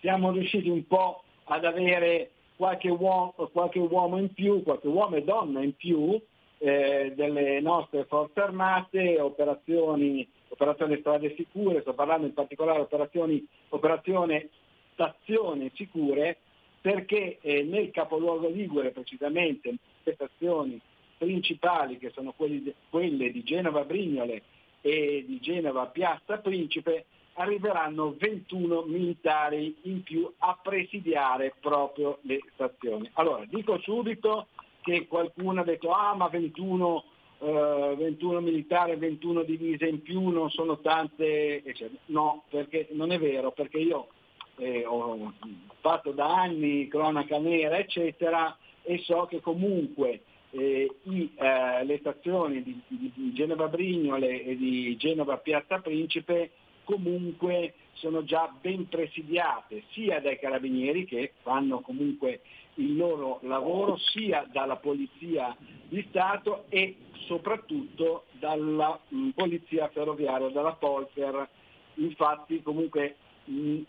siamo 0.00 0.30
riusciti 0.32 0.68
un 0.68 0.86
po' 0.86 1.22
ad 1.44 1.64
avere 1.64 2.30
qualche 2.56 2.90
uomo, 2.90 3.32
qualche 3.52 3.78
uomo 3.78 4.18
in 4.18 4.32
più, 4.32 4.62
qualche 4.62 4.88
uomo 4.88 5.16
e 5.16 5.24
donna 5.24 5.62
in 5.62 5.74
più 5.74 6.20
eh, 6.58 7.12
delle 7.16 7.60
nostre 7.60 8.04
forze 8.04 8.40
armate, 8.40 9.18
operazioni, 9.18 10.28
operazioni 10.48 10.98
strade 11.00 11.34
sicure, 11.36 11.80
sto 11.80 11.94
parlando 11.94 12.26
in 12.26 12.34
particolare 12.34 12.80
operazioni, 12.80 13.46
operazione 13.70 14.50
stazioni 14.92 15.70
sicure, 15.74 16.36
perché 16.80 17.38
eh, 17.40 17.62
nel 17.62 17.90
capoluogo 17.90 18.48
Ligure 18.48 18.90
precisamente, 18.90 19.74
le 20.02 20.12
stazioni 20.14 20.80
principali 21.16 21.98
che 21.98 22.10
sono 22.10 22.34
quelle 22.34 23.30
di 23.30 23.42
Genova 23.42 23.84
Brignole 23.84 24.42
e 24.80 25.24
di 25.26 25.38
Genova 25.40 25.86
Piazza 25.86 26.38
Principe, 26.38 27.06
arriveranno 27.40 28.14
21 28.18 28.82
militari 28.82 29.74
in 29.82 30.02
più 30.02 30.30
a 30.38 30.58
presidiare 30.62 31.54
proprio 31.58 32.18
le 32.22 32.40
stazioni. 32.52 33.08
Allora, 33.14 33.44
dico 33.46 33.78
subito 33.78 34.48
che 34.82 35.06
qualcuno 35.06 35.60
ha 35.60 35.64
detto 35.64 35.90
ah 35.90 36.14
ma 36.14 36.28
21, 36.28 37.04
eh, 37.38 37.94
21 37.96 38.40
militari, 38.40 38.96
21 38.96 39.42
divise 39.42 39.86
in 39.86 40.02
più 40.02 40.28
non 40.28 40.50
sono 40.50 40.80
tante, 40.80 41.62
eccetera. 41.64 41.98
no, 42.06 42.44
perché 42.50 42.88
non 42.92 43.10
è 43.10 43.18
vero, 43.18 43.52
perché 43.52 43.78
io 43.78 44.08
eh, 44.56 44.84
ho 44.84 45.32
fatto 45.80 46.12
da 46.12 46.42
anni 46.42 46.88
cronaca 46.88 47.38
nera, 47.38 47.78
eccetera, 47.78 48.54
e 48.82 48.98
so 48.98 49.26
che 49.26 49.40
comunque 49.40 50.22
eh, 50.50 50.94
i, 51.04 51.32
eh, 51.36 51.84
le 51.84 51.98
stazioni 51.98 52.62
di, 52.62 52.80
di, 52.86 53.32
Genova 53.32 53.68
Brignole 53.68 54.42
e 54.44 54.56
di 54.56 54.96
Genova 54.98 55.38
Piazza 55.38 55.78
Principe 55.78 56.50
comunque 56.90 57.74
sono 57.92 58.24
già 58.24 58.52
ben 58.60 58.88
presidiate 58.88 59.84
sia 59.90 60.20
dai 60.20 60.38
carabinieri 60.40 61.04
che 61.04 61.34
fanno 61.42 61.80
comunque 61.80 62.40
il 62.74 62.96
loro 62.96 63.38
lavoro, 63.42 63.96
sia 63.96 64.44
dalla 64.50 64.76
Polizia 64.76 65.56
di 65.88 66.04
Stato 66.08 66.64
e 66.68 66.96
soprattutto 67.26 68.24
dalla 68.32 68.98
mh, 69.08 69.16
mm, 69.16 69.28
Polizia 69.30 69.88
Ferroviaria, 69.88 70.48
dalla 70.48 70.72
Polter. 70.72 71.48
Infatti 71.94 72.60
comunque 72.62 73.16
mh, 73.44 73.54
mm, 73.54 73.82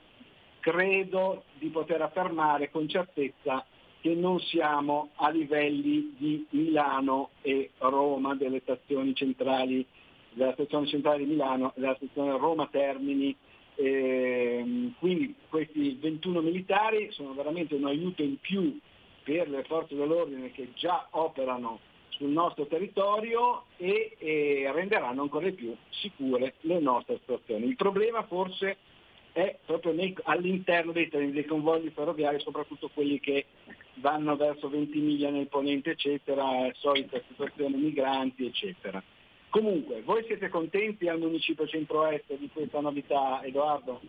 credo 0.59 1.45
di 1.57 1.69
poter 1.69 2.01
affermare 2.01 2.69
con 2.69 2.87
certezza 2.87 3.65
che 4.01 4.13
non 4.13 4.39
siamo 4.39 5.09
a 5.15 5.29
livelli 5.29 6.13
di 6.17 6.45
Milano 6.51 7.29
e 7.41 7.71
Roma, 7.77 8.35
delle 8.35 8.59
stazioni 8.61 9.15
centrali, 9.15 9.85
della 10.33 10.53
stazione 10.53 10.87
centrale 10.87 11.19
di 11.19 11.25
Milano 11.25 11.73
e 11.75 11.79
della 11.79 11.95
stazione 11.95 12.37
Roma 12.37 12.67
Termini. 12.67 13.35
E, 13.75 14.91
quindi 14.99 15.33
questi 15.49 15.97
21 15.99 16.41
militari 16.41 17.11
sono 17.11 17.33
veramente 17.33 17.75
un 17.75 17.85
aiuto 17.85 18.21
in 18.21 18.37
più 18.39 18.77
per 19.23 19.49
le 19.49 19.63
forze 19.63 19.95
dell'ordine 19.95 20.51
che 20.51 20.69
già 20.73 21.07
operano 21.11 21.79
sul 22.09 22.29
nostro 22.29 22.65
territorio 22.67 23.63
e, 23.77 24.15
e 24.17 24.71
renderanno 24.73 25.21
ancora 25.21 25.49
più 25.51 25.75
sicure 25.89 26.55
le 26.61 26.79
nostre 26.79 27.19
stazioni. 27.23 27.65
Il 27.65 27.75
problema 27.75 28.23
forse 28.23 28.77
è 29.31 29.57
proprio 29.65 29.93
nei, 29.93 30.15
all'interno 30.23 30.91
dei 30.91 31.07
treni, 31.07 31.31
dei 31.31 31.45
convogli 31.45 31.91
ferroviari, 31.93 32.39
soprattutto 32.39 32.89
quelli 32.93 33.19
che 33.19 33.45
vanno 33.95 34.35
verso 34.35 34.69
Ventimiglia 34.69 35.29
nel 35.29 35.47
ponente, 35.47 35.91
eccetera, 35.91 36.69
solita 36.73 37.21
situazione 37.27 37.77
migranti, 37.77 38.45
eccetera. 38.45 39.01
Comunque, 39.51 40.01
voi 40.03 40.23
siete 40.23 40.47
contenti 40.47 41.09
al 41.09 41.19
Municipio 41.19 41.67
Centro-Est 41.67 42.37
di 42.37 42.49
questa 42.53 42.79
novità, 42.79 43.41
Edoardo? 43.43 43.99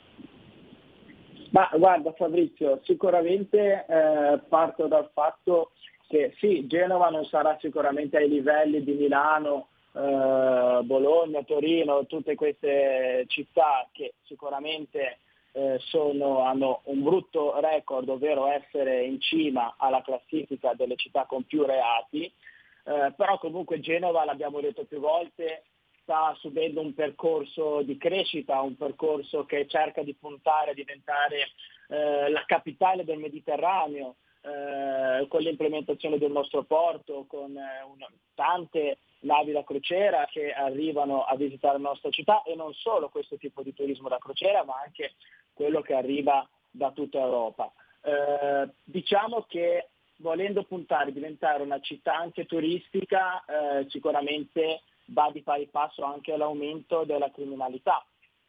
Ma 1.51 1.69
guarda 1.75 2.13
Fabrizio, 2.13 2.81
sicuramente 2.85 3.85
eh, 3.87 4.39
parto 4.49 4.87
dal 4.87 5.11
fatto 5.13 5.73
che 6.07 6.33
sì, 6.39 6.69
Genova 6.69 7.11
non 7.11 7.25
sarà 7.25 7.59
sicuramente 7.61 8.19
ai 8.19 8.29
livelli 8.29 8.85
di 8.85 8.93
Milano, 8.93 9.69
eh, 9.95 10.81
Bologna, 10.85 11.43
Torino, 11.43 12.07
tutte 12.07 12.37
queste 12.37 13.25
città 13.27 13.89
che 13.91 14.15
sicuramente 14.23 15.19
eh, 15.55 15.79
sono, 15.81 16.45
hanno 16.45 16.83
un 16.85 17.03
brutto 17.03 17.59
record, 17.59 18.09
ovvero 18.09 18.47
essere 18.47 19.03
in 19.03 19.21
cima 19.21 19.75
alla 19.77 20.03
classifica 20.03 20.73
delle 20.75 20.95
città 20.95 21.25
con 21.27 21.43
più 21.45 21.65
reati, 21.65 22.33
eh, 22.85 23.13
però 23.17 23.39
comunque 23.39 23.81
Genova, 23.81 24.25
l'abbiamo 24.25 24.61
detto 24.61 24.85
più 24.85 24.99
volte, 25.01 25.65
sta 26.03 26.35
subendo 26.39 26.81
un 26.81 26.95
percorso 26.95 27.83
di 27.83 27.97
crescita, 27.97 28.61
un 28.61 28.77
percorso 28.77 29.45
che 29.45 29.67
cerca 29.69 30.03
di 30.03 30.15
puntare 30.15 30.73
a 30.73 30.75
diventare 30.75 31.53
eh, 31.89 32.31
la 32.31 32.45
capitale 32.45 33.05
del 33.05 33.19
Mediterraneo, 33.19 34.17
eh, 34.43 35.27
con 35.29 35.41
l'implementazione 35.41 36.19
del 36.19 36.33
nostro 36.33 36.65
porto, 36.65 37.25
con 37.29 37.57
eh, 37.57 37.83
un, 37.85 38.05
tante 38.35 38.99
navi 39.21 39.53
da 39.53 39.63
crociera 39.63 40.27
che 40.29 40.53
arrivano 40.53 41.23
a 41.23 41.37
visitare 41.37 41.79
la 41.79 41.91
nostra 41.91 42.11
città 42.11 42.43
e 42.43 42.57
non 42.57 42.73
solo 42.75 43.09
questo 43.09 43.37
tipo 43.37 43.63
di 43.63 43.73
turismo 43.73 44.09
da 44.09 44.19
crociera, 44.19 44.65
ma 44.65 44.81
anche 44.85 45.13
quello 45.53 45.81
che 45.81 45.95
arriva 45.95 46.49
da 46.69 46.91
tutta 46.91 47.21
Europa. 47.21 47.73
Eh, 48.03 48.69
diciamo 48.83 49.45
che 49.49 49.91
volendo 50.23 50.63
puntare 50.63 51.11
a 51.11 51.13
diventare 51.13 51.63
una 51.63 51.81
città 51.81 52.17
anche 52.17 52.47
turistica, 52.47 53.45
eh, 53.45 53.87
sicuramente 53.91 54.83
va 55.07 55.31
di 55.31 55.43
pari 55.43 55.67
passo 55.67 56.03
anche 56.05 56.33
all'aumento 56.33 57.05
della 57.05 57.31
criminalità, 57.31 58.03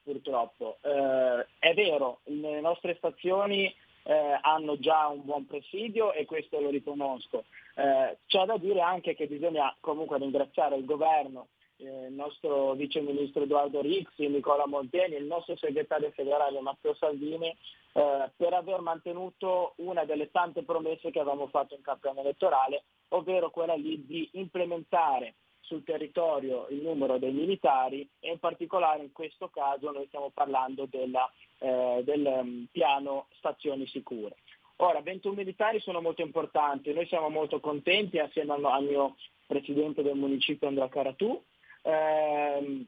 purtroppo. 0.04 0.78
Eh, 0.82 1.46
è 1.60 1.74
vero, 1.74 2.20
le 2.26 2.62
nostre 2.62 2.96
stazioni 2.96 3.74
eh, 4.04 4.40
hanno 4.42 4.78
già 4.80 5.08
un 5.08 5.26
buon 5.26 5.46
presidio 5.46 6.14
e 6.14 6.26
questo 6.26 6.62
lo 6.62 6.70
riconosco. 6.70 7.46
Eh, 7.76 8.18
c'è 8.28 8.46
da 8.46 8.58
dire 8.58 8.82
anche 8.82 9.16
che 9.16 9.28
bisogna 9.28 9.76
comunque 9.80 10.18
ringraziare 10.18 10.76
il 10.76 10.86
governo, 10.86 11.48
eh, 11.78 12.08
il 12.08 12.14
nostro 12.14 12.74
vice 12.74 13.02
ministro 13.02 13.44
Edoardo 13.44 13.82
Rixi, 13.82 14.28
Nicola 14.28 14.68
Monteni, 14.68 15.16
il 15.16 15.26
nostro 15.26 15.56
segretario 15.58 16.12
federale 16.12 16.60
Matteo 16.62 16.94
Salvini 16.96 17.48
eh, 17.48 18.32
per 18.36 18.54
aver 18.54 18.82
mantenuto 18.82 19.74
una 19.78 20.06
delle 20.06 20.32
tante 20.32 20.64
promesse 20.64 21.12
che 21.12 21.20
avevamo 21.20 21.48
fatto 21.48 21.76
in 21.76 21.82
campagna 21.82 22.22
elettorale, 22.22 22.84
ovvero 23.10 23.50
quella 23.50 23.76
lì 23.76 24.06
di 24.06 24.30
implementare 24.34 25.36
sul 25.64 25.84
territorio 25.84 26.68
il 26.70 26.82
numero 26.82 27.18
dei 27.18 27.32
militari 27.32 28.08
e 28.20 28.32
in 28.32 28.40
particolare 28.40 29.02
in 29.02 29.12
questo 29.12 29.50
caso 29.50 29.92
noi 29.92 30.06
stiamo 30.08 30.30
parlando 30.34 30.86
della, 30.90 31.30
eh, 31.60 32.02
del 32.04 32.26
um, 32.26 32.68
piano 32.72 33.28
stazioni 33.38 33.88
sicure. 33.88 34.36
Ora, 34.78 35.02
21 35.02 35.36
militari 35.36 35.80
sono 35.80 36.02
molto 36.02 36.22
importanti, 36.22 36.94
noi 36.94 37.08
siamo 37.08 37.30
molto 37.30 37.60
contenti 37.60 38.20
assieme 38.20 38.54
al, 38.54 38.66
al 38.66 38.84
mio 38.84 39.16
presidente 39.46 40.02
del 40.02 40.16
municipio 40.16 40.68
Andrea 40.68 40.90
Caratù. 40.90 41.42
Eh, 41.84 42.86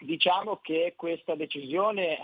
diciamo 0.00 0.58
che 0.62 0.94
questa 0.96 1.34
decisione 1.34 2.18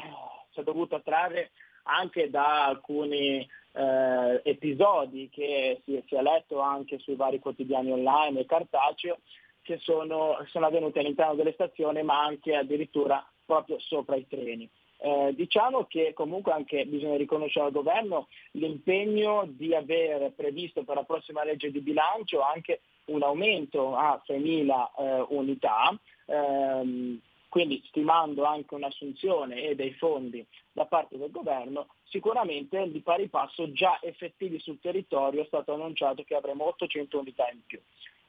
si 0.52 0.60
è 0.60 0.62
dovuta 0.62 1.00
trarre 1.00 1.50
anche 1.84 2.30
da 2.30 2.66
alcuni 2.66 3.46
eh, 3.72 4.40
episodi 4.44 5.28
che 5.30 5.82
si, 5.84 6.02
si, 6.06 6.14
è 6.14 6.22
letto 6.22 6.60
anche 6.60 6.98
sui 6.98 7.16
vari 7.16 7.38
quotidiani 7.38 7.92
online 7.92 8.40
e 8.40 8.46
cartaceo 8.46 9.18
che 9.62 9.78
sono, 9.78 10.44
sono 10.50 10.66
avvenuti 10.66 10.98
all'interno 10.98 11.34
delle 11.34 11.52
stazioni 11.52 12.02
ma 12.02 12.22
anche 12.22 12.54
addirittura 12.54 13.26
proprio 13.44 13.78
sopra 13.80 14.16
i 14.16 14.26
treni. 14.26 14.68
Eh, 14.98 15.34
diciamo 15.34 15.84
che 15.84 16.12
comunque 16.14 16.52
anche 16.52 16.86
bisogna 16.86 17.16
riconoscere 17.16 17.66
al 17.66 17.72
governo 17.72 18.28
l'impegno 18.52 19.44
di 19.46 19.74
aver 19.74 20.32
previsto 20.32 20.82
per 20.84 20.94
la 20.94 21.04
prossima 21.04 21.44
legge 21.44 21.70
di 21.70 21.80
bilancio 21.80 22.40
anche 22.40 22.80
un 23.06 23.22
aumento 23.22 23.94
a 23.96 24.22
6.000 24.26 24.88
eh, 24.96 25.26
unità, 25.28 25.98
ehm, 26.26 27.20
quindi 27.48 27.80
stimando 27.86 28.44
anche 28.44 28.74
un'assunzione 28.74 29.62
e 29.62 29.74
dei 29.76 29.92
fondi 29.94 30.44
da 30.72 30.86
parte 30.86 31.16
del 31.16 31.30
governo, 31.30 31.86
sicuramente 32.02 32.90
di 32.90 33.00
pari 33.00 33.28
passo 33.28 33.70
già 33.72 33.98
effettivi 34.02 34.58
sul 34.58 34.80
territorio 34.80 35.42
è 35.42 35.46
stato 35.46 35.72
annunciato 35.72 36.24
che 36.24 36.34
avremo 36.34 36.66
800 36.66 37.18
unità 37.18 37.48
in 37.52 37.60
più. 37.64 37.80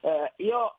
Eh, 0.02 0.34
io 0.38 0.76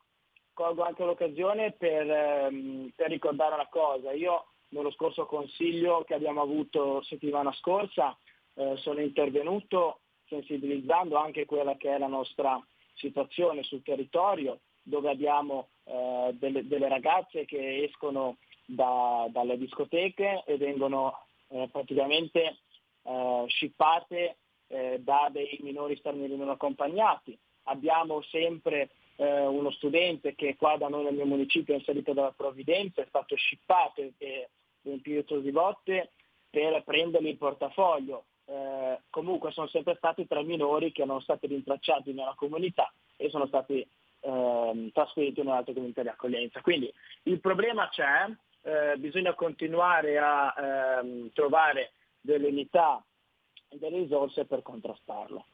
colgo 0.53 0.85
anche 0.85 1.05
l'occasione 1.05 1.73
per, 1.73 2.09
ehm, 2.09 2.93
per, 2.95 3.11
ricordare 3.11 3.55
una 3.55 3.69
cosa. 3.69 4.13
Io 4.13 4.47
nello 4.69 4.93
scorso 4.93 5.27
consiglio 5.27 6.05
che 6.05 6.15
abbiamo 6.15 6.41
avuto 6.41 7.03
settimana 7.03 7.53
scorsa 7.53 8.17
eh, 8.55 8.77
sono 8.77 9.01
intervenuto 9.01 10.01
sensibilizzando 10.29 11.17
anche 11.17 11.45
quella 11.45 11.77
che 11.77 11.95
è 11.95 11.99
la 11.99 12.07
nostra 12.07 12.65
situazione 12.95 13.63
sul 13.63 13.83
territorio, 13.83 14.61
dove 14.87 15.11
abbiamo 15.11 15.69
eh, 15.85 16.35
delle, 16.39 16.67
delle, 16.67 16.89
ragazze 16.89 17.45
che 17.45 17.83
escono 17.83 18.37
da, 18.65 19.27
dalle 19.31 19.59
discoteche 19.59 20.45
e 20.47 20.57
vengono 20.57 21.27
eh, 21.49 21.69
praticamente 21.73 22.59
eh, 23.03 23.45
scippate 23.49 24.37
eh, 24.69 25.01
da 25.01 25.29
dei 25.33 25.59
minori 25.63 25.97
stranieri 25.97 26.37
non 26.37 26.51
accompagnati. 26.51 27.37
Abbiamo 27.65 28.23
sempre 28.23 28.91
eh, 29.17 29.45
uno 29.45 29.73
studente 29.73 30.37
che 30.37 30.55
qua 30.55 30.77
da 30.77 30.89
noi 30.89 31.03
nel 31.03 31.15
mio 31.15 31.27
municipio 31.27 31.75
è 31.75 31.79
inserito 31.79 32.13
dalla 32.13 32.33
provvidenza, 32.37 33.03
è 33.03 33.07
stato 33.09 33.35
scippato 33.35 34.03
e 34.19 34.49
riempito 34.83 35.41
di 35.41 35.51
botte 35.51 36.13
per 36.49 36.81
prendergli 36.85 37.29
il 37.29 37.39
portafoglio. 37.39 38.27
Eh, 38.45 39.01
comunque 39.11 39.51
sono 39.51 39.67
sempre 39.67 39.97
stati 39.97 40.29
tre 40.29 40.45
minori 40.45 40.93
che 40.93 41.03
erano 41.03 41.19
stati 41.19 41.49
rintracciati 41.49 42.13
nella 42.13 42.35
comunità 42.37 42.93
e 43.17 43.29
sono 43.31 43.47
stati 43.47 43.85
eh, 44.27 44.91
trasferiti 44.93 45.41
in 45.41 45.47
un'altra 45.47 45.73
comunità 45.73 46.03
di 46.03 46.09
accoglienza. 46.09 46.61
Quindi 46.61 46.93
il 47.25 47.41
problema 47.41 47.89
c'è, 47.89 48.27
eh, 48.63 48.97
bisogna 48.97 49.35
continuare 49.35 50.19
a 50.19 50.55
ehm, 51.01 51.31
trovare 51.33 51.93
delle 52.21 52.49
unità 52.49 53.03
e 53.69 53.79
delle 53.79 53.99
risorse 54.01 54.45
per 54.45 54.63
contrastarlo. 54.63 55.45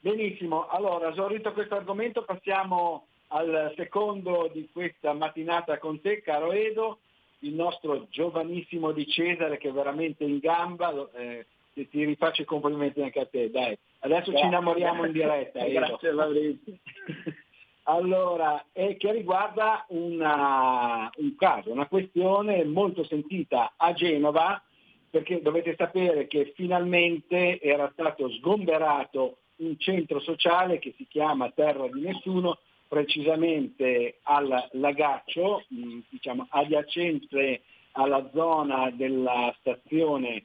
Benissimo, 0.00 0.66
allora 0.68 1.10
esaurito 1.10 1.52
questo 1.52 1.76
argomento 1.76 2.24
passiamo 2.24 3.06
al 3.28 3.72
secondo 3.76 4.50
di 4.52 4.68
questa 4.72 5.12
mattinata 5.12 5.78
con 5.78 6.00
te, 6.00 6.22
caro 6.22 6.52
Edo, 6.52 7.00
il 7.40 7.54
nostro 7.54 8.06
giovanissimo 8.10 8.92
di 8.92 9.06
Cesare 9.06 9.58
che 9.58 9.68
è 9.68 9.72
veramente 9.72 10.24
in 10.24 10.38
gamba, 10.38 11.08
eh, 11.12 11.46
ti 11.72 12.04
rifaccio 12.04 12.42
i 12.42 12.46
complimenti 12.46 13.02
anche 13.02 13.20
a 13.20 13.26
te, 13.26 13.50
dai. 13.50 13.78
Adesso 14.00 14.30
Grazie. 14.30 14.38
ci 14.38 14.46
innamoriamo 14.46 15.04
in 15.06 15.12
diretta. 15.12 15.64
Grazie 15.68 16.12
Maurizio. 16.12 16.74
Allora, 17.84 18.66
è 18.72 18.96
che 18.98 19.10
riguarda 19.10 19.84
una, 19.88 21.10
un 21.16 21.34
caso, 21.34 21.72
una 21.72 21.88
questione 21.88 22.62
molto 22.64 23.02
sentita 23.02 23.72
a 23.76 23.92
Genova, 23.94 24.62
perché 25.10 25.42
dovete 25.42 25.74
sapere 25.76 26.28
che 26.28 26.52
finalmente 26.54 27.58
era 27.60 27.90
stato 27.92 28.30
sgomberato 28.30 29.38
un 29.56 29.76
centro 29.78 30.20
sociale 30.20 30.78
che 30.78 30.94
si 30.96 31.06
chiama 31.08 31.50
Terra 31.50 31.88
di 31.88 32.02
Nessuno, 32.02 32.58
precisamente 32.86 34.18
al 34.22 34.68
Lagaccio, 34.72 35.64
diciamo, 36.10 36.46
adiacente 36.50 37.62
alla 37.92 38.30
zona 38.32 38.90
della 38.90 39.54
stazione 39.58 40.44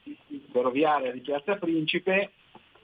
ferroviaria 0.52 1.12
di 1.12 1.22
Piazza 1.22 1.58
Principe, 1.58 2.32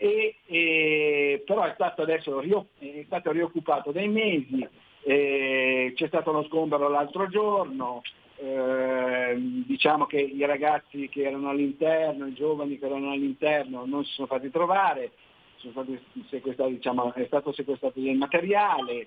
e, 0.01 0.35
e, 0.47 1.43
però 1.45 1.61
è 1.61 1.73
stato 1.75 2.01
adesso 2.01 2.41
è 2.41 3.03
stato 3.05 3.31
rioccupato 3.31 3.91
dai 3.91 4.07
mesi, 4.07 4.67
eh, 5.03 5.93
c'è 5.95 6.07
stato 6.07 6.31
uno 6.31 6.41
sgombero 6.45 6.89
l'altro 6.89 7.27
giorno, 7.27 8.01
eh, 8.37 9.35
diciamo 9.37 10.07
che 10.07 10.19
i 10.19 10.43
ragazzi 10.43 11.07
che 11.07 11.21
erano 11.21 11.49
all'interno, 11.49 12.25
i 12.25 12.33
giovani 12.33 12.79
che 12.79 12.87
erano 12.87 13.11
all'interno 13.11 13.85
non 13.85 14.03
si 14.03 14.13
sono 14.13 14.25
fatti 14.25 14.49
trovare, 14.49 15.11
diciamo, 15.61 17.13
è 17.13 17.25
stato 17.27 17.53
sequestrato 17.53 17.99
del 17.99 18.15
materiale, 18.15 19.01
eh, 19.01 19.05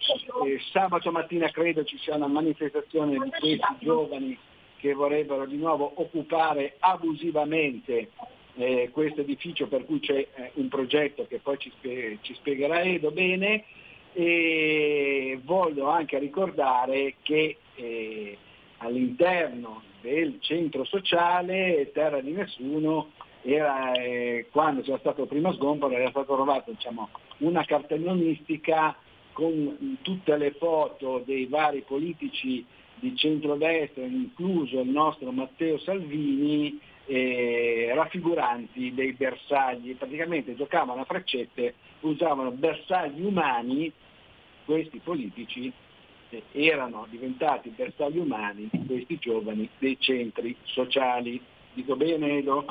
sabato 0.70 1.10
mattina 1.10 1.50
credo 1.50 1.82
ci 1.82 1.98
sia 1.98 2.14
una 2.14 2.28
manifestazione 2.28 3.14
di 3.14 3.30
questi 3.30 3.60
giovani 3.80 4.38
che 4.76 4.92
vorrebbero 4.92 5.44
di 5.44 5.56
nuovo 5.56 5.90
occupare 5.96 6.76
abusivamente 6.78 8.10
eh, 8.56 8.90
questo 8.92 9.20
edificio 9.20 9.66
per 9.66 9.84
cui 9.84 10.00
c'è 10.00 10.14
eh, 10.34 10.50
un 10.54 10.68
progetto 10.68 11.26
che 11.26 11.38
poi 11.38 11.58
ci, 11.58 11.70
spie- 11.76 12.18
ci 12.22 12.34
spiegherà 12.34 12.82
Edo 12.82 13.10
bene 13.10 13.64
e 14.12 15.38
voglio 15.42 15.88
anche 15.88 16.18
ricordare 16.18 17.16
che 17.22 17.56
eh, 17.74 18.38
all'interno 18.78 19.82
del 20.00 20.38
centro 20.40 20.84
sociale 20.84 21.90
Terra 21.92 22.20
di 22.20 22.30
Nessuno 22.30 23.10
era, 23.42 23.92
eh, 23.92 24.46
quando 24.50 24.82
c'era 24.82 24.98
stato 24.98 25.22
il 25.22 25.28
primo 25.28 25.52
sgombero 25.52 25.92
era 25.92 26.10
stata 26.10 26.32
trovata 26.32 26.70
diciamo, 26.70 27.08
una 27.38 27.64
cartellonistica 27.64 28.96
con 29.32 29.98
tutte 30.02 30.36
le 30.36 30.52
foto 30.52 31.22
dei 31.26 31.46
vari 31.46 31.82
politici 31.82 32.64
di 32.94 33.16
centrodestra, 33.16 34.04
incluso 34.04 34.80
il 34.80 34.88
nostro 34.88 35.32
Matteo 35.32 35.78
Salvini, 35.78 36.80
eh, 37.06 37.92
raffiguranti 37.94 38.94
dei 38.94 39.12
bersagli, 39.12 39.96
praticamente 39.96 40.54
giocavano 40.54 41.02
a 41.02 41.04
freccette, 41.04 41.74
usavano 42.00 42.50
bersagli 42.50 43.22
umani, 43.22 43.92
questi 44.64 44.98
politici 44.98 45.72
eh, 46.30 46.42
erano 46.52 47.06
diventati 47.10 47.70
bersagli 47.70 48.18
umani 48.18 48.68
di 48.70 48.86
questi 48.86 49.18
giovani 49.18 49.68
dei 49.78 49.96
centri 50.00 50.56
sociali. 50.64 51.40
Dico 51.72 51.96
bene 51.96 52.38
Edo? 52.38 52.64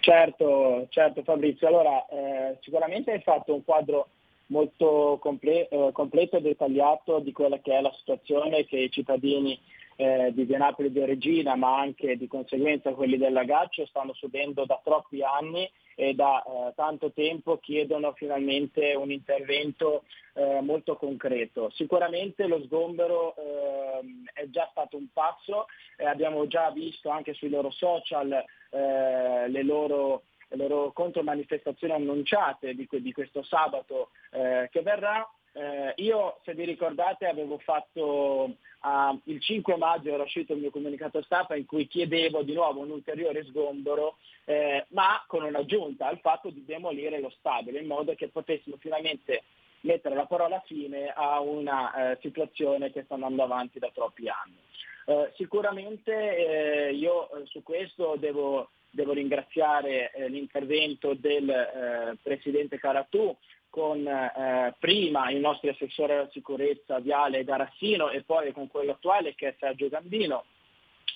Certo, 0.00 0.86
certo 0.90 1.22
Fabrizio, 1.22 1.68
allora 1.68 2.04
eh, 2.06 2.58
sicuramente 2.62 3.12
hai 3.12 3.22
fatto 3.22 3.54
un 3.54 3.62
quadro 3.64 4.08
molto 4.46 5.18
comple- 5.20 5.68
eh, 5.68 5.90
completo 5.92 6.36
e 6.36 6.40
dettagliato 6.40 7.20
di 7.20 7.30
quella 7.30 7.58
che 7.58 7.72
è 7.72 7.80
la 7.80 7.92
situazione 7.98 8.66
che 8.66 8.78
i 8.78 8.90
cittadini 8.90 9.58
eh, 10.02 10.32
di 10.32 10.44
Via 10.44 10.58
Napoli 10.58 10.90
di 10.90 11.04
Regina, 11.04 11.54
ma 11.54 11.78
anche 11.78 12.16
di 12.16 12.26
conseguenza 12.26 12.92
quelli 12.92 13.16
del 13.16 13.32
Lagaccio, 13.32 13.86
stanno 13.86 14.12
subendo 14.14 14.64
da 14.64 14.80
troppi 14.82 15.22
anni 15.22 15.70
e 15.94 16.14
da 16.14 16.42
eh, 16.42 16.72
tanto 16.74 17.12
tempo 17.12 17.58
chiedono 17.58 18.12
finalmente 18.12 18.94
un 18.94 19.12
intervento 19.12 20.02
eh, 20.34 20.60
molto 20.60 20.96
concreto. 20.96 21.70
Sicuramente 21.70 22.48
lo 22.48 22.60
sgombero 22.64 23.36
ehm, 23.36 24.24
è 24.32 24.48
già 24.48 24.66
stato 24.72 24.96
un 24.96 25.06
passo, 25.12 25.66
abbiamo 25.98 26.48
già 26.48 26.70
visto 26.72 27.08
anche 27.08 27.32
sui 27.34 27.48
loro 27.48 27.70
social 27.70 28.32
eh, 28.70 29.48
le 29.48 29.62
loro 29.62 30.22
le 30.48 30.68
loro 30.68 30.92
contromanifestazioni 30.92 31.94
annunciate 31.94 32.74
di, 32.74 32.86
di 32.90 33.12
questo 33.12 33.42
sabato 33.42 34.10
eh, 34.32 34.68
che 34.70 34.82
verrà. 34.82 35.26
Eh, 35.54 35.92
io, 35.96 36.38
se 36.44 36.54
vi 36.54 36.64
ricordate, 36.64 37.26
avevo 37.26 37.58
fatto 37.58 38.56
uh, 38.82 39.20
il 39.24 39.40
5 39.40 39.76
maggio 39.76 40.10
era 40.10 40.22
uscito 40.22 40.54
il 40.54 40.60
mio 40.60 40.70
comunicato 40.70 41.22
stampa 41.22 41.56
in 41.56 41.66
cui 41.66 41.86
chiedevo 41.86 42.42
di 42.42 42.54
nuovo 42.54 42.80
un 42.80 42.90
ulteriore 42.90 43.44
sgombero, 43.44 44.16
eh, 44.44 44.86
ma 44.88 45.22
con 45.26 45.44
un'aggiunta 45.44 46.06
al 46.06 46.20
fatto 46.20 46.50
di 46.50 46.64
demolire 46.64 47.20
lo 47.20 47.30
stabile 47.38 47.80
in 47.80 47.86
modo 47.86 48.14
che 48.14 48.28
potessimo 48.28 48.76
finalmente 48.78 49.42
mettere 49.82 50.14
la 50.14 50.26
parola 50.26 50.62
fine 50.64 51.12
a 51.14 51.40
una 51.40 52.12
eh, 52.12 52.18
situazione 52.20 52.90
che 52.90 53.02
sta 53.04 53.14
andando 53.14 53.42
avanti 53.42 53.78
da 53.78 53.90
troppi 53.92 54.28
anni. 54.28 54.56
Eh, 55.04 55.32
sicuramente 55.36 56.88
eh, 56.88 56.92
io 56.94 57.28
eh, 57.30 57.46
su 57.46 57.62
questo 57.62 58.16
devo, 58.18 58.70
devo 58.90 59.12
ringraziare 59.12 60.12
eh, 60.12 60.28
l'intervento 60.28 61.14
del 61.14 61.48
eh, 61.48 62.16
Presidente 62.22 62.78
Caratù 62.78 63.36
con 63.72 64.06
eh, 64.06 64.74
prima 64.78 65.30
il 65.30 65.38
nostro 65.38 65.70
assessore 65.70 66.12
alla 66.12 66.28
sicurezza 66.30 66.98
Viale 66.98 67.42
Garassino 67.42 68.10
e 68.10 68.22
poi 68.22 68.52
con 68.52 68.68
quello 68.68 68.92
attuale 68.92 69.34
che 69.34 69.48
è 69.48 69.56
Sergio 69.58 69.88
Gambino, 69.88 70.44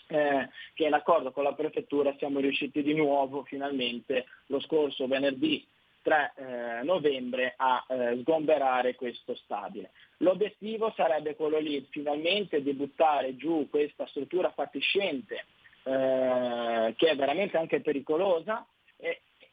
eh, 0.06 0.48
che 0.72 0.86
in 0.86 0.94
accordo 0.94 1.32
con 1.32 1.42
la 1.44 1.52
prefettura 1.52 2.14
siamo 2.16 2.40
riusciti 2.40 2.82
di 2.82 2.94
nuovo 2.94 3.44
finalmente 3.44 4.24
lo 4.46 4.58
scorso 4.60 5.06
venerdì 5.06 5.66
3 6.00 6.32
eh, 6.34 6.82
novembre 6.84 7.52
a 7.58 7.84
eh, 7.88 8.16
sgomberare 8.20 8.94
questo 8.94 9.34
stabile. 9.34 9.90
L'obiettivo 10.18 10.94
sarebbe 10.96 11.36
quello 11.36 11.58
lì, 11.58 11.86
finalmente 11.90 12.62
di 12.62 12.72
buttare 12.72 13.36
giù 13.36 13.68
questa 13.68 14.06
struttura 14.06 14.50
fatiscente 14.50 15.44
eh, 15.82 16.94
che 16.96 17.08
è 17.10 17.16
veramente 17.16 17.58
anche 17.58 17.82
pericolosa 17.82 18.66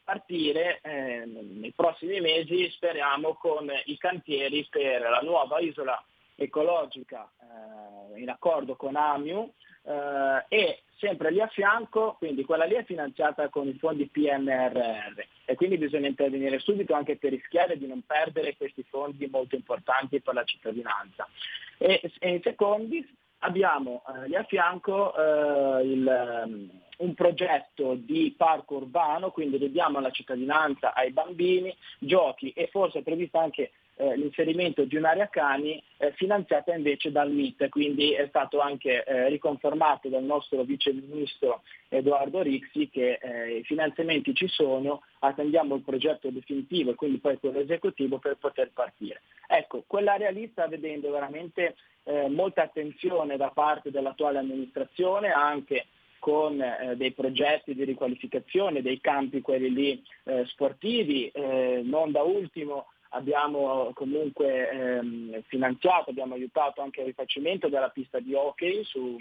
partire 0.04 0.80
eh, 0.82 1.24
nei 1.24 1.72
prossimi 1.74 2.20
mesi 2.20 2.70
speriamo 2.70 3.34
con 3.34 3.70
i 3.86 3.96
cantieri 3.96 4.66
per 4.70 5.00
la 5.00 5.20
nuova 5.22 5.58
isola 5.60 6.02
ecologica 6.36 7.30
eh, 7.40 8.20
in 8.20 8.28
accordo 8.28 8.76
con 8.76 8.96
AMIU 8.96 9.52
eh, 9.84 10.44
e 10.48 10.82
sempre 10.98 11.30
lì 11.30 11.40
a 11.40 11.46
fianco, 11.48 12.14
quindi 12.18 12.44
quella 12.44 12.64
lì 12.64 12.74
è 12.74 12.84
finanziata 12.84 13.48
con 13.48 13.68
i 13.68 13.76
fondi 13.78 14.06
PNRR 14.06 15.20
e 15.44 15.54
quindi 15.54 15.76
bisogna 15.76 16.08
intervenire 16.08 16.58
subito 16.58 16.94
anche 16.94 17.16
per 17.16 17.30
rischiare 17.30 17.76
di 17.76 17.86
non 17.86 18.02
perdere 18.06 18.56
questi 18.56 18.84
fondi 18.88 19.26
molto 19.26 19.54
importanti 19.54 20.20
per 20.20 20.34
la 20.34 20.44
cittadinanza. 20.44 21.28
E, 21.78 22.00
e 22.18 22.28
in 22.28 22.40
secondi 22.42 23.06
abbiamo 23.44 24.02
eh, 24.08 24.28
lì 24.28 24.36
a 24.36 24.42
fianco 24.44 25.14
eh, 25.14 25.84
il, 25.84 26.42
um, 26.46 26.70
un 26.98 27.14
progetto 27.14 27.94
di 27.94 28.34
parco 28.36 28.76
urbano, 28.76 29.30
quindi 29.30 29.70
diamo 29.70 29.98
alla 29.98 30.10
cittadinanza, 30.10 30.94
ai 30.94 31.12
bambini, 31.12 31.74
giochi 31.98 32.50
e 32.50 32.68
forse 32.68 33.00
è 33.00 33.02
prevista 33.02 33.40
anche 33.40 33.72
eh, 33.96 34.16
l'inserimento 34.16 34.84
di 34.84 34.96
un'area 34.96 35.28
cani 35.28 35.82
eh, 35.98 36.12
finanziata 36.12 36.74
invece 36.74 37.12
dal 37.12 37.30
MIT, 37.30 37.68
quindi 37.68 38.12
è 38.12 38.26
stato 38.28 38.60
anche 38.60 39.04
eh, 39.04 39.28
riconfermato 39.28 40.08
dal 40.08 40.24
nostro 40.24 40.62
vice 40.62 40.92
ministro 40.92 41.62
Edoardo 41.88 42.42
Rixi 42.42 42.88
che 42.88 43.18
eh, 43.20 43.58
i 43.58 43.64
finanziamenti 43.64 44.34
ci 44.34 44.48
sono, 44.48 45.02
attendiamo 45.20 45.76
il 45.76 45.82
progetto 45.82 46.30
definitivo 46.30 46.90
e 46.90 46.94
quindi 46.94 47.18
poi 47.18 47.38
quello 47.38 47.60
esecutivo 47.60 48.18
per 48.18 48.36
poter 48.36 48.70
partire. 48.72 49.22
Ecco, 49.46 49.84
quell'area 49.86 50.30
lì 50.30 50.48
sta 50.50 50.66
vedendo 50.66 51.10
veramente 51.10 51.76
eh, 52.04 52.28
molta 52.28 52.62
attenzione 52.62 53.36
da 53.36 53.50
parte 53.50 53.90
dell'attuale 53.90 54.38
amministrazione 54.38 55.30
anche 55.30 55.86
con 56.18 56.58
eh, 56.58 56.96
dei 56.96 57.12
progetti 57.12 57.74
di 57.74 57.84
riqualificazione 57.84 58.80
dei 58.80 58.98
campi, 58.98 59.42
quelli 59.42 59.70
lì 59.70 60.02
eh, 60.24 60.46
sportivi, 60.46 61.28
eh, 61.28 61.82
non 61.84 62.12
da 62.12 62.22
ultimo 62.22 62.86
abbiamo 63.14 63.92
comunque 63.94 64.68
ehm, 64.68 65.42
finanziato, 65.46 66.10
abbiamo 66.10 66.34
aiutato 66.34 66.82
anche 66.82 67.00
il 67.00 67.06
rifacimento 67.06 67.68
della 67.68 67.88
pista 67.88 68.18
di 68.18 68.34
hockey 68.34 68.84
su, 68.84 69.16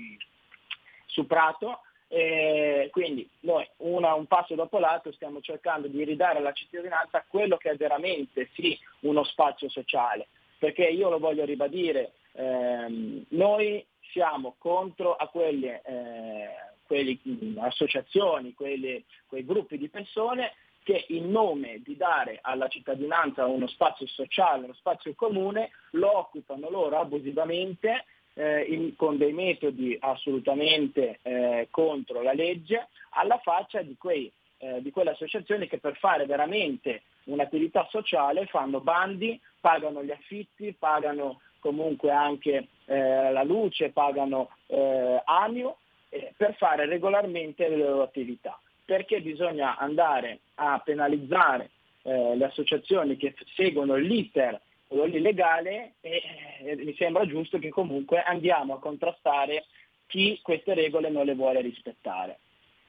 su 1.06 1.26
Prato. 1.26 1.82
E 2.08 2.90
quindi 2.92 3.28
noi 3.40 3.68
una, 3.78 4.14
un 4.14 4.28
passo 4.28 4.54
dopo 4.54 4.78
l'altro 4.78 5.12
stiamo 5.14 5.42
cercando 5.42 5.88
di 5.88 6.04
ridare 6.04 6.38
alla 6.38 6.52
cittadinanza 6.52 7.26
quello 7.28 7.58
che 7.58 7.72
è 7.72 7.76
veramente 7.76 8.50
sì 8.54 8.78
uno 9.00 9.24
spazio 9.24 9.68
sociale, 9.68 10.28
perché 10.60 10.84
io 10.84 11.10
lo 11.10 11.18
voglio 11.18 11.44
ribadire, 11.44 12.12
ehm, 12.34 13.26
noi 13.30 13.84
siamo 14.12 14.54
contro 14.60 15.16
a 15.16 15.28
quelle, 15.28 15.82
eh, 15.84 16.50
quelle 16.86 17.18
associazioni, 17.58 18.54
quelle, 18.54 19.06
quei 19.28 19.44
gruppi 19.44 19.80
di 19.80 19.90
persone 19.90 20.54
che 20.84 21.06
in 21.10 21.32
nome 21.32 21.82
di 21.84 21.96
dare 21.96 22.40
alla 22.42 22.68
cittadinanza 22.68 23.46
uno 23.46 23.68
spazio 23.68 24.06
sociale, 24.08 24.66
uno 24.66 24.74
spazio 24.74 25.14
comune, 25.16 25.72
lo 25.92 26.18
occupano 26.18 26.70
loro 26.70 27.00
abusivamente 27.00 28.06
eh, 28.34 28.62
in, 28.64 28.96
con 28.96 29.18
dei 29.18 29.34
metodi 29.34 29.98
assolutamente 30.00 31.20
eh, 31.22 31.68
contro 31.72 32.22
la 32.22 32.34
legge, 32.34 32.90
alla 33.12 33.40
faccia 33.40 33.82
di, 33.82 33.96
quei, 33.98 34.32
eh, 34.58 34.82
di 34.82 34.92
quelle 34.92 35.12
associazioni 35.12 35.68
che 35.68 35.80
per 35.80 35.96
fare 35.98 36.26
veramente 36.26 37.04
un'attività 37.26 37.88
sociale 37.90 38.46
fanno 38.48 38.82
bandi, 38.82 39.40
pagano 39.60 40.04
gli 40.04 40.12
affitti, 40.12 40.76
pagano 40.78 41.42
comunque 41.60 42.12
anche 42.12 42.68
eh, 42.86 43.32
la 43.32 43.44
luce, 43.44 43.92
pagano 43.92 44.50
eh, 44.68 45.22
AMIO 45.24 45.78
eh, 46.10 46.34
per 46.36 46.56
fare 46.56 46.86
regolarmente 46.86 47.70
le 47.70 47.78
loro 47.78 48.02
attività 48.02 48.60
perché 48.86 49.22
bisogna 49.22 49.78
andare 49.78 50.40
a 50.56 50.80
penalizzare 50.84 51.72
eh, 52.04 52.36
le 52.36 52.46
associazioni 52.46 53.18
che 53.18 53.34
seguono 53.56 53.96
l'iter 53.96 54.60
quello 54.88 55.18
legale 55.20 55.96
e 56.02 56.22
eh, 56.64 56.76
mi 56.76 56.94
sembra 56.96 57.26
giusto 57.26 57.58
che 57.58 57.70
comunque 57.70 58.22
andiamo 58.22 58.76
a 58.76 58.80
contrastare 58.80 59.66
chi 60.06 60.40
queste 60.44 60.74
regole 60.74 61.10
non 61.10 61.26
le 61.26 61.34
vuole 61.34 61.62
rispettare. 61.62 62.40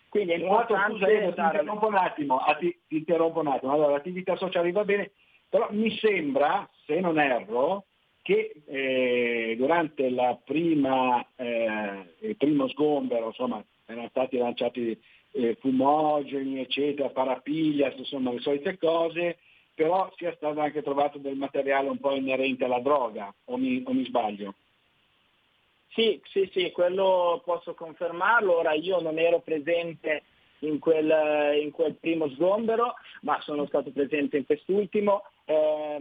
Quindi 0.08 0.32
è 0.32 0.36
importante 0.36 0.92
scusa, 0.92 1.10
io 1.10 1.28
interrompo 1.28 1.86
un 1.86 1.96
attimo, 1.96 2.40
ti, 2.60 2.78
ti 2.86 2.96
interrompo 2.98 3.40
un 3.40 3.48
attimo. 3.48 3.72
Allora, 3.72 3.92
l'attività 3.92 4.36
sociale 4.36 4.70
va 4.70 4.84
bene, 4.84 5.10
però 5.48 5.68
mi 5.70 5.90
sembra, 5.96 6.68
se 6.84 7.00
non 7.00 7.18
erro, 7.18 7.86
che 8.22 8.62
eh, 8.66 9.54
durante 9.56 10.10
la 10.10 10.38
prima, 10.42 11.26
eh, 11.34 12.14
il 12.20 12.36
primo 12.36 12.68
sgombero, 12.68 13.26
insomma, 13.26 13.64
erano 13.86 14.08
stati 14.08 14.36
lanciati 14.36 15.00
eh, 15.34 15.56
fumogeni, 15.60 16.60
eccetera, 16.60 17.10
parapiglia, 17.10 17.92
insomma 17.96 18.32
le 18.32 18.40
solite 18.40 18.78
cose, 18.78 19.38
però 19.74 20.10
sia 20.16 20.32
stato 20.36 20.60
anche 20.60 20.82
trovato 20.82 21.18
del 21.18 21.36
materiale 21.36 21.88
un 21.88 21.98
po' 21.98 22.14
inerente 22.14 22.64
alla 22.64 22.80
droga, 22.80 23.34
o 23.46 23.56
mi, 23.56 23.82
o 23.84 23.92
mi 23.92 24.04
sbaglio? 24.04 24.54
Sì, 25.88 26.20
sì, 26.24 26.48
sì, 26.52 26.70
quello 26.72 27.40
posso 27.44 27.74
confermarlo. 27.74 28.58
Ora 28.58 28.72
io 28.72 29.00
non 29.00 29.18
ero 29.18 29.40
presente 29.40 30.24
in 30.60 30.78
quel, 30.78 31.60
in 31.60 31.70
quel 31.70 31.94
primo 31.94 32.28
sgombero, 32.30 32.94
ma 33.22 33.40
sono 33.42 33.66
stato 33.66 33.90
presente 33.92 34.36
in 34.36 34.44
quest'ultimo. 34.44 35.22
Eh, 35.44 35.98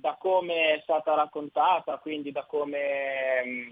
da 0.00 0.16
come 0.20 0.74
è 0.74 0.80
stata 0.82 1.14
raccontata, 1.14 1.98
quindi 1.98 2.30
da 2.30 2.44
come 2.44 2.78
ehm, 3.42 3.68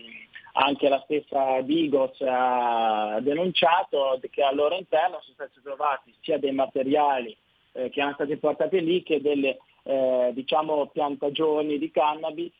anche 0.52 0.88
la 0.88 1.00
stessa 1.04 1.60
Digos 1.62 2.16
ha 2.20 3.18
denunciato, 3.20 4.20
che 4.30 4.42
al 4.42 4.54
loro 4.54 4.76
interno 4.76 5.20
sono 5.20 5.34
stati 5.34 5.60
trovati 5.62 6.14
sia 6.20 6.38
dei 6.38 6.52
materiali 6.52 7.36
eh, 7.72 7.88
che 7.88 8.00
erano 8.00 8.14
stati 8.14 8.36
portati 8.36 8.80
lì 8.82 9.02
che 9.02 9.20
delle 9.20 9.58
eh, 9.84 10.30
diciamo, 10.34 10.86
piantagioni 10.88 11.78
di 11.78 11.90
cannabis. 11.90 12.54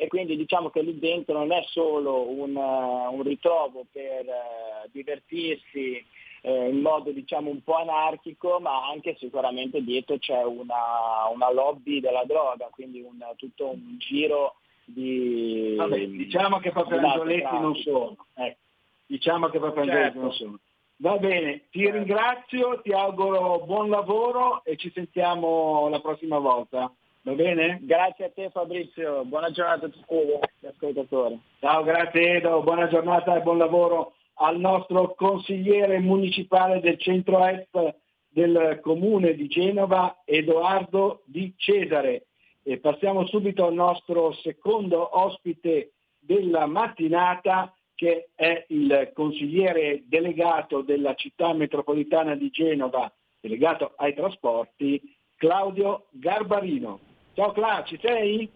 E 0.00 0.06
quindi 0.06 0.36
diciamo 0.36 0.70
che 0.70 0.80
lì 0.80 0.96
dentro 0.96 1.36
non 1.36 1.50
è 1.50 1.60
solo 1.66 2.30
un, 2.30 2.54
uh, 2.54 3.12
un 3.12 3.22
ritrovo 3.24 3.84
per 3.90 4.26
uh, 4.26 4.88
divertirsi 4.92 6.04
uh, 6.42 6.68
in 6.68 6.80
modo 6.80 7.10
diciamo 7.10 7.50
un 7.50 7.64
po' 7.64 7.74
anarchico, 7.74 8.60
ma 8.60 8.86
anche 8.86 9.16
sicuramente 9.18 9.82
dietro 9.82 10.16
c'è 10.18 10.44
una, 10.44 11.26
una 11.32 11.50
lobby 11.50 11.98
della 11.98 12.22
droga, 12.24 12.68
quindi 12.70 13.00
un, 13.00 13.24
tutto 13.34 13.70
un 13.70 13.96
giro 13.98 14.57
di... 14.88 15.74
Vabbè, 15.76 16.06
diciamo 16.06 16.58
che 16.58 16.70
proprio 16.70 16.98
angioletti 16.98 17.58
non 17.58 17.74
sono. 17.76 18.16
Ecco. 18.34 18.58
Diciamo 19.06 19.48
che 19.48 19.58
proprio 19.58 19.84
certo. 19.84 19.96
angioletti 19.96 20.18
non 20.18 20.32
sono. 20.32 20.58
Va 21.00 21.16
bene, 21.18 21.68
ti 21.70 21.80
certo. 21.80 21.96
ringrazio, 21.96 22.80
ti 22.82 22.92
auguro 22.92 23.60
buon 23.64 23.88
lavoro 23.88 24.64
e 24.64 24.76
ci 24.76 24.90
sentiamo 24.92 25.88
la 25.88 26.00
prossima 26.00 26.38
volta. 26.38 26.92
Va 27.22 27.32
bene? 27.32 27.78
Grazie 27.82 28.24
a 28.24 28.30
te 28.30 28.50
Fabrizio, 28.50 29.24
buona 29.24 29.50
giornata 29.50 29.86
a 29.86 29.88
tutti 29.90 30.14
gli 30.14 30.66
ascoltatori. 30.66 31.38
Ciao, 31.60 31.84
grazie 31.84 32.36
Edo, 32.36 32.62
buona 32.62 32.88
giornata 32.88 33.36
e 33.36 33.42
buon 33.42 33.58
lavoro 33.58 34.14
al 34.40 34.58
nostro 34.58 35.14
consigliere 35.14 35.98
municipale 36.00 36.80
del 36.80 36.98
centro-est 36.98 37.94
del 38.28 38.78
comune 38.82 39.34
di 39.34 39.46
Genova, 39.48 40.22
Edoardo 40.24 41.22
Di 41.24 41.54
Cesare. 41.56 42.27
E 42.62 42.78
passiamo 42.78 43.26
subito 43.26 43.66
al 43.66 43.74
nostro 43.74 44.32
secondo 44.32 45.18
ospite 45.18 45.92
della 46.18 46.66
mattinata 46.66 47.72
che 47.94 48.30
è 48.34 48.64
il 48.68 49.10
consigliere 49.12 50.02
delegato 50.06 50.82
della 50.82 51.14
città 51.14 51.52
metropolitana 51.52 52.36
di 52.36 52.48
Genova, 52.50 53.12
delegato 53.40 53.94
ai 53.96 54.14
trasporti, 54.14 55.00
Claudio 55.34 56.06
Garbarino. 56.10 57.00
Ciao 57.34 57.50
Claudio, 57.52 57.86
ci 57.86 57.98
sei? 58.00 58.50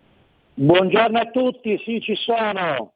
Buongiorno 0.55 1.19
a 1.19 1.31
tutti, 1.31 1.77
sì 1.79 2.01
ci 2.01 2.15
sono. 2.15 2.95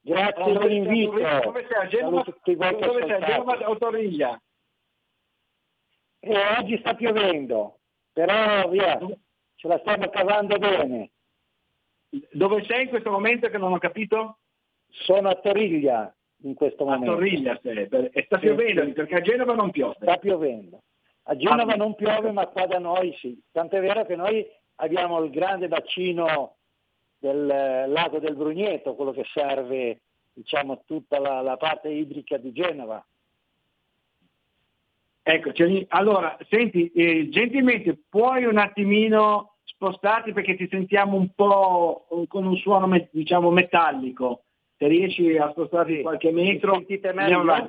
Grazie 0.00 0.42
allora, 0.42 0.60
per 0.60 0.70
l'invito. 0.70 1.10
Dove 1.10 1.66
sei? 1.68 1.78
A 1.78 1.86
Genova, 1.88 2.24
dove 2.24 3.06
sei? 3.06 3.12
A 3.12 3.26
Genova 3.26 3.68
o 3.68 3.76
Torriglia? 3.76 4.42
E 6.20 6.32
eh, 6.32 6.58
oggi 6.58 6.78
sta 6.78 6.94
piovendo, 6.94 7.80
però 8.12 8.68
via, 8.68 8.98
ce 9.60 9.68
la 9.68 9.78
stiamo 9.80 10.08
cavando 10.08 10.56
bene. 10.56 11.10
Dove 12.32 12.64
sei 12.64 12.84
in 12.84 12.88
questo 12.88 13.10
momento 13.10 13.48
che 13.50 13.58
non 13.58 13.72
ho 13.72 13.78
capito? 13.78 14.38
Sono 14.88 15.28
a 15.28 15.34
Torriglia 15.34 16.12
in 16.44 16.54
questo 16.54 16.84
momento. 16.84 17.12
A 17.12 17.14
Torriglia 17.14 17.60
sei, 17.62 17.86
e 18.10 18.22
sta 18.24 18.38
piovendo 18.38 18.84
sì. 18.84 18.92
perché 18.92 19.16
a 19.16 19.20
Genova 19.20 19.54
non 19.54 19.70
piove. 19.70 19.96
Sta 20.00 20.16
piovendo. 20.16 20.80
A 21.24 21.36
Genova 21.36 21.74
ah, 21.74 21.76
non 21.76 21.94
piove 21.94 22.32
ma 22.32 22.46
qua 22.46 22.66
da 22.66 22.78
noi 22.78 23.14
sì. 23.18 23.38
Tant'è 23.52 23.80
vero 23.80 24.06
che 24.06 24.16
noi 24.16 24.46
abbiamo 24.76 25.22
il 25.22 25.30
grande 25.30 25.68
bacino 25.68 26.56
del 27.18 27.44
lago 27.46 28.18
del 28.18 28.36
Brugneto, 28.36 28.94
quello 28.94 29.12
che 29.12 29.26
serve 29.30 30.00
diciamo, 30.32 30.84
tutta 30.86 31.20
la, 31.20 31.42
la 31.42 31.58
parte 31.58 31.90
idrica 31.90 32.38
di 32.38 32.50
Genova. 32.52 33.04
Eccoci, 35.22 35.84
allora 35.90 36.36
senti, 36.48 36.90
eh, 36.92 37.28
gentilmente 37.28 38.00
puoi 38.08 38.46
un 38.46 38.56
attimino 38.56 39.49
spostarti 39.80 40.34
perché 40.34 40.56
ti 40.56 40.68
sentiamo 40.68 41.16
un 41.16 41.30
po' 41.34 42.06
con 42.28 42.44
un 42.44 42.56
suono 42.56 42.86
diciamo 43.10 43.50
metallico 43.50 44.42
se 44.76 44.86
riesci 44.86 45.38
a 45.38 45.50
spostarti 45.50 45.96
sì. 45.96 46.02
qualche 46.02 46.30
metro. 46.32 46.74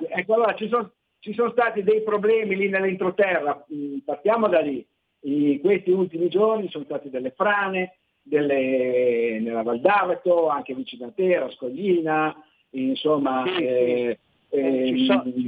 Ecco, 0.09 0.34
allora 0.34 0.53
ci 0.55 0.68
sono, 0.68 0.91
ci 1.20 1.34
sono, 1.34 1.51
stati 1.51 1.84
dei 1.84 2.03
problemi 2.03 2.57
lì 2.57 2.70
nell'entroterra, 2.70 3.66
mm, 3.74 3.99
partiamo 4.05 4.47
da 4.49 4.59
lì. 4.59 4.86
In 5.24 5.59
questi 5.62 5.91
ultimi 5.91 6.28
giorni 6.30 6.70
sono 6.70 6.84
state 6.84 7.09
delle 7.09 7.32
frane 7.32 7.97
delle, 8.22 9.39
nella 9.39 9.62
Val 9.62 9.80
d'Aveto, 9.80 10.47
anche 10.47 10.74
vicino 10.74 11.07
a 11.07 11.12
Terra, 11.16 11.49
Scoglina, 11.51 12.36
insomma... 12.72 13.43
Sì, 13.45 13.64
eh, 13.64 14.20
eh, 14.54 15.06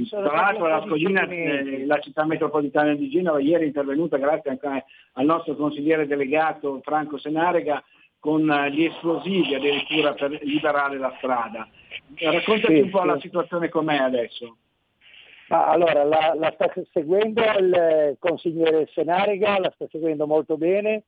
tra 0.08 0.32
l'altro 0.32 0.66
la 0.66 0.82
Scoglina, 0.86 1.28
eh, 1.28 1.84
la 1.84 1.98
città 1.98 2.24
metropolitana 2.24 2.94
di 2.94 3.10
Genova, 3.10 3.38
ieri 3.38 3.64
è 3.64 3.66
intervenuta 3.66 4.16
grazie 4.16 4.50
anche 4.50 4.86
al 5.12 5.24
nostro 5.26 5.54
consigliere 5.56 6.06
delegato 6.06 6.80
Franco 6.82 7.18
Senarega 7.18 7.84
con 8.18 8.50
eh, 8.50 8.70
gli 8.70 8.84
esplosivi 8.84 9.54
addirittura 9.54 10.14
per 10.14 10.42
liberare 10.42 10.96
la 10.96 11.12
strada. 11.18 11.68
Raccontaci 12.16 12.74
sì, 12.74 12.80
un 12.80 12.90
po' 12.90 13.00
sì. 13.00 13.06
la 13.06 13.20
situazione 13.20 13.68
com'è 13.68 13.98
adesso. 13.98 14.56
Ah, 15.48 15.66
allora, 15.66 16.04
la, 16.04 16.34
la, 16.34 16.50
sta 16.54 16.72
seguendo 16.90 17.42
il 17.58 18.16
consigliere 18.18 18.88
Senariga, 18.94 19.58
la 19.58 19.70
sta 19.74 19.86
seguendo 19.90 20.26
molto 20.26 20.56
bene 20.56 21.02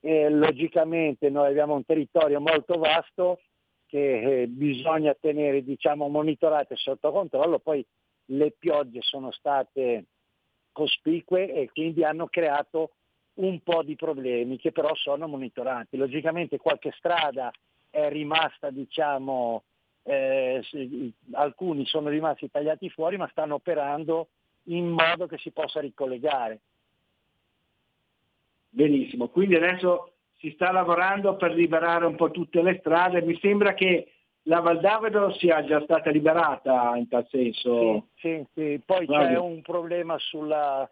e 0.00 0.28
logicamente 0.28 1.30
noi 1.30 1.48
abbiamo 1.48 1.74
un 1.74 1.84
territorio 1.86 2.40
molto 2.40 2.78
vasto 2.78 3.40
che 3.88 4.42
eh, 4.42 4.46
bisogna 4.46 5.16
tenere 5.18 5.64
diciamo, 5.64 6.08
monitorate 6.08 6.76
sotto 6.76 7.10
controllo, 7.10 7.58
poi 7.58 7.84
le 8.26 8.52
piogge 8.56 9.00
sono 9.02 9.32
state 9.32 10.04
cospicue 10.72 11.52
e 11.52 11.70
quindi 11.72 12.04
hanno 12.04 12.26
creato 12.26 12.90
un 13.34 13.60
po' 13.62 13.82
di 13.82 13.96
problemi 13.96 14.58
che 14.58 14.72
però 14.72 14.94
sono 14.94 15.26
monitorati. 15.26 15.96
Logicamente 15.96 16.58
qualche 16.58 16.92
strada 16.96 17.50
è 17.90 18.08
rimasta, 18.10 18.70
diciamo, 18.70 19.62
eh, 20.02 20.62
alcuni 21.32 21.86
sono 21.86 22.08
rimasti 22.08 22.50
tagliati 22.50 22.90
fuori 22.90 23.16
ma 23.16 23.28
stanno 23.30 23.54
operando 23.54 24.28
in 24.64 24.88
modo 24.88 25.26
che 25.26 25.38
si 25.38 25.50
possa 25.50 25.80
ricollegare. 25.80 26.60
Benissimo, 28.70 29.28
quindi 29.28 29.54
adesso 29.54 30.12
si 30.38 30.50
sta 30.52 30.72
lavorando 30.72 31.36
per 31.36 31.52
liberare 31.52 32.06
un 32.06 32.16
po' 32.16 32.30
tutte 32.30 32.62
le 32.62 32.78
strade. 32.80 33.22
Mi 33.22 33.38
sembra 33.40 33.74
che 33.74 34.12
la 34.42 34.60
Val 34.60 34.80
d'Avedo 34.80 35.32
sia 35.32 35.64
già 35.64 35.80
stata 35.82 36.10
liberata 36.10 36.96
in 36.96 37.08
tal 37.08 37.26
senso. 37.28 38.06
Sì, 38.16 38.28
sì, 38.28 38.46
sì. 38.54 38.80
poi 38.84 39.06
Guardi. 39.06 39.34
c'è 39.34 39.38
un 39.38 39.60
problema 39.62 40.16
sulla, 40.18 40.88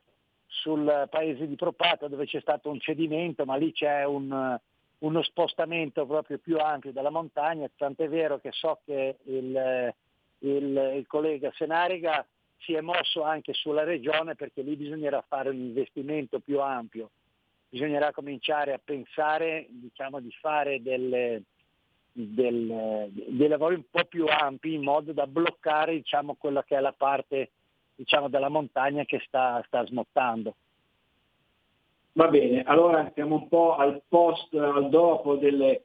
sul 0.47 1.07
paese 1.11 1.47
di 1.47 1.55
Propata 1.55 2.09
dove 2.09 2.27
c'è 2.27 2.41
stato 2.41 2.71
un 2.71 2.81
cedimento, 2.81 3.45
ma 3.45 3.57
lì 3.57 3.73
c'è 3.73 4.05
un, 4.05 4.59
uno 4.99 5.23
spostamento 5.23 6.07
proprio 6.07 6.39
più 6.39 6.59
ampio 6.59 6.93
della 6.93 7.11
montagna, 7.11 7.69
tant'è 7.75 8.09
vero 8.09 8.39
che 8.39 8.51
so 8.53 8.81
che 8.85 9.17
il, 9.25 9.95
il, 10.41 10.93
il 10.97 11.07
collega 11.07 11.53
Senariga 11.55 12.27
si 12.59 12.73
è 12.75 12.81
mosso 12.81 13.23
anche 13.23 13.53
sulla 13.53 13.85
regione 13.85 14.35
perché 14.35 14.63
lì 14.63 14.77
bisognerà 14.77 15.23
fare 15.27 15.51
un 15.51 15.57
investimento 15.57 16.41
più 16.41 16.61
ampio, 16.61 17.11
bisognerà 17.77 18.11
cominciare 18.11 18.73
a 18.73 18.81
pensare 18.83 19.67
diciamo, 19.69 20.19
di 20.21 20.31
fare 20.41 20.81
delle, 20.81 21.43
del, 22.11 23.11
dei 23.11 23.49
lavori 23.49 23.75
un 23.75 23.85
po' 23.91 24.05
più 24.05 24.25
ampi 24.27 24.73
in 24.73 24.83
modo 24.83 25.13
da 25.13 25.27
bloccare 25.27 25.93
diciamo, 25.93 26.37
quella 26.37 26.65
che 26.65 26.77
è 26.77 26.81
la 26.81 26.95
parte 26.97 27.51
diciamo, 27.95 28.29
della 28.29 28.49
montagna 28.49 29.05
che 29.05 29.21
sta, 29.27 29.63
sta 29.67 29.85
smottando. 29.85 30.55
Va 32.13 32.29
bene, 32.29 32.63
allora 32.63 33.11
siamo 33.13 33.35
un 33.35 33.49
po' 33.49 33.77
al 33.77 34.01
post, 34.09 34.55
al 34.55 34.89
dopo 34.89 35.37
delle 35.37 35.83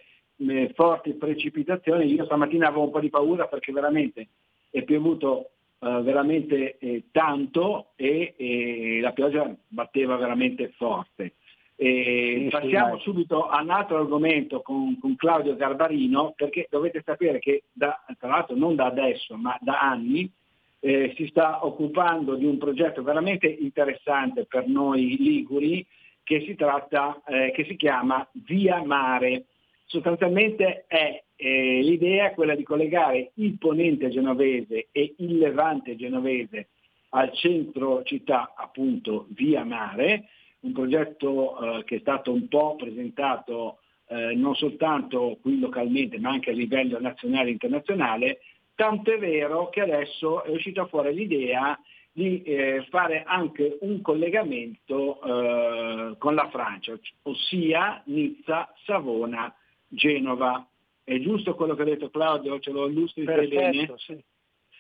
forti 0.74 1.14
precipitazioni. 1.14 2.06
Io 2.06 2.24
stamattina 2.24 2.68
avevo 2.68 2.86
un 2.86 2.92
po' 2.92 3.02
di 3.02 3.10
paura 3.10 3.48
perché 3.48 3.74
veramente 3.74 4.30
è 4.70 4.82
piovuto 4.84 5.50
eh, 5.80 6.02
veramente 6.04 6.78
eh, 6.78 7.04
tanto 7.12 7.88
e, 7.98 8.34
e, 8.38 9.00
la 9.02 9.12
pioggia 9.12 9.54
batteva 9.68 10.16
veramente 10.16 10.70
forte. 10.78 11.34
E 11.84 12.42
Sì, 12.44 12.50
passiamo 12.52 13.00
subito 13.00 13.48
a 13.48 13.60
un 13.64 13.72
altro 13.72 13.98
argomento 13.98 14.62
con, 14.62 15.00
con 15.00 15.16
Claudio 15.16 15.56
Garbarino, 15.56 16.32
perché 16.36 16.68
dovete 16.70 17.02
sapere 17.04 17.40
che 17.40 17.64
da- 17.72 18.00
tra 18.20 18.30
l'altro 18.30 18.56
non 18.56 18.76
da 18.76 18.86
adesso, 18.86 19.36
ma 19.36 19.58
da 19.60 19.80
anni, 19.80 20.32
eh, 20.80 21.12
si 21.18 21.26
sta 21.26 21.66
occupando 21.66 22.36
di 22.36 22.46
un 22.46 22.60
progetto 22.60 23.02
veramente 23.02 23.48
interessante 23.48 24.46
per 24.46 24.68
noi 24.68 25.18
liguri, 25.18 25.84
che 26.22 26.42
si 26.42 26.54
tratta, 26.54 27.20
eh, 27.26 27.52
che 27.52 27.66
si 27.66 27.76
chiama 27.78 28.30
Via 28.46 28.84
Mare. 28.84 29.46
Sostanzialmente 29.88 30.86
è 30.86 31.24
eh, 31.36 31.80
l'idea 31.82 32.30
quella 32.34 32.54
di 32.54 32.62
collegare 32.62 33.32
il 33.36 33.58
ponente 33.58 34.10
genovese 34.10 34.90
e 34.92 35.16
il 35.18 35.40
levante 35.40 35.96
genovese 35.96 36.68
al 37.10 37.34
centro 37.34 38.04
città, 38.04 38.54
appunto 38.56 39.26
Via 39.30 39.64
Mare, 39.64 40.28
un 40.62 40.72
progetto 40.74 41.80
eh, 41.80 41.84
che 41.84 41.98
è 41.98 42.00
stato 42.00 42.32
un 42.32 42.48
po' 42.48 42.76
presentato 42.76 43.80
eh, 44.08 44.36
non 44.36 44.56
soltanto 44.56 45.38
qui 45.42 45.60
localmente 45.60 46.20
ma 46.20 46.32
anche 46.32 46.52
a 46.52 46.54
livello 46.54 47.00
nazionale 47.00 47.50
e 47.50 47.54
internazionale, 47.54 48.40
tanto 48.76 49.12
è 49.14 49.18
vero 49.18 49.70
che 49.70 49.82
adesso 49.82 50.44
è 50.44 50.50
uscita 50.50 50.86
fuori 50.88 51.14
l'idea 51.14 51.80
di 52.12 52.42
eh, 52.44 52.86
fare 52.90 53.24
anche 53.24 53.78
un 53.82 54.02
collegamento 54.02 55.22
eh, 55.22 56.18
con 56.18 56.36
la 56.36 56.50
Francia, 56.50 56.98
ossia 57.24 58.02
Nizza, 58.06 58.74
Savona, 58.86 59.54
Genova. 59.88 60.68
È 61.04 61.18
giusto 61.20 61.56
quello 61.56 61.74
che 61.74 61.84
ha 61.84 61.86
detto 61.86 62.10
Claudio? 62.10 62.60
Ce 62.60 62.72
lo 62.72 62.88
illustri 62.88 63.24
te 63.24 63.48
bene? 63.48 63.86
Perfetto, 63.86 63.98
sì. 63.98 64.22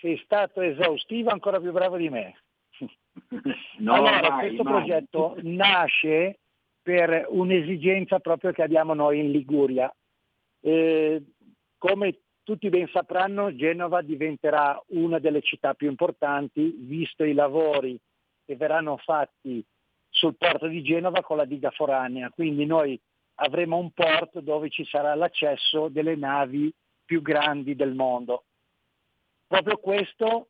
sei 0.01 0.19
stato 0.25 0.61
esaustivo, 0.61 1.29
ancora 1.29 1.59
più 1.59 1.71
bravo 1.71 1.95
di 1.95 2.09
me. 2.09 2.35
No, 3.79 3.93
allora, 3.93 4.29
mai, 4.29 4.47
questo 4.47 4.63
mai. 4.63 4.73
progetto 4.73 5.35
nasce 5.41 6.39
per 6.81 7.25
un'esigenza 7.29 8.19
proprio 8.19 8.51
che 8.51 8.61
abbiamo 8.61 8.93
noi 8.93 9.19
in 9.19 9.31
Liguria. 9.31 9.93
Eh, 10.61 11.23
come 11.77 12.19
tutti 12.43 12.69
ben 12.69 12.87
sapranno, 12.91 13.55
Genova 13.55 14.01
diventerà 14.01 14.81
una 14.87 15.19
delle 15.19 15.41
città 15.41 15.73
più 15.73 15.89
importanti, 15.89 16.75
visto 16.79 17.23
i 17.23 17.33
lavori 17.33 17.99
che 18.45 18.55
verranno 18.55 18.97
fatti 18.97 19.63
sul 20.09 20.35
porto 20.35 20.67
di 20.67 20.83
Genova 20.83 21.21
con 21.21 21.37
la 21.37 21.45
diga 21.45 21.71
foranea. 21.71 22.29
Quindi 22.29 22.65
noi 22.65 22.99
avremo 23.35 23.77
un 23.77 23.91
porto 23.91 24.41
dove 24.41 24.69
ci 24.69 24.85
sarà 24.85 25.15
l'accesso 25.15 25.87
delle 25.87 26.15
navi 26.15 26.71
più 27.05 27.21
grandi 27.21 27.75
del 27.75 27.93
mondo. 27.93 28.43
Proprio 29.47 29.77
questo 29.77 30.47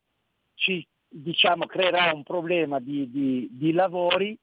ci 0.54 0.86
diciamo, 1.12 1.66
creerà 1.66 2.12
un 2.12 2.22
problema 2.22 2.80
di, 2.80 3.10
di- 3.10 3.48
di 3.50 3.72
lavori 3.72 4.36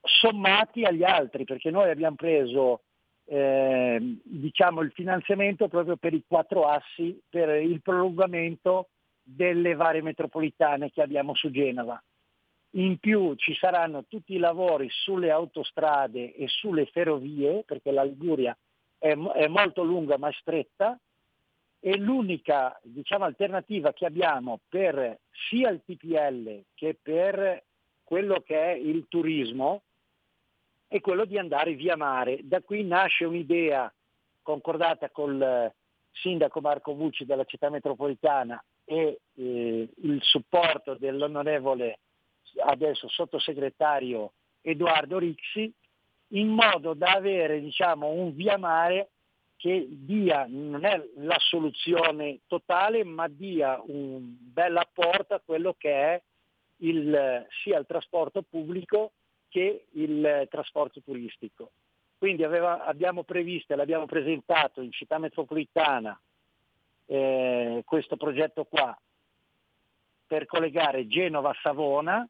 sommati 0.00 0.84
agli 0.84 1.04
altri, 1.04 1.44
perché 1.44 1.70
noi 1.70 1.90
abbiamo 1.90 2.16
preso 2.16 2.82
eh, 3.26 4.18
diciamo, 4.22 4.80
il 4.82 4.92
finanziamento 4.92 5.68
proprio 5.68 5.96
per 5.96 6.12
i 6.12 6.24
quattro 6.26 6.66
assi, 6.66 7.18
per 7.28 7.62
il 7.62 7.80
prolungamento 7.80 8.88
delle 9.22 9.74
varie 9.74 10.02
metropolitane 10.02 10.90
che 10.90 11.02
abbiamo 11.02 11.34
su 11.34 11.50
Genova. 11.50 12.02
In 12.76 12.98
più 12.98 13.34
ci 13.36 13.54
saranno 13.54 14.04
tutti 14.08 14.34
i 14.34 14.38
lavori 14.38 14.88
sulle 14.90 15.30
autostrade 15.30 16.34
e 16.34 16.48
sulle 16.48 16.86
ferrovie, 16.86 17.62
perché 17.64 17.92
la 17.92 18.02
Liguria 18.02 18.56
è, 18.98 19.16
è 19.16 19.46
molto 19.46 19.84
lunga 19.84 20.18
ma 20.18 20.30
stretta, 20.32 20.98
e 21.86 21.98
l'unica 21.98 22.80
diciamo, 22.82 23.26
alternativa 23.26 23.92
che 23.92 24.06
abbiamo 24.06 24.60
per 24.70 25.18
sia 25.50 25.68
il 25.68 25.82
TPL 25.84 26.64
che 26.72 26.96
per 27.00 27.62
quello 28.02 28.40
che 28.40 28.58
è 28.58 28.70
il 28.70 29.04
turismo 29.06 29.82
è 30.88 30.98
quello 31.02 31.26
di 31.26 31.36
andare 31.36 31.74
via 31.74 31.94
mare. 31.94 32.38
Da 32.42 32.62
qui 32.62 32.84
nasce 32.84 33.26
un'idea 33.26 33.92
concordata 34.40 35.10
col 35.10 35.70
sindaco 36.10 36.62
Marco 36.62 36.94
Vucci 36.94 37.26
della 37.26 37.44
città 37.44 37.68
metropolitana 37.68 38.64
e 38.86 39.20
eh, 39.34 39.88
il 39.94 40.18
supporto 40.22 40.94
dell'onorevole 40.94 41.98
adesso 42.64 43.08
sottosegretario 43.10 44.32
Edoardo 44.62 45.18
Rixi 45.18 45.70
in 46.28 46.48
modo 46.48 46.94
da 46.94 47.12
avere 47.12 47.60
diciamo, 47.60 48.08
un 48.08 48.34
via 48.34 48.56
mare 48.56 49.10
che 49.64 49.86
dia, 49.88 50.44
non 50.46 50.84
è 50.84 51.02
la 51.16 51.38
soluzione 51.38 52.40
totale, 52.46 53.02
ma 53.02 53.28
dia 53.28 53.80
un 53.86 54.36
bel 54.38 54.76
apporto 54.76 55.32
a 55.32 55.40
quello 55.42 55.74
che 55.78 55.90
è 55.90 56.22
il, 56.82 57.46
sia 57.62 57.78
il 57.78 57.86
trasporto 57.86 58.42
pubblico 58.42 59.12
che 59.48 59.86
il 59.92 60.46
trasporto 60.50 61.00
turistico. 61.00 61.70
Quindi 62.18 62.44
aveva- 62.44 62.84
abbiamo 62.84 63.22
previsto 63.22 63.72
e 63.72 63.76
l'abbiamo 63.76 64.04
presentato 64.04 64.82
in 64.82 64.92
città 64.92 65.16
metropolitana 65.16 66.20
eh, 67.06 67.82
questo 67.86 68.16
progetto 68.18 68.64
qua 68.64 68.94
per 70.26 70.44
collegare 70.44 71.06
Genova 71.06 71.48
a 71.48 71.58
Savona 71.62 72.28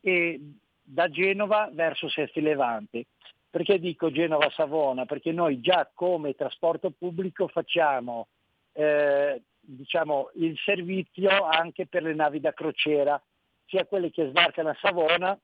e 0.00 0.40
da 0.82 1.08
Genova 1.08 1.70
verso 1.72 2.08
Sesti 2.08 2.40
Levante. 2.40 3.06
Perché 3.52 3.78
dico 3.78 4.10
Genova-Savona? 4.10 5.04
Perché 5.04 5.30
noi 5.30 5.60
già 5.60 5.86
come 5.92 6.34
trasporto 6.34 6.90
pubblico 6.90 7.48
facciamo 7.48 8.28
eh, 8.72 9.42
diciamo, 9.60 10.30
il 10.36 10.58
servizio 10.64 11.44
anche 11.44 11.86
per 11.86 12.02
le 12.02 12.14
navi 12.14 12.40
da 12.40 12.54
crociera, 12.54 13.20
sia 13.66 13.84
quelle 13.84 14.10
che 14.10 14.28
sbarcano 14.28 14.70
a 14.70 14.76
Savona 14.80 15.38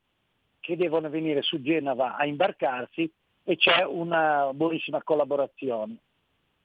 che 0.58 0.74
devono 0.74 1.10
venire 1.10 1.42
su 1.42 1.60
Genova 1.60 2.16
a 2.16 2.24
imbarcarsi 2.24 3.12
e 3.44 3.56
c'è 3.56 3.84
una 3.84 4.54
buonissima 4.54 5.02
collaborazione. 5.02 5.98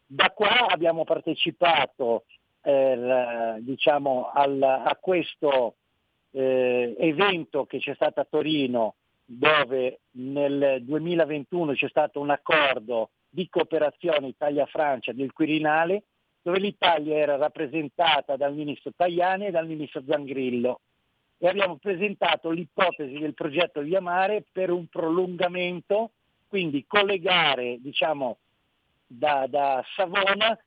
Da 0.06 0.32
qua 0.32 0.68
abbiamo 0.68 1.04
partecipato 1.04 2.24
eh, 2.62 3.58
diciamo, 3.60 4.32
al- 4.34 4.64
a 4.64 4.98
questo 4.98 5.76
eh, 6.32 6.96
evento 6.98 7.66
che 7.66 7.80
c'è 7.80 7.96
stato 7.96 8.22
a 8.22 8.28
Torino 8.30 8.96
dove 9.26 10.02
nel 10.12 10.80
2021 10.82 11.74
c'è 11.74 11.88
stato 11.90 12.20
un 12.20 12.30
accordo 12.30 13.12
di 13.30 13.48
cooperazione 13.50 14.28
Italia-Francia 14.28 15.12
del 15.14 15.32
Quirinale 15.32 16.04
dove 16.42 16.60
l'Italia 16.60 17.16
era 17.16 17.38
rappresentata 17.38 18.36
dal 18.36 18.54
ministro 18.54 18.92
Tajani 18.96 19.48
e 19.48 19.52
dal 19.52 19.66
ministro 19.66 20.04
Zangrillo 20.06 20.82
e 21.44 21.48
abbiamo 21.50 21.76
presentato 21.76 22.52
l'ipotesi 22.52 23.18
del 23.18 23.34
progetto 23.34 23.82
Via 23.82 24.00
Mare 24.00 24.46
per 24.50 24.70
un 24.70 24.88
prolungamento, 24.88 26.12
quindi 26.48 26.86
collegare 26.88 27.80
diciamo, 27.82 28.38
da, 29.06 29.46
da 29.50 29.84
Savona, 29.94 30.58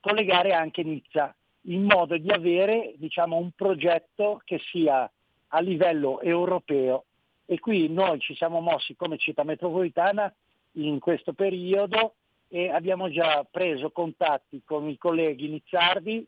collegare 0.00 0.52
anche 0.52 0.82
Nizza, 0.82 1.32
in 1.66 1.84
modo 1.84 2.18
di 2.18 2.30
avere 2.30 2.94
diciamo, 2.96 3.36
un 3.36 3.52
progetto 3.52 4.40
che 4.44 4.58
sia 4.72 5.08
a 5.48 5.60
livello 5.60 6.20
europeo. 6.20 7.04
E 7.46 7.58
qui 7.60 7.88
noi 7.88 8.20
ci 8.20 8.34
siamo 8.34 8.60
mossi 8.60 8.96
come 8.96 9.18
città 9.18 9.42
metropolitana 9.44 10.32
in 10.72 10.98
questo 10.98 11.32
periodo 11.32 12.14
e 12.48 12.70
abbiamo 12.70 13.10
già 13.10 13.44
preso 13.50 13.90
contatti 13.90 14.62
con 14.64 14.88
i 14.88 14.96
colleghi 14.96 15.48
nizzardi 15.48 16.26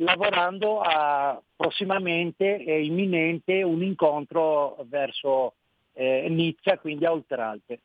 lavorando 0.00 0.80
a 0.80 1.40
prossimamente 1.56 2.62
e 2.64 2.84
imminente 2.84 3.62
un 3.62 3.82
incontro 3.82 4.76
verso 4.88 5.54
eh, 5.94 6.28
Nizza, 6.28 6.78
quindi 6.78 7.04
a 7.04 7.12
Oltralpe. 7.12 7.80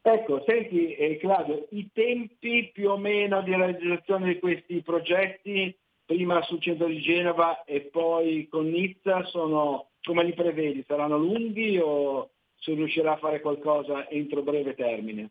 Ecco, 0.00 0.42
senti 0.46 0.94
eh, 0.94 1.16
Claudio, 1.16 1.66
i 1.70 1.88
tempi 1.92 2.70
più 2.72 2.90
o 2.90 2.98
meno 2.98 3.42
di 3.42 3.54
realizzazione 3.54 4.34
di 4.34 4.38
questi 4.38 4.82
progetti, 4.82 5.74
prima 6.04 6.42
sul 6.42 6.60
centro 6.60 6.86
di 6.86 7.00
Genova 7.00 7.64
e 7.64 7.80
poi 7.82 8.46
con 8.48 8.68
Nizza, 8.68 9.24
sono 9.24 9.88
come 10.04 10.22
li 10.22 10.34
prevedi? 10.34 10.84
Saranno 10.86 11.18
lunghi 11.18 11.78
o 11.78 12.30
si 12.56 12.74
riuscirà 12.74 13.12
a 13.12 13.18
fare 13.18 13.40
qualcosa 13.40 14.08
entro 14.08 14.42
breve 14.42 14.74
termine? 14.74 15.30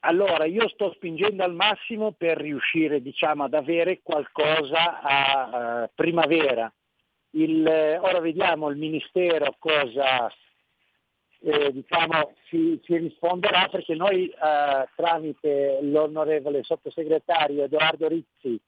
Allora, 0.00 0.44
io 0.44 0.68
sto 0.68 0.92
spingendo 0.94 1.42
al 1.42 1.54
massimo 1.54 2.12
per 2.12 2.36
riuscire 2.36 3.00
diciamo, 3.00 3.44
ad 3.44 3.54
avere 3.54 4.00
qualcosa 4.02 5.00
a 5.00 5.84
eh, 5.84 5.90
primavera. 5.94 6.70
Il, 7.30 7.66
eh, 7.66 7.98
ora 7.98 8.20
vediamo 8.20 8.68
il 8.68 8.76
Ministero 8.76 9.56
cosa 9.58 10.30
eh, 11.40 11.72
diciamo, 11.72 12.34
ci, 12.44 12.80
ci 12.82 12.96
risponderà 12.96 13.68
perché 13.70 13.94
noi 13.94 14.28
eh, 14.28 14.88
tramite 14.94 15.78
l'onorevole 15.82 16.62
sottosegretario 16.62 17.64
Edoardo 17.64 18.08
Rizzi 18.08 18.58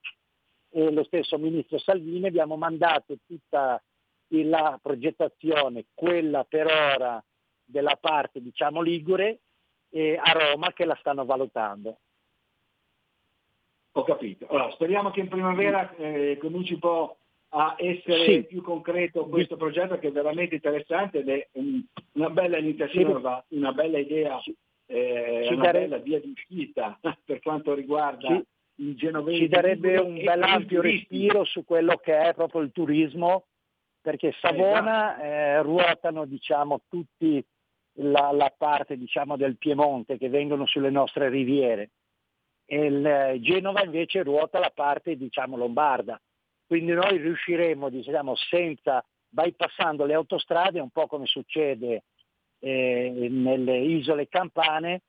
e 0.70 0.90
lo 0.90 1.04
stesso 1.04 1.38
Ministro 1.38 1.78
Salvini 1.78 2.26
abbiamo 2.26 2.56
mandato 2.56 3.16
tutta 3.26 3.80
la 4.28 4.78
progettazione, 4.82 5.86
quella 5.94 6.44
per 6.44 6.66
ora 6.66 7.22
della 7.64 7.96
parte 8.00 8.40
diciamo 8.40 8.80
ligure, 8.80 9.40
eh, 9.90 10.18
a 10.22 10.32
Roma 10.32 10.72
che 10.72 10.84
la 10.84 10.96
stanno 10.96 11.24
valutando. 11.24 11.98
Ho 13.92 14.02
capito. 14.04 14.46
Allora, 14.48 14.70
speriamo 14.72 15.10
che 15.10 15.20
in 15.20 15.28
primavera 15.28 15.94
eh, 15.96 16.36
cominci 16.38 16.74
un 16.74 16.78
po' 16.80 17.18
a 17.50 17.76
essere 17.78 18.24
Sì. 18.24 18.44
più 18.44 18.60
concreto 18.62 19.26
questo 19.26 19.56
progetto 19.56 19.98
che 19.98 20.08
è 20.08 20.12
veramente 20.12 20.56
interessante 20.56 21.20
ed 21.20 21.28
è 21.30 21.48
un- 21.52 21.82
una 22.12 22.28
bella 22.30 22.58
iniziativa, 22.58 23.42
una 23.48 23.72
bella 23.72 23.98
idea, 23.98 24.38
eh, 24.86 25.48
una 25.50 25.62
dare- 25.64 25.80
bella 25.80 25.96
via 25.98 26.20
di 26.20 26.30
uscita 26.30 26.98
per 27.24 27.40
quanto 27.40 27.72
riguarda 27.72 28.28
Sì. 28.28 28.44
il 28.82 28.96
genovese. 28.96 29.38
ci 29.38 29.48
darebbe 29.48 29.96
un 29.96 30.22
bel 30.22 30.42
ampio 30.42 30.82
respiro 30.82 31.44
su 31.44 31.64
quello 31.64 31.96
che 31.96 32.18
è 32.18 32.34
proprio 32.34 32.60
il 32.60 32.72
turismo, 32.72 33.46
perché 34.06 34.32
Savona 34.40 35.20
eh, 35.20 35.62
ruotano 35.62 36.26
diciamo 36.26 36.82
tutti 36.88 37.44
la, 37.94 38.30
la 38.30 38.54
parte 38.56 38.96
diciamo 38.96 39.36
del 39.36 39.56
Piemonte 39.56 40.16
che 40.16 40.28
vengono 40.28 40.64
sulle 40.64 40.90
nostre 40.90 41.28
riviere 41.28 41.90
e 42.66 42.84
il 42.84 43.04
eh, 43.04 43.40
Genova 43.40 43.82
invece 43.82 44.22
ruota 44.22 44.60
la 44.60 44.70
parte 44.72 45.16
diciamo 45.16 45.56
lombarda. 45.56 46.20
Quindi 46.68 46.92
noi 46.92 47.16
riusciremo 47.16 47.88
diciamo 47.88 48.36
senza 48.36 49.04
bypassando 49.28 50.04
le 50.04 50.14
autostrade, 50.14 50.78
un 50.78 50.90
po' 50.90 51.08
come 51.08 51.26
succede 51.26 52.04
eh, 52.60 53.26
nelle 53.28 53.78
isole 53.78 54.28
campane, 54.28 55.02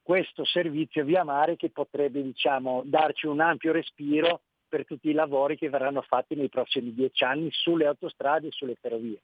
questo 0.00 0.44
servizio 0.44 1.04
via 1.04 1.24
mare 1.24 1.56
che 1.56 1.70
potrebbe 1.70 2.22
diciamo, 2.22 2.82
darci 2.84 3.26
un 3.26 3.40
ampio 3.40 3.72
respiro 3.72 4.42
per 4.68 4.84
tutti 4.86 5.08
i 5.08 5.12
lavori 5.12 5.56
che 5.56 5.68
verranno 5.68 6.02
fatti 6.02 6.34
nei 6.34 6.48
prossimi 6.48 6.92
dieci 6.92 7.24
anni 7.24 7.48
sulle 7.50 7.86
autostrade 7.86 8.48
e 8.48 8.52
sulle 8.52 8.76
ferrovie. 8.80 9.20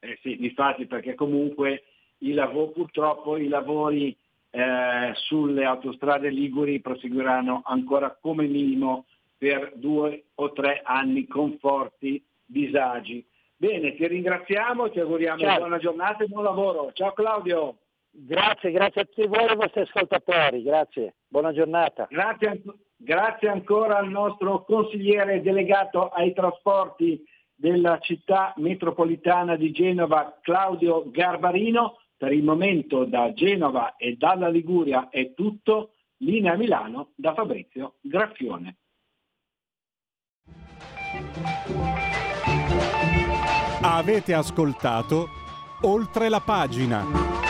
Eh 0.00 0.18
sì, 0.22 0.44
infatti 0.44 0.86
perché 0.86 1.14
comunque 1.14 1.84
i 2.18 2.32
lavori, 2.32 2.72
purtroppo 2.72 3.36
i 3.36 3.48
lavori 3.48 4.16
eh, 4.50 5.12
sulle 5.14 5.64
autostrade 5.64 6.28
liguri 6.28 6.80
proseguiranno 6.80 7.62
ancora 7.64 8.16
come 8.20 8.46
minimo 8.46 9.06
per 9.36 9.72
due 9.74 10.24
o 10.34 10.52
tre 10.52 10.80
anni 10.84 11.26
con 11.26 11.56
forti 11.58 12.22
disagi. 12.44 13.24
Bene, 13.56 13.94
ti 13.94 14.06
ringraziamo, 14.06 14.90
ti 14.90 15.00
auguriamo 15.00 15.40
Ciao. 15.40 15.58
buona 15.58 15.78
giornata 15.78 16.22
e 16.22 16.28
buon 16.28 16.44
lavoro. 16.44 16.92
Ciao 16.92 17.12
Claudio. 17.12 17.78
Grazie, 18.10 18.70
grazie 18.70 19.00
a 19.00 19.04
tutti 19.06 19.26
voi 19.26 19.44
e 19.44 19.48
ai 19.48 19.56
vostri 19.56 19.80
ascoltatori, 19.80 20.62
grazie, 20.62 21.14
buona 21.26 21.52
giornata. 21.52 22.06
Grazie, 22.08 22.62
grazie 22.96 23.48
ancora 23.48 23.98
al 23.98 24.08
nostro 24.08 24.64
consigliere 24.64 25.42
delegato 25.42 26.08
ai 26.08 26.32
trasporti 26.32 27.22
della 27.54 27.98
città 28.00 28.52
metropolitana 28.56 29.56
di 29.56 29.70
Genova, 29.70 30.38
Claudio 30.42 31.10
Garbarino. 31.10 31.98
Per 32.16 32.32
il 32.32 32.42
momento 32.42 33.04
da 33.04 33.32
Genova 33.32 33.96
e 33.96 34.16
dalla 34.16 34.48
Liguria 34.48 35.08
è 35.10 35.34
tutto. 35.34 35.90
Linea 36.18 36.56
Milano 36.56 37.10
da 37.16 37.34
Fabrizio 37.34 37.96
Graffione. 38.00 38.76
Avete 43.82 44.32
ascoltato 44.32 45.26
oltre 45.82 46.28
la 46.28 46.40
pagina. 46.40 47.43